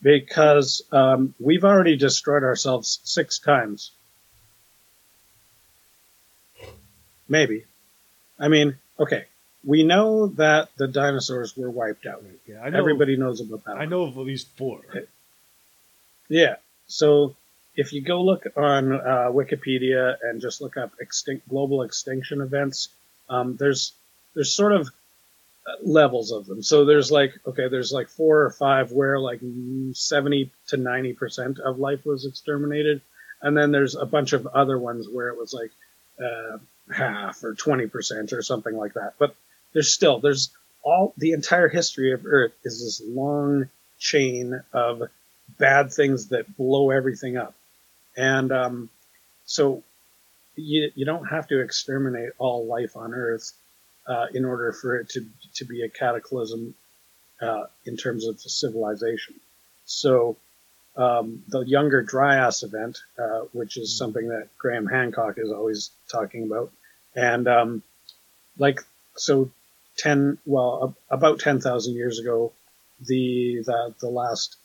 [0.00, 3.90] Because um, we've already destroyed ourselves six times.
[7.28, 7.64] Maybe.
[8.38, 9.24] I mean, okay.
[9.64, 12.22] We know that the dinosaurs were wiped out.
[12.46, 12.78] Yeah, I know.
[12.78, 13.76] Everybody knows about that.
[13.76, 14.80] I know of at least four.
[16.28, 16.56] Yeah.
[16.86, 17.34] So
[17.74, 22.88] if you go look on uh, Wikipedia and just look up extinct global extinction events,
[23.28, 23.92] um, there's
[24.34, 24.90] there's sort of
[25.82, 26.62] levels of them.
[26.62, 29.40] So there's like okay, there's like four or five where like
[29.92, 33.00] seventy to ninety percent of life was exterminated,
[33.42, 35.70] and then there's a bunch of other ones where it was like
[36.20, 36.58] uh,
[36.92, 39.14] half or twenty percent or something like that.
[39.18, 39.34] But
[39.72, 40.50] there's still there's
[40.82, 45.02] all the entire history of Earth is this long chain of
[45.58, 47.54] bad things that blow everything up.
[48.16, 48.90] And um,
[49.44, 49.82] so
[50.56, 53.52] you, you don't have to exterminate all life on Earth
[54.08, 56.74] uh, in order for it to, to be a cataclysm
[57.40, 59.34] uh, in terms of civilization.
[59.84, 60.36] So
[60.96, 66.44] um, the Younger Dryas event, uh, which is something that Graham Hancock is always talking
[66.44, 66.72] about,
[67.14, 67.82] and um,
[68.58, 68.80] like
[69.16, 69.50] so,
[69.96, 72.52] ten well about ten thousand years ago,
[73.00, 74.56] the the the last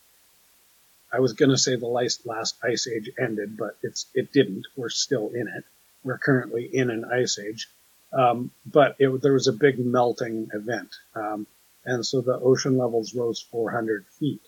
[1.14, 4.66] I was going to say the last, last ice age ended, but it's it didn't.
[4.76, 5.64] We're still in it.
[6.02, 7.68] We're currently in an ice age,
[8.14, 11.46] um, but it, there was a big melting event, um,
[11.84, 14.40] and so the ocean levels rose 400 feet.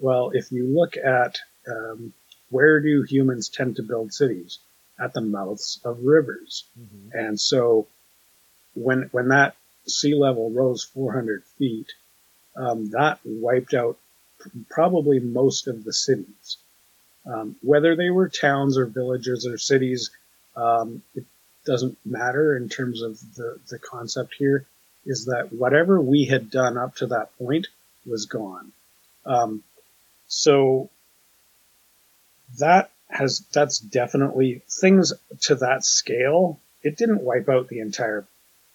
[0.00, 1.38] Well, if you look at
[1.68, 2.12] um,
[2.50, 4.58] where do humans tend to build cities?
[4.98, 7.18] At the mouths of rivers, Mm-hmm.
[7.18, 7.88] and so
[8.74, 11.92] when when that sea level rose 400 feet,
[12.56, 13.98] um, that wiped out
[14.70, 16.58] probably most of the cities.
[17.26, 20.10] Um, whether they were towns or villages or cities,
[20.56, 21.24] um, it
[21.64, 24.66] doesn't matter in terms of the, the concept here,
[25.06, 27.66] is that whatever we had done up to that point
[28.06, 28.72] was gone.
[29.26, 29.62] Um,
[30.28, 30.90] so
[32.58, 35.12] that has, that's definitely things
[35.42, 36.58] to that scale.
[36.82, 38.24] It didn't wipe out the entire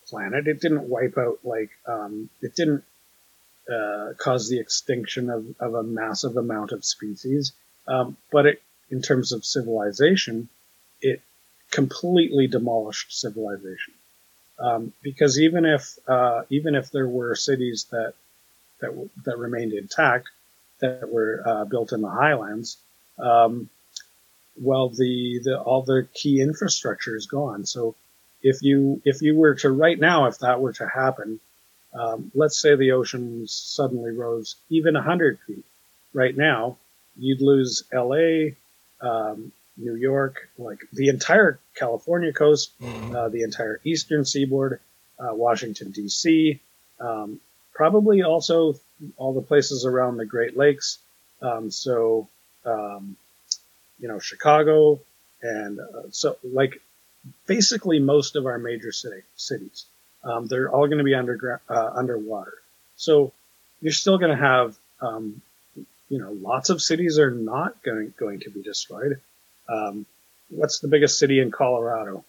[0.08, 0.48] planet.
[0.48, 2.84] It didn't wipe out like, um, it didn't
[3.72, 7.54] uh, cause the extinction of, of a massive amount of species.
[7.88, 10.50] Um, but it, in terms of civilization,
[11.02, 11.22] it
[11.72, 13.94] completely demolished civilization.
[14.60, 18.14] Um, because even if uh, even if there were cities that
[18.82, 20.30] that that remained intact,
[20.80, 22.78] that were uh, built in the highlands,
[23.18, 23.70] um,
[24.62, 27.66] well, the, the all the key infrastructure is gone.
[27.66, 27.96] So
[28.42, 31.40] if you if you were to right now, if that were to happen,
[31.94, 35.66] um, let's say the ocean suddenly rose even 100 feet.
[36.14, 36.78] Right now,
[37.18, 38.56] you'd lose LA,
[39.02, 42.72] um, New York, like the entire California coast,
[43.16, 44.80] uh, the entire eastern seaboard,
[45.20, 46.60] uh, Washington, D.C.,
[47.00, 47.40] um,
[47.74, 48.76] probably also
[49.18, 51.00] all the places around the Great Lakes.
[51.42, 52.28] Um, so,
[52.66, 53.16] um,
[54.00, 55.00] you know, Chicago,
[55.42, 56.82] and uh, so like
[57.48, 59.86] basically most of our major city, cities.
[60.24, 62.56] Um, they're all going to be underground, uh, underwater.
[62.98, 63.32] So
[63.82, 65.42] you're still going to have, um,
[66.10, 69.22] you know, lots of cities are not going going to be destroyed.
[69.70, 70.06] Um,
[70.50, 72.26] what's the biggest city in Colorado?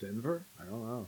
[0.00, 0.44] Denver?
[0.60, 1.06] I don't know.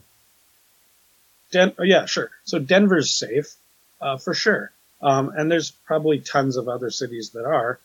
[1.51, 2.31] Den- oh, yeah, sure.
[2.45, 3.55] So Denver's safe,
[4.01, 4.73] uh, for sure.
[5.03, 7.79] Um, and there's probably tons of other cities that are.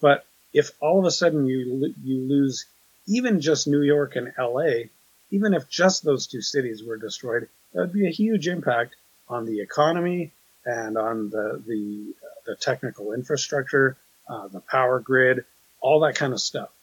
[0.00, 2.66] But if all of a sudden you you lose
[3.06, 4.90] even just New York and L.A.,
[5.30, 8.96] even if just those two cities were destroyed, that would be a huge impact
[9.28, 10.32] on the economy
[10.66, 12.14] and on the the,
[12.46, 13.96] the technical infrastructure,
[14.28, 15.44] uh, the power grid,
[15.80, 16.73] all that kind of stuff.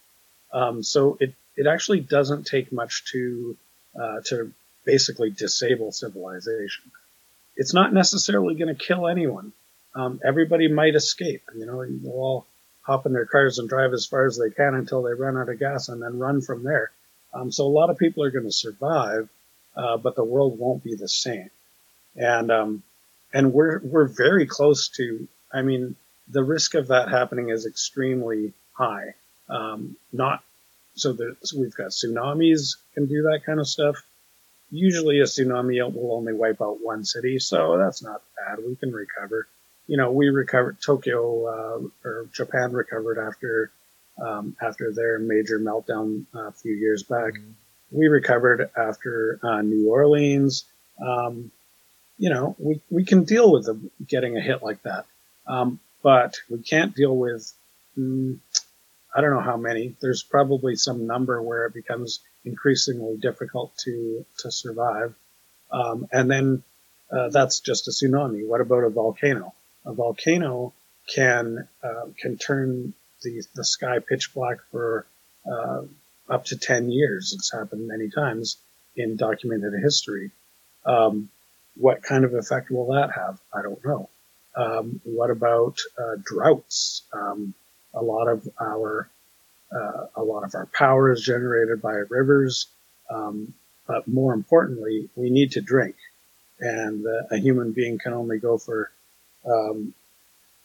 [0.53, 3.57] Um, so it it actually doesn't take much to
[3.99, 4.53] uh, to
[4.85, 6.91] basically disable civilization.
[7.55, 9.53] It's not necessarily going to kill anyone,
[9.95, 11.43] um, everybody might escape.
[11.55, 12.45] You know, they'll all
[12.81, 15.49] hop in their cars and drive as far as they can until they run out
[15.49, 16.91] of gas and then run from there.
[17.33, 19.29] Um, so a lot of people are going to survive,
[19.75, 21.49] uh, but the world won't be the same.
[22.15, 22.83] And um,
[23.33, 25.27] and we're we're very close to.
[25.53, 25.95] I mean,
[26.27, 29.15] the risk of that happening is extremely high.
[29.51, 30.43] Um, not
[30.95, 33.97] so that so we've got tsunamis can do that kind of stuff.
[34.71, 38.59] Usually, a tsunami will only wipe out one city, so that's not bad.
[38.65, 39.47] We can recover.
[39.87, 40.77] You know, we recovered.
[40.81, 43.71] Tokyo uh, or Japan recovered after
[44.21, 47.33] um, after their major meltdown uh, a few years back.
[47.33, 47.53] Mhm.
[47.91, 50.63] We recovered after uh, New Orleans.
[51.05, 51.51] Um,
[52.17, 55.05] you know, we, we can deal with them getting a hit like that.
[55.47, 57.51] Um, but we can't deal with,
[57.97, 58.37] mm,
[59.13, 59.95] I don't know how many.
[60.01, 65.13] There's probably some number where it becomes increasingly difficult to, to survive.
[65.71, 66.63] Um, and then,
[67.11, 68.47] uh, that's just a tsunami.
[68.47, 69.53] What about a volcano?
[69.85, 70.73] A volcano
[71.13, 75.05] can, uh, can turn the, the sky pitch black for,
[75.45, 75.81] uh,
[76.29, 77.33] up to 10 years.
[77.37, 78.57] It's happened many times
[78.95, 80.31] in documented history.
[80.85, 81.29] Um,
[81.75, 83.39] what kind of effect will that have?
[83.53, 84.09] I don't know.
[84.55, 87.03] Um, what about uh, droughts?
[87.93, 89.09] A lot of our
[89.71, 92.67] uh, a lot of our power is generated by rivers,
[93.09, 93.53] um,
[93.87, 95.95] but more importantly, we need to drink,
[96.59, 98.91] and uh, a human being can only go for
[99.45, 99.93] um,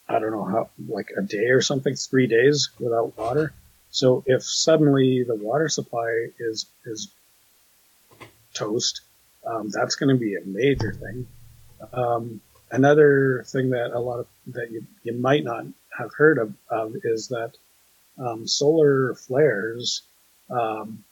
[0.08, 3.52] I don't know how like a day or something, three days without water.
[3.90, 7.08] So if suddenly the water supply is is
[8.54, 9.00] toast,
[9.44, 11.26] um, that's going to be a major thing.
[11.92, 12.40] Um,
[12.70, 15.66] another thing that a lot of that you, you might not
[15.98, 17.52] have heard of, of is that
[18.18, 20.02] um, solar flares
[20.50, 21.02] um,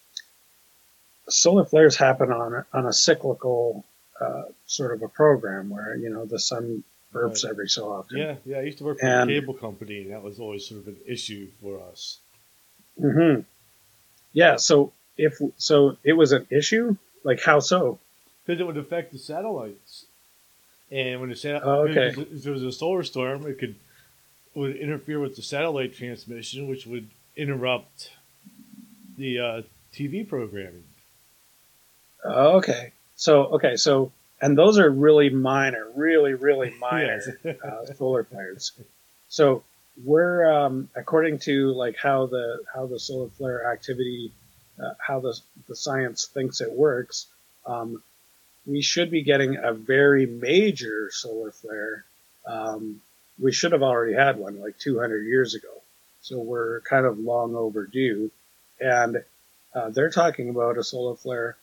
[1.28, 3.84] solar flares happen on a, on a cyclical
[4.20, 6.82] uh, sort of a program where you know the sun
[7.12, 7.50] burps Right.
[7.50, 8.18] every so often.
[8.18, 8.58] Yeah, yeah.
[8.58, 10.88] I used to work for And- a cable company, and that was always sort of
[10.88, 12.18] an issue for us.
[13.00, 13.40] hmm
[14.32, 14.56] Yeah.
[14.56, 16.96] So if so, it was an issue.
[17.22, 17.98] Like how so?
[18.44, 20.04] because it would affect the satellites.
[20.90, 22.08] And when the sat- Oh, okay.
[22.20, 23.74] if there was a solar storm, it could
[24.54, 28.10] would interfere with the satellite transmission, which would interrupt
[29.16, 29.62] the uh,
[29.92, 30.84] TV programming.
[32.24, 32.92] Oh, okay.
[33.16, 33.76] So okay.
[33.76, 37.56] So and those are really minor, really really minor Yes.
[37.62, 38.72] uh, solar flares.
[39.28, 39.62] So
[40.04, 44.32] we're um, according to like how the how the solar flare activity,
[44.82, 47.26] uh, how the the science thinks it works.
[47.66, 48.02] Um,
[48.66, 52.04] we should be getting a very major solar flare.
[52.46, 53.00] Um,
[53.38, 55.68] we should have already had one like 200 years ago.
[56.22, 58.30] So we're kind of long overdue.
[58.80, 59.22] And
[59.74, 61.56] uh, they're talking about a solar flare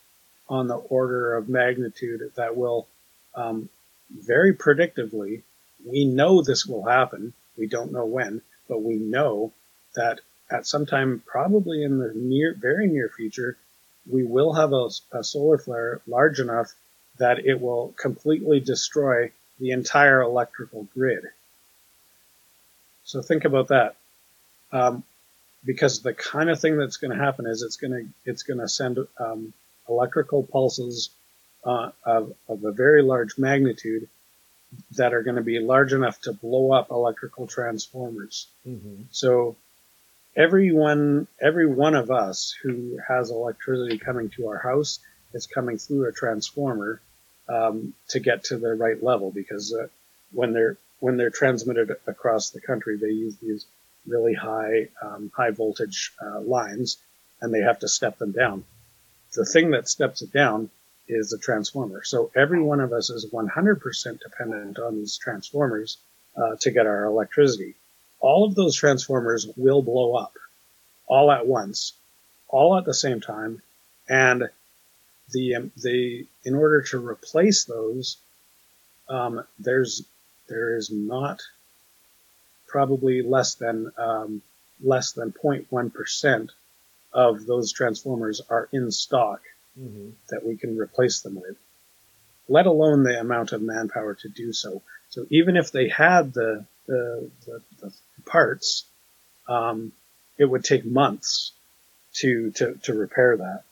[0.48, 2.86] on the order of magnitude that will
[3.34, 3.68] um,
[4.10, 5.42] very predictively,
[5.84, 7.32] we know this will happen.
[7.56, 9.52] We don't know when, but we know
[9.94, 10.20] that
[10.50, 13.56] at some time, probably in the near, very near future,
[14.10, 16.72] we will have a, a solar flare large enough
[17.18, 21.24] that it will completely destroy the entire electrical grid.
[23.04, 23.96] So think about that.
[24.72, 25.04] Um,
[25.64, 28.58] because the kind of thing that's going to happen is it's going to it's going
[28.58, 29.52] to send um,
[29.88, 31.10] electrical pulses
[31.64, 34.08] uh, of, of a very large magnitude
[34.92, 38.48] that are going to be large enough to blow up electrical transformers.
[38.64, 39.56] hmm So
[40.34, 44.98] everyone, every one of us who has electricity coming to our house
[45.34, 47.00] is coming through a transformer
[47.48, 49.88] um, to get to the right level because uh,
[50.32, 53.66] when they're when they're transmitted across the country, they use these
[54.06, 56.96] really high um, high voltage uh, lines,
[57.40, 58.64] and they have to step them down.
[59.34, 60.70] The thing that steps it down
[61.08, 62.02] is a transformer.
[62.04, 65.98] So every one of us is 100% dependent on these transformers
[66.36, 67.74] uh, to get our electricity
[68.22, 70.38] all of those transformers will blow up
[71.06, 71.92] all at once,
[72.48, 73.60] all at the same time,
[74.08, 74.48] and
[75.30, 78.16] the um, the in order to replace those,
[79.08, 80.04] um, there's
[80.48, 81.40] there is not
[82.66, 84.42] probably less than um,
[84.82, 86.50] less than 0.1 percent
[87.12, 89.40] of those transformers are in stock
[89.78, 91.56] hmm that we can replace them with,
[92.48, 94.82] let alone the amount of manpower to do so.
[95.10, 97.92] So even if they had the the, the, the
[98.26, 98.84] parts,
[99.48, 99.92] um,
[100.38, 101.52] it would take months
[102.14, 103.62] to to, to repair that.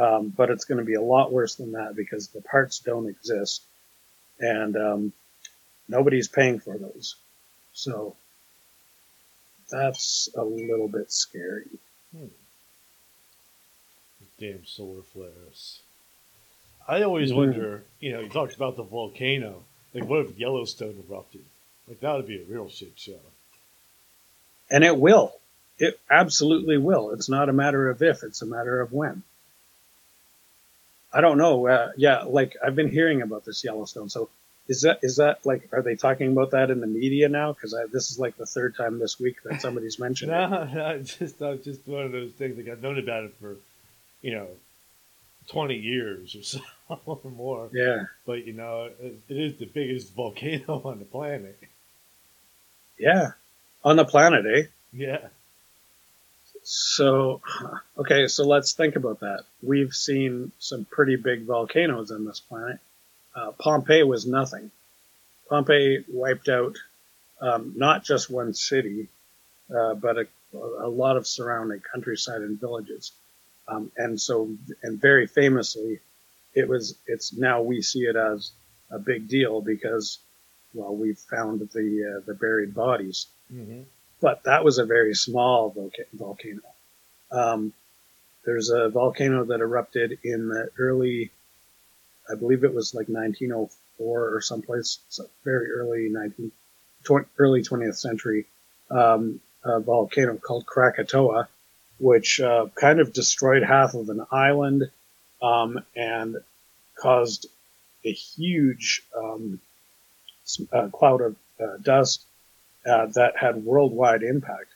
[0.00, 3.08] Um, but it's going to be a lot worse than that because the parts don't
[3.08, 3.62] exist,
[4.38, 5.12] and um,
[5.88, 7.16] nobody's paying for those.
[7.72, 8.16] So
[9.70, 11.66] that's a little bit scary.
[14.38, 15.80] Damn solar flares.
[16.86, 17.36] I always Mhm.
[17.36, 19.64] wonder, you know, you talked about the volcano.
[19.92, 21.44] Like, what if Yellowstone erupted?
[21.88, 23.20] Like that would be a real shit show.
[24.70, 25.34] And it will.
[25.78, 27.10] It absolutely will.
[27.12, 29.22] It's not a matter of if, it's a matter of when.
[31.12, 31.66] I don't know.
[31.66, 34.08] Uh, yeah, like I've been hearing about this Yellowstone.
[34.10, 34.28] So
[34.68, 37.52] is that is that like are they talking about that in the media now?
[37.52, 40.74] Because this is like the third time this week that somebody's mentioned no, it.
[40.74, 42.56] no, it's just uh, just one of those things.
[42.56, 43.56] Like I've known about it for,
[44.22, 44.46] you know,
[45.48, 46.60] twenty years or so
[47.06, 47.68] or more.
[47.72, 51.58] Yeah, But you know, it, it is the biggest volcano on the planet.
[52.98, 53.32] yeah,
[53.84, 54.62] on the planet, eh?
[54.92, 55.28] Yeah.
[56.70, 57.40] So,
[57.96, 59.44] okay, so let's think about that.
[59.62, 62.78] We've seen some pretty big volcanoes on this planet.
[63.34, 64.70] Uh, Pompeii was nothing.
[65.48, 66.76] Pompeii wiped out
[67.40, 69.08] um, not just one city,
[69.74, 73.12] uh, but a, a lot of surrounding countryside and villages.
[73.68, 74.50] Um, and so,
[74.82, 76.00] and very famously,
[76.54, 76.96] it was.
[77.06, 78.50] It's now we see it as
[78.90, 80.18] a big deal because,
[80.72, 83.82] well, we've found the uh, the buried bodies hmm
[84.20, 86.62] but that was a very small volca- volcano.
[87.30, 87.72] Um,
[88.44, 91.30] there's a volcano that erupted in the early,
[92.30, 96.52] I believe it was like 1904 or someplace, so very early 19,
[97.04, 98.46] tw- early 20th century,
[98.90, 101.48] um, a volcano called Krakatoa,
[101.98, 104.90] which uh, kind of destroyed half of an island
[105.42, 106.36] um, and
[106.96, 107.46] caused
[108.04, 109.60] a huge um,
[110.72, 112.24] uh, cloud of uh, dust
[112.86, 114.70] uh, that had worldwide impact.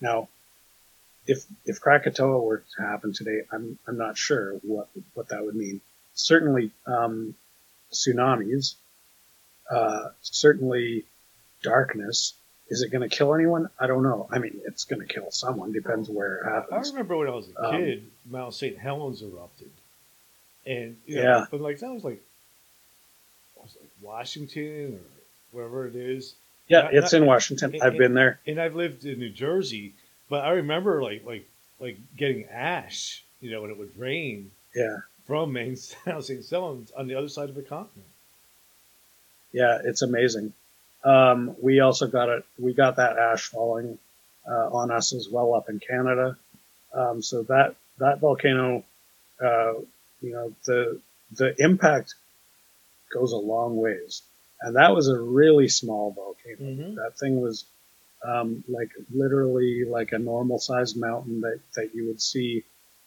[0.00, 0.28] Now,
[1.26, 5.54] if if Krakatoa were to happen today, I'm I'm not sure what what that would
[5.54, 5.80] mean.
[6.14, 7.34] Certainly, um,
[7.92, 8.74] tsunamis.
[9.70, 11.04] Uh, certainly,
[11.62, 12.34] darkness.
[12.68, 13.68] Is it going to kill anyone?
[13.78, 14.26] I don't know.
[14.30, 15.72] I mean, it's going to kill someone.
[15.72, 16.88] Depends where it happens.
[16.88, 18.78] I remember when I was a Um, kid, Mount St.
[18.78, 19.70] Helens erupted,
[20.66, 21.46] and you know, Yeah.
[21.50, 22.20] but like that was like,
[23.56, 25.00] was like Washington or
[25.52, 26.34] wherever it is,
[26.68, 27.74] Yeah, not- it's not- in Washington.
[27.74, 28.40] it- I've it- been there.
[28.46, 29.92] and I've lived in New Jersey,
[30.28, 31.46] but I remember like like
[31.78, 35.76] like getting ash, you know, when it would rain Yeah, from Maine
[36.06, 36.48] Mount St.
[36.48, 38.08] Helens on the other side of the continent.
[39.52, 40.52] yeah, it's amazing.
[41.04, 42.44] Um, we also got it.
[42.58, 43.98] We got that ash falling
[44.48, 46.36] uh, on us as well up in Canada.
[46.94, 48.84] Um, so that that volcano,
[49.42, 49.74] uh,
[50.20, 51.00] you know, the
[51.32, 52.14] the impact
[53.12, 54.22] goes a long ways,
[54.60, 56.70] and that was a really small volcano.
[56.70, 56.94] Mm-hmm.
[56.96, 57.64] That thing was
[58.24, 62.64] um, like literally like a normal sized mountain that that you would see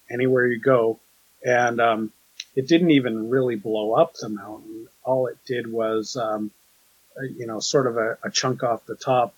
[0.09, 0.99] anywhere you go,
[1.45, 2.11] and um,
[2.55, 4.87] it didn't even really blow up the mountain.
[5.03, 6.51] All it did was, um,
[7.17, 9.35] uh, you know, sort of a, a chunk off the top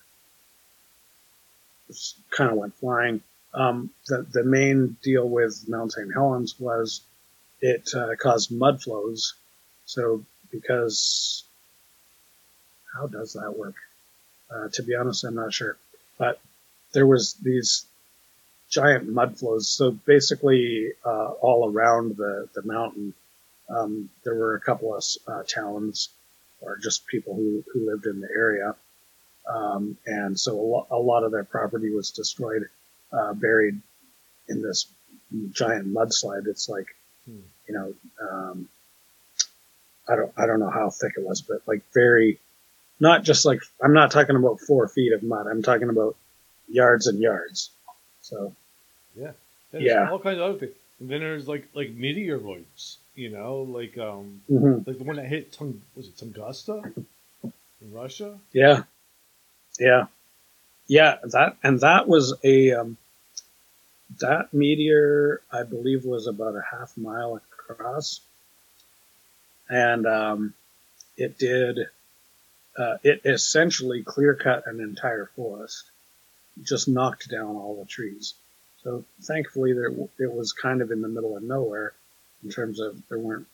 [2.30, 3.20] kind of went flying.
[3.54, 6.12] Um, the, the main deal with Mount St.
[6.12, 7.00] Helens was
[7.60, 9.34] it uh, caused mud flows.
[9.86, 11.44] So because
[12.94, 13.74] how does that work?
[14.50, 15.76] Uh, to be honest, I'm not sure.
[16.18, 16.40] But
[16.92, 17.84] there was these
[18.70, 19.68] giant mud flows.
[19.68, 23.14] So basically, uh, all around the the mountain,
[23.68, 26.10] um, there were a couple of uh, towns
[26.60, 28.74] or just people who who lived in the area,
[29.48, 32.68] um, and so a, lo- a lot of their property was destroyed,
[33.12, 33.80] uh, buried
[34.48, 34.86] in this
[35.52, 36.46] giant mudslide.
[36.46, 36.86] It's like,
[37.26, 37.40] Hmm.
[37.68, 38.68] you know, um,
[40.08, 42.38] I don't I don't know how thick it was, but like very,
[43.00, 45.46] not just like I'm not talking about four feet of mud.
[45.46, 46.16] I'm talking about
[46.68, 47.70] yards and yards.
[48.28, 48.54] So
[49.72, 50.10] And Yeah.
[50.10, 50.74] all kinds of other things.
[51.00, 54.86] And then there's like like meteoroids, you know, like um mhm.
[54.86, 56.92] like the one that hit Tung was it Tunguska
[57.44, 58.38] in Russia?
[58.52, 58.82] Yeah.
[59.78, 60.06] Yeah.
[60.88, 62.96] Yeah, that and that was a um,
[64.20, 68.20] that meteor I believe was about a half mile across.
[69.68, 70.54] And um,
[71.18, 71.78] it did
[72.78, 75.84] uh, it essentially clear cut an entire forest.
[76.62, 78.34] Just knocked down all the trees.
[78.82, 81.92] So thankfully there it was kind of in the middle of nowhere
[82.44, 83.46] in terms of there weren't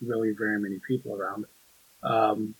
[0.00, 1.46] really very many people around.
[2.02, 2.54] Um,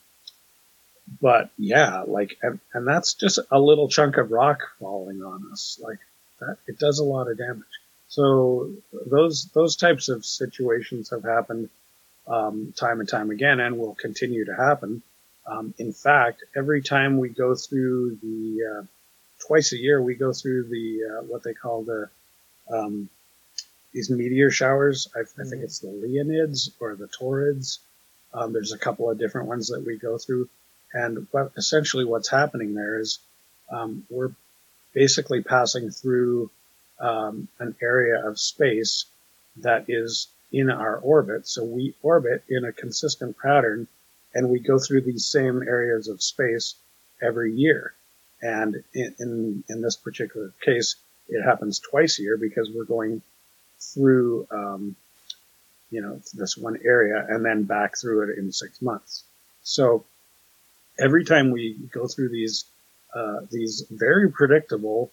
[1.20, 5.80] but yeah, like, and, and that's just a little chunk of rock falling on us.
[5.82, 5.98] Like
[6.40, 7.64] that, it does a lot of damage.
[8.08, 11.70] So those, those types of situations have happened,
[12.26, 15.02] um, time and time again and will continue to happen.
[15.46, 18.82] Um, in fact, every time we go through the, uh,
[19.46, 22.08] twice a year, we go through the, uh, what they call the,
[22.70, 23.08] um,
[23.92, 25.08] these meteor showers.
[25.16, 25.64] I, I think Mhm.
[25.64, 27.78] it's the Leonids or the Taurids.
[28.34, 30.48] Um, there's a couple of different ones that we go through.
[30.92, 33.18] And what, essentially what's happening there is
[33.70, 34.32] um, we're
[34.94, 36.50] basically passing through
[37.00, 39.06] um, an area of space
[39.58, 41.46] that is in our orbit.
[41.46, 43.88] So we orbit in a consistent pattern
[44.34, 46.74] and we go through these same areas of space
[47.22, 47.94] every year.
[48.40, 50.96] And in, in, in this particular case,
[51.28, 53.22] it happens twice a year because we're going
[53.80, 54.96] through, um,
[55.90, 59.24] you know, this one area and then back through it in six months.
[59.62, 60.04] So
[60.98, 62.64] every time we go through these,
[63.14, 65.10] uh, these very predictable,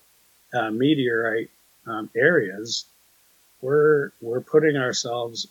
[0.53, 1.49] uh, meteorite,
[1.87, 2.85] um, areas,
[3.61, 5.47] we're, we're putting ourselves,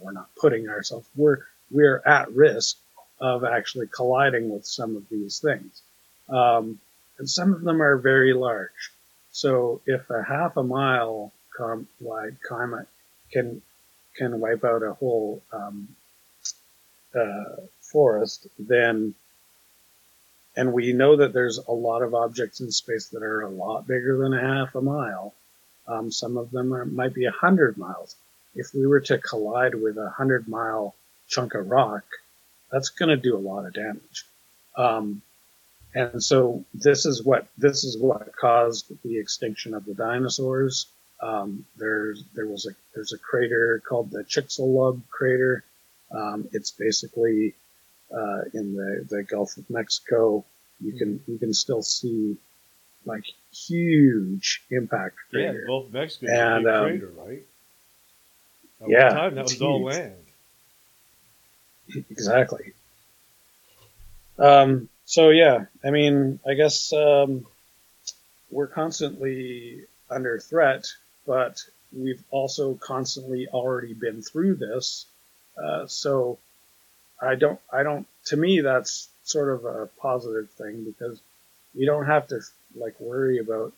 [0.00, 1.38] we're not putting ourselves, we're,
[1.70, 2.76] we're at risk
[3.20, 5.82] of actually colliding with some of these things.
[6.28, 6.78] Um,
[7.18, 8.92] and some of them are very large.
[9.30, 12.86] So if a half a mile com- wide comet
[13.32, 13.62] can
[14.16, 15.88] can wipe out a whole um,
[17.14, 19.14] uh, forest, then
[20.56, 23.86] and we know that there's a lot of objects in space that are a lot
[23.86, 25.34] bigger than a half a mile.
[25.88, 28.14] Um, some of them are, might be a hundred miles.
[28.54, 30.94] If we were to collide with a hundred mile
[31.28, 32.04] chunk of rock,
[32.70, 34.26] that's going to do a lot of damage.
[34.76, 35.22] Um,
[35.94, 40.86] and so this is what this is what caused the extinction of the dinosaurs.
[41.22, 45.64] Um, there's there was a there's a crater called the Chicxulub crater.
[46.10, 47.54] Um, it's basically
[48.12, 50.44] uh, in the, the Gulf of Mexico.
[50.80, 52.36] You can you can still see
[53.06, 55.52] like huge impact Yeah.
[55.66, 57.42] Gulf of Mexico And, um, crater, right?
[58.82, 60.14] At yeah, time that was all land.
[62.10, 62.72] Exactly.
[64.38, 67.46] Um, so yeah, I mean, I guess um,
[68.50, 70.86] we're constantly under threat,
[71.26, 71.62] but
[71.92, 75.06] we've also constantly already been through this.
[75.62, 76.38] Uh, so
[77.20, 78.06] I don't, I don't.
[78.26, 81.20] To me, that's sort of a positive thing because
[81.74, 82.40] we don't have to
[82.74, 83.72] like worry about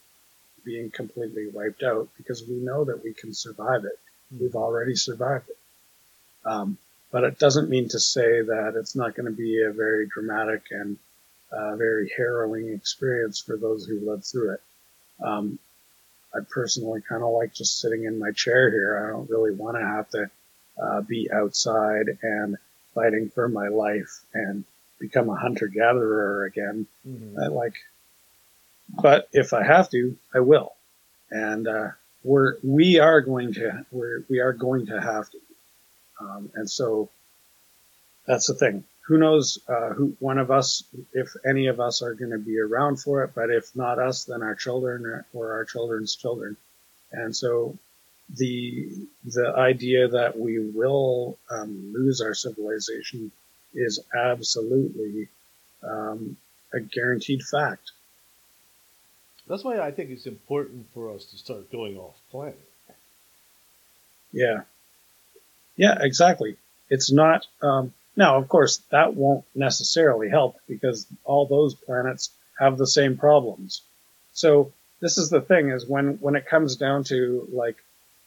[0.65, 3.99] being completely wiped out because we know that we can survive it.
[4.39, 5.59] We've already survived it.
[6.45, 6.79] Um,
[7.13, 10.65] but it doesn't mean to say that it's not going to be a very dramatic
[10.71, 10.99] and
[11.57, 14.63] uh, very harrowing experience for those who lived through it.
[15.23, 15.59] Um,
[16.35, 19.07] I personally kind of like just sitting in my chair here.
[19.07, 20.31] I don't really want to have to
[20.83, 22.57] uh, be outside and
[22.95, 24.65] fighting for my life and
[24.99, 26.87] become a hunter gatherer again.
[27.09, 27.43] Mhm.
[27.43, 27.75] I like,
[28.89, 30.75] but if I have to, I will.
[31.31, 31.89] And, uh,
[32.23, 35.39] we're, we are going to, we're, we are going to have to.
[36.21, 37.09] Um, and so
[38.27, 38.85] that's the thing.
[39.07, 42.59] Who knows, uh, who, one of us, if any of us are going to be
[42.59, 46.57] around for it, but if not us, then our children or, or our children's children.
[47.13, 47.79] And so
[48.37, 48.89] the,
[49.25, 53.31] the idea that we will, um, lose our civilization
[53.75, 55.29] is absolutely,
[55.85, 56.37] um,
[56.75, 57.93] a guaranteed fact.
[59.47, 62.59] That's why I think it's important for us to start going off planet.
[64.33, 64.63] Yeah.
[65.77, 66.57] Yeah, exactly.
[66.91, 72.79] It's not, um, now, of course, that won't necessarily help because all those planets have
[72.79, 73.83] the same problems.
[74.33, 77.77] So this is the thing is when, when it comes down to like,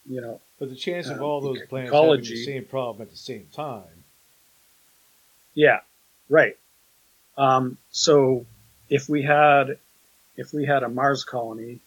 [0.07, 3.11] you know, But the chance of Uh, all those planets having the same problem at
[3.11, 4.03] the same time.
[5.53, 5.79] yeah,
[6.29, 6.57] right.
[7.37, 8.45] Um, so
[8.89, 9.77] if we had,
[10.37, 11.79] if we had a Mars colony,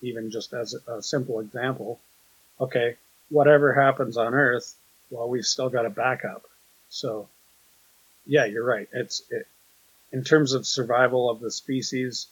[0.00, 2.00] even just as a, a simple example,
[2.60, 2.96] okay,
[3.30, 4.74] whatever happens on Earth,
[5.10, 6.44] well, we've still got a backup.
[6.88, 7.28] So,
[8.26, 8.88] yeah, you're right.
[8.92, 9.46] It's it,
[10.12, 12.26] in terms of survival of the species,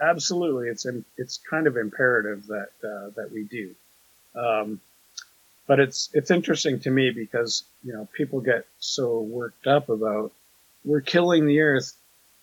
[0.00, 3.74] absolutely, it's it's kind of imperative that uh, that we do.
[4.34, 4.80] Um,
[5.66, 10.32] but it's it's interesting to me because you know people get so worked up about
[10.84, 11.94] we're killing the Earth.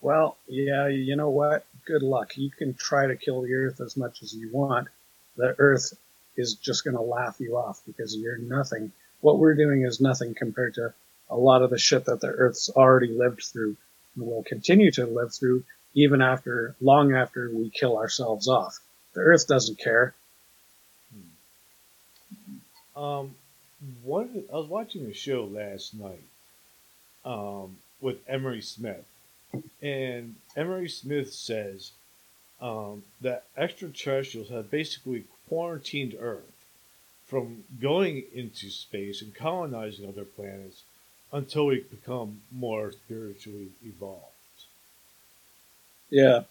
[0.02, 1.66] Well, yeah, you know what?
[1.86, 2.36] Good luck.
[2.36, 4.88] You can try to kill the Earth as much as you want.
[5.38, 5.94] The Earth
[6.36, 8.92] is just going to laugh you off because you're nothing.
[9.22, 10.94] What we're doing is nothing compared to
[11.32, 13.78] a lot of the shit that the Earth's already lived through
[14.16, 15.64] and will continue to live through
[15.94, 18.80] even after, long after we kill ourselves off.
[19.14, 20.14] The Earth doesn't care.
[22.96, 23.36] Um,
[24.04, 26.24] one, I was watching a show last night
[27.26, 29.04] um, with Emery Smith,
[29.82, 31.92] and Emery Smith says
[32.62, 36.44] um, that extraterrestrials have basically quarantined Earth
[37.26, 40.84] from going into space and colonizing other planets
[41.32, 44.26] until we become more spiritually evolved.
[46.10, 46.44] Yeah.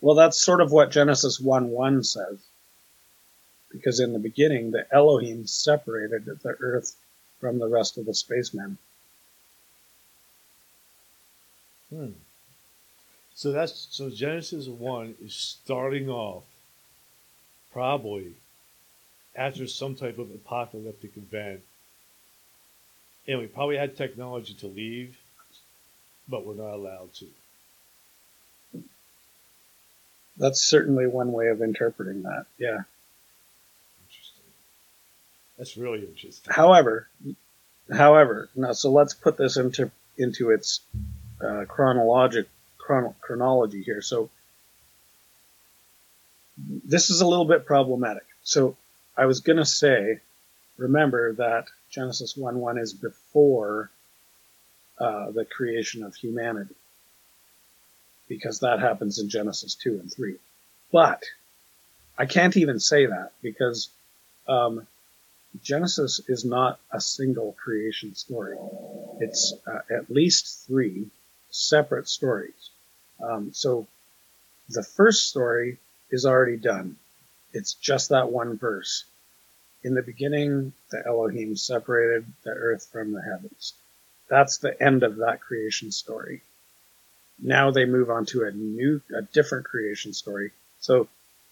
[0.00, 2.38] Well, that's sort of what Genesis 1 1 says.
[3.70, 6.96] Because in the beginning, the Elohim separated the earth
[7.40, 8.78] from the rest of the spacemen.
[11.90, 12.12] Hmm.
[13.34, 16.44] So that's so Genesis one is starting off
[17.70, 18.32] probably
[19.36, 21.60] after some type of apocalyptic event.
[23.28, 25.16] And we probably had technology to leave,
[26.28, 27.26] but we're not allowed to.
[30.36, 32.46] That's certainly one way of interpreting that.
[32.58, 32.82] Yeah.
[34.04, 34.44] Interesting.
[35.56, 36.52] That's really interesting.
[36.52, 37.08] However,
[37.90, 40.80] however, now so let's put this into into its
[41.40, 42.46] uh, chronologic
[42.78, 44.02] chron- chronology here.
[44.02, 44.30] So
[46.58, 48.24] this is a little bit problematic.
[48.42, 48.76] So
[49.16, 50.20] I was gonna say,
[50.76, 53.90] remember that Genesis one one is before
[54.98, 56.74] uh, the creation of humanity,
[58.28, 60.36] because that happens in Genesis two and three.
[60.92, 61.22] But
[62.18, 63.88] I can't even say that because
[64.48, 64.86] um,
[65.62, 68.56] Genesis is not a single creation story.
[69.20, 71.06] It's uh, at least three
[71.50, 72.70] separate stories.
[73.22, 73.86] Um, so
[74.68, 75.78] the first story
[76.10, 76.96] is already done.
[77.52, 79.04] It's just that one verse.
[79.82, 83.74] In the beginning, the Elohim separated the earth from the heavens.
[84.28, 86.42] That's the end of that creation story.
[87.38, 90.50] Now they move on to a new, a different creation story.
[90.80, 91.08] So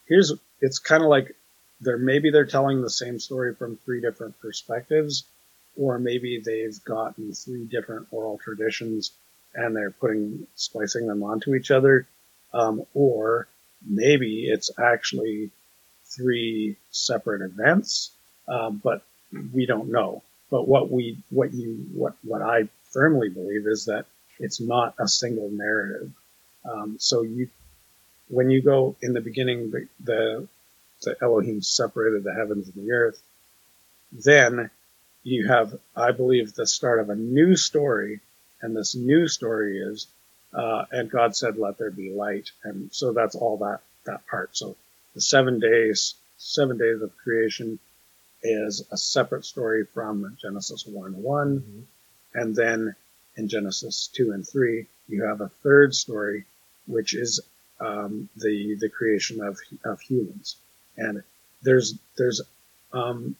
[0.07, 1.35] here's, it's kind of like
[1.81, 5.23] they're maybe they're telling the same story from three different perspectives,
[5.77, 9.11] or maybe they've gotten three different oral traditions
[9.53, 12.07] and they're putting splicing them onto each other,
[12.53, 13.47] um, or
[13.85, 15.51] maybe it's actually
[16.05, 18.11] three separate events,
[18.47, 19.03] um, but
[19.53, 20.23] we don't know.
[20.49, 24.05] But what we what you what what I firmly believe is that
[24.39, 26.11] it's not a single narrative.
[26.63, 27.49] Um, so you
[28.29, 30.47] when you go in the beginning the, the
[31.01, 33.21] the Elohim separated the heavens and the earth.
[34.11, 34.69] Then
[35.23, 38.21] you have, I believe, the start of a new story,
[38.61, 40.07] and this new story is,
[40.53, 44.55] uh, and God said, "Let there be light," and so that's all that that part.
[44.55, 44.75] So
[45.13, 47.79] the seven days, seven days of creation,
[48.43, 52.39] is a separate story from Genesis one one, Mm-hmm.
[52.39, 52.95] and then
[53.37, 56.45] in Genesis two and three, you have a third story,
[56.87, 57.39] which is
[57.79, 60.57] um, the the creation of of humans
[60.97, 61.23] and
[61.61, 62.41] there's there's
[62.93, 63.35] um,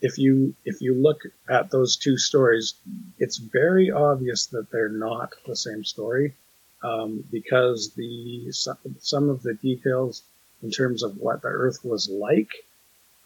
[0.00, 2.74] if you if you look at those two stories,
[3.18, 6.34] it's very obvious that they're not the same story
[6.82, 10.22] um, because the some of the details
[10.62, 12.52] in terms of what the Earth was like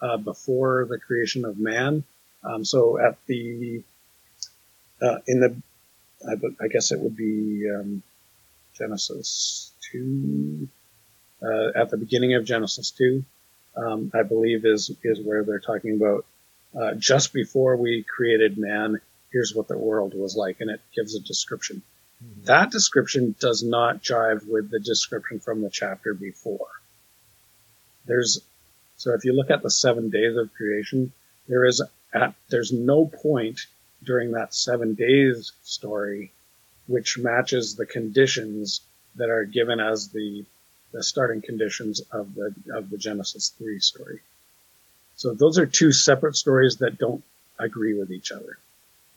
[0.05, 2.05] uh, before the creation of man.
[2.43, 3.83] Um, so at the
[5.01, 5.57] uh, in the
[6.29, 8.03] I, I, guess it would be um,
[8.77, 10.69] Genesis two
[11.43, 13.25] uh, at the beginning of Genesis two
[13.77, 16.27] um, I believe is is where they're talking about
[16.79, 19.01] uh, just before we created man.
[19.33, 21.83] Here's what the world was like, and it gives a description.
[22.23, 22.45] Mhm.
[22.45, 26.69] That description does not jive with the description from the chapter before.
[28.07, 28.41] There's
[28.97, 31.13] so if you look at the seven days of creation,
[31.49, 33.61] there is at there's no point
[34.03, 36.31] during that seven days story
[36.87, 38.81] which matches the conditions
[39.17, 40.45] that are given as the
[40.93, 44.21] the starting conditions of the of the Genesis three story.
[45.17, 47.25] So those are two separate stories that don't
[47.59, 48.59] agree with each other,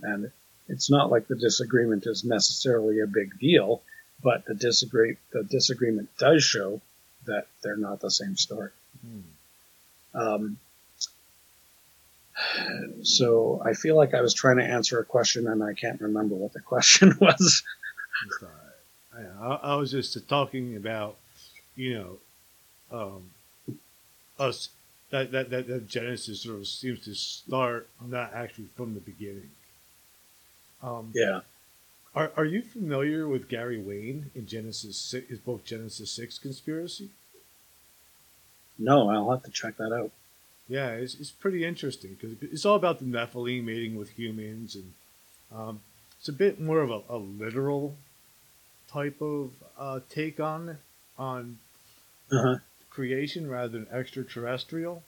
[0.02, 0.32] and
[0.68, 3.82] it's not like the disagreement is necessarily a big deal,
[4.24, 6.82] but the disagree the disagreement does show
[7.26, 8.72] that they're not the same story.
[9.02, 9.22] Hmm.
[10.14, 10.58] Um,
[13.02, 16.36] so I feel like I was trying to answer a question and I can't remember
[16.36, 17.64] what the question was.
[18.42, 19.26] Right.
[19.42, 21.18] I, I was just talking about,
[21.76, 22.18] you know,
[22.92, 23.76] um,
[24.40, 24.70] us
[25.10, 29.50] that, that that that Genesis sort of seems to start not actually from the beginning.
[30.84, 31.42] Um, yeah.
[32.14, 35.14] Are Are you familiar with Gary Wayne in Genesis?
[35.14, 37.10] Is both Genesis six conspiracy?
[38.80, 40.12] No, I'll have to check that out.
[40.70, 44.94] Yeah, it's, it's pretty interesting because it's all about the Nephilim mating with humans, and
[45.56, 45.80] um,
[46.20, 47.96] it's a bit more of a, a literal
[48.92, 50.78] type of uh, take on
[51.18, 51.58] on
[52.32, 52.58] Uh-huh.
[52.90, 55.04] creation rather than extraterrestrial.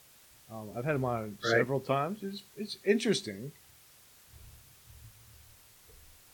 [0.52, 1.52] Um, I've had him on Right.
[1.58, 2.24] several times.
[2.24, 3.52] It's it's interesting.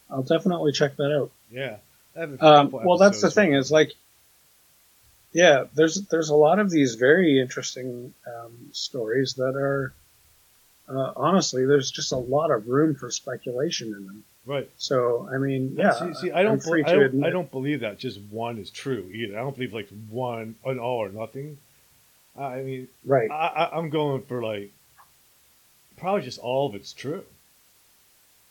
[0.09, 1.31] I'll definitely check that out.
[1.51, 1.77] Yeah.
[2.15, 3.91] I have a Um, well, that's the thing is like,
[5.35, 9.93] yeah, there's there's a lot of these very interesting um, stories that are
[10.87, 14.23] uh, honestly there's just a lot of room for speculation in them.
[14.45, 14.69] right.
[14.77, 17.99] So I mean, yeah, See, see I don't, free I don't, I don't believe that
[17.99, 19.37] just one is true either.
[19.37, 21.57] I don't believe like one, an all or nothing.
[22.37, 23.29] I mean, right.
[23.29, 24.71] I, I, I'm going for like
[25.97, 27.23] probably just all of it's true,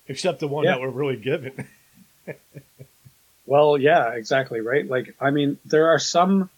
[0.08, 0.72] except the one Yeah.
[0.72, 1.66] that we're really given.
[3.46, 4.88] Well, yeah, exactly, right?
[4.88, 6.48] Like, I mean, there are some,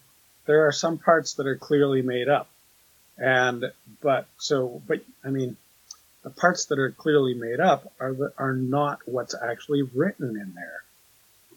[0.47, 2.49] there are some parts that are clearly made up.
[3.19, 5.57] And, but, so, but, I mean,
[6.23, 10.55] the parts that are clearly made up are the, are not what's actually written in
[10.55, 10.83] there.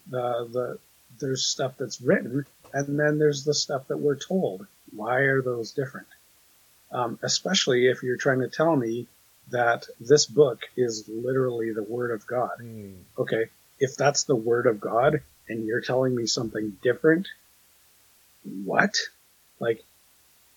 [0.10, 0.80] The, the,
[1.20, 4.66] there's stuff that's written and then there's the stuff that we're told.
[4.96, 6.08] Why are those different?
[6.92, 9.08] Um, especially if you're trying to tell me
[9.52, 12.58] that this book is literally the Word of God.
[12.60, 12.94] Hmm.
[13.18, 13.48] Okay,
[13.80, 17.28] if that's the Word of God and you're telling me something different,
[18.44, 18.96] what?
[19.60, 19.84] Like,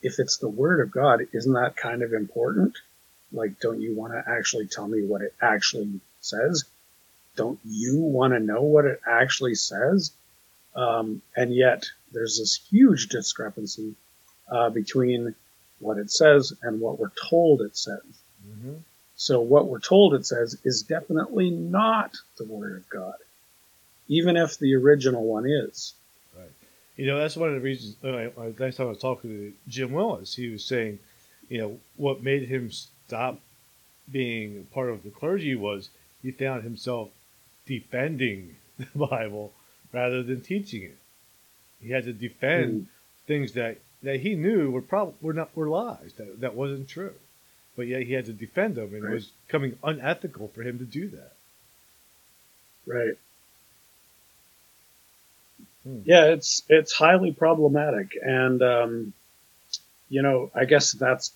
[0.03, 2.77] if it's the Word of God, isn't that kind of important?
[3.33, 6.65] Like, don't you want to actually tell me what it actually says?
[7.37, 10.13] Don't you want to know what it actually says?
[10.75, 13.95] Um, and yet, there's this huge discrepancy
[14.51, 15.35] uh, between
[15.79, 18.03] what it says and what we're told it says.
[18.45, 18.75] hmm
[19.17, 23.15] So what we're told it says is definitely not the Word of God,
[24.09, 25.95] even if the original one is.
[27.03, 27.97] You know, that's one of the reasons.
[28.05, 28.31] Uh,
[28.61, 31.01] last time I was talking to Jim Willis, he was saying,
[31.49, 33.41] you know, what made him stop
[34.09, 35.91] being part of the clergy was
[36.23, 37.09] he found himself
[37.67, 39.53] defending the Bible
[39.93, 40.97] rather than teaching it.
[41.81, 42.87] He had to defend
[43.27, 47.15] things that, that he knew were probably were not were lies that that wasn't true,
[47.75, 49.11] but yet he had to defend them, and Right.
[49.11, 51.33] it was coming unethical for him to do that.
[52.87, 53.15] Right.
[55.85, 56.01] Hmm.
[56.05, 59.13] Yeah, it's it's highly problematic, and um,
[60.09, 61.33] you know, I guess that's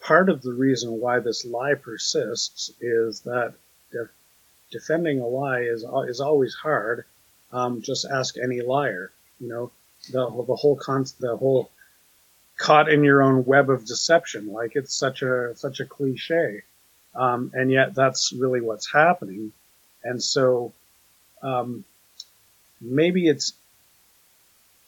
[0.00, 3.54] part of the reason why this lie persists is that
[3.92, 4.10] def-
[4.70, 7.04] defending a lie is is always hard.
[7.52, 9.12] Um, just ask any liar.
[9.40, 9.72] You know,
[10.12, 11.70] the the whole con the whole
[12.58, 14.52] caught in your own web of deception.
[14.52, 16.62] Like it's such a such a cliche,
[17.14, 19.52] um, and yet that's really what's happening.
[20.04, 20.72] And so,
[21.42, 21.84] um,
[22.80, 23.54] maybe it's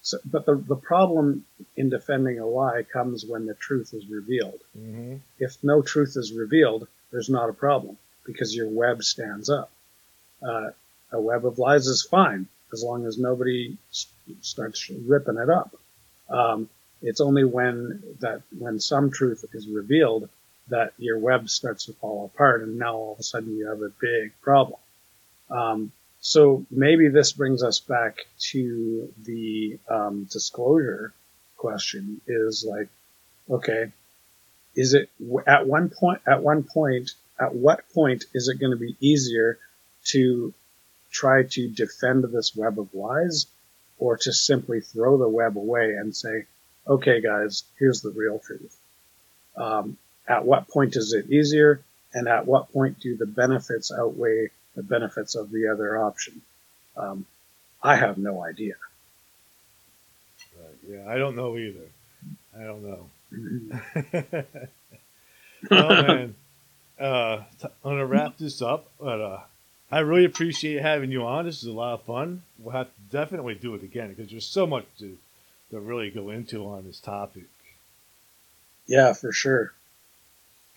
[0.03, 1.45] so, but the, the problem
[1.77, 4.61] in defending a lie comes when the truth is revealed.
[4.79, 5.17] Mm-hmm.
[5.39, 9.71] If no truth is revealed, there's not a problem because your web stands up.
[10.43, 10.71] Uh,
[11.13, 13.77] a web of lies is fine as long as nobody
[14.41, 15.75] starts ripping it up.
[16.29, 16.69] Um,
[17.03, 20.29] it's only when that when some truth is revealed
[20.69, 23.83] that your web starts to fall apart, and now all of a sudden you have
[23.83, 24.79] a big problem.
[25.51, 31.15] Um, so maybe this brings us back to the um, disclosure
[31.57, 32.89] question: is like,
[33.49, 33.93] okay,
[34.75, 35.09] is it
[35.47, 36.21] at one point?
[36.27, 39.59] At one point, at what point is it going to be easier
[40.07, 40.53] to
[41.11, 43.47] try to defend this web of lies,
[43.99, 46.45] or to simply throw the web away and say,
[46.87, 48.77] okay, guys, here's the real truth?
[49.57, 49.97] Um,
[50.29, 51.81] at what point is it easier,
[52.13, 56.43] and at what point do the benefits outweigh the benefits of the other option?
[56.97, 57.27] Um,
[57.83, 58.75] I have no idea.
[60.59, 60.79] Right.
[60.89, 61.87] Yeah, I don't know either.
[62.59, 63.07] I don't know.
[65.71, 66.35] well, man,
[67.01, 69.41] uh, t- I'm gonna wrap this up, but uh,
[69.91, 71.47] I really appreciate having you on.
[71.47, 72.43] This is a lot of fun.
[72.59, 75.17] We'll have to definitely do it again because there's so much to
[75.71, 77.45] to really go into on this topic.
[78.87, 79.73] Yeah, for sure.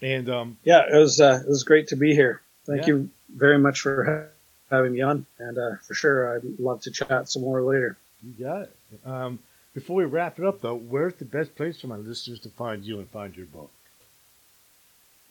[0.02, 2.42] And um, Yeah, it was uh, it was great to be here.
[2.66, 2.88] Thank Yeah.
[2.94, 6.92] you very much for ha- having me on, and uh, for sure, I'd love to
[6.92, 7.98] chat some more later.
[8.24, 8.76] you got it.
[9.06, 9.40] Um,
[9.74, 12.84] before we wrap it up, though, where's the best place for my listeners to find
[12.86, 13.72] you and find your book?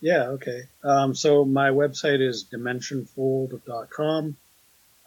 [0.01, 0.63] Yeah, okay.
[0.83, 4.35] Um, so my website is dimensionfold.com.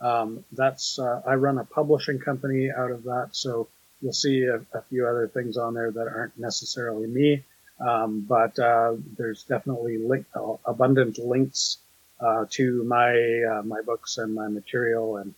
[0.00, 3.68] Um, that's uh, I run a publishing company out of that, so
[4.00, 7.44] you'll see a, a few other things on there that aren't necessarily me,
[7.80, 11.78] um, but uh, there's definitely link, uh, abundant links
[12.50, 15.34] to my uh, my books and my material and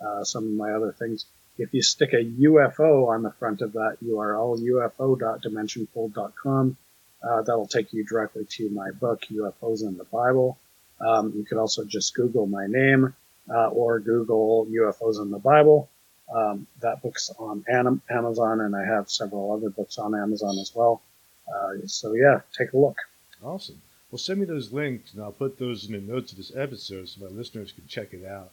[0.00, 1.24] uh, some of my other things.
[1.58, 6.76] If you stick a UFO on the front of that URL, ufo.dimensionfold.com,
[7.22, 10.58] uh, that'll take you directly to my book, UFOs in the Bible.
[11.00, 13.14] Um, you could also just Google my name
[13.50, 15.88] uh, or Google UFOs in the Bible.
[16.34, 20.72] Um, that book's on Am- Amazon, and I have several other books on Amazon as
[20.74, 21.00] well.
[21.48, 22.98] Uh, so yeah, take a look.
[23.42, 23.80] Awesome.
[24.10, 27.08] Well, send me those links, and I'll put those in the notes of this episode
[27.08, 28.52] so my listeners can check it out.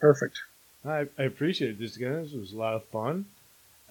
[0.00, 0.38] Perfect.
[0.84, 2.32] I, I appreciate this, guys.
[2.32, 3.26] It was a lot of fun.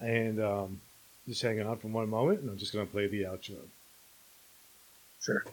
[0.00, 0.80] And um,
[1.28, 3.56] just hanging on for one moment, and I'm just going to play the outro.
[5.22, 5.44] Sure.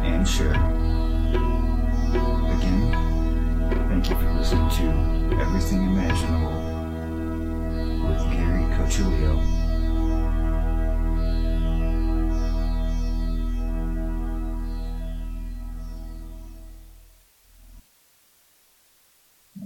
[0.03, 0.53] and share.
[2.53, 2.91] Again,
[3.89, 6.61] thank you for listening to Everything Imaginable
[8.07, 9.64] with Gary Cochilio.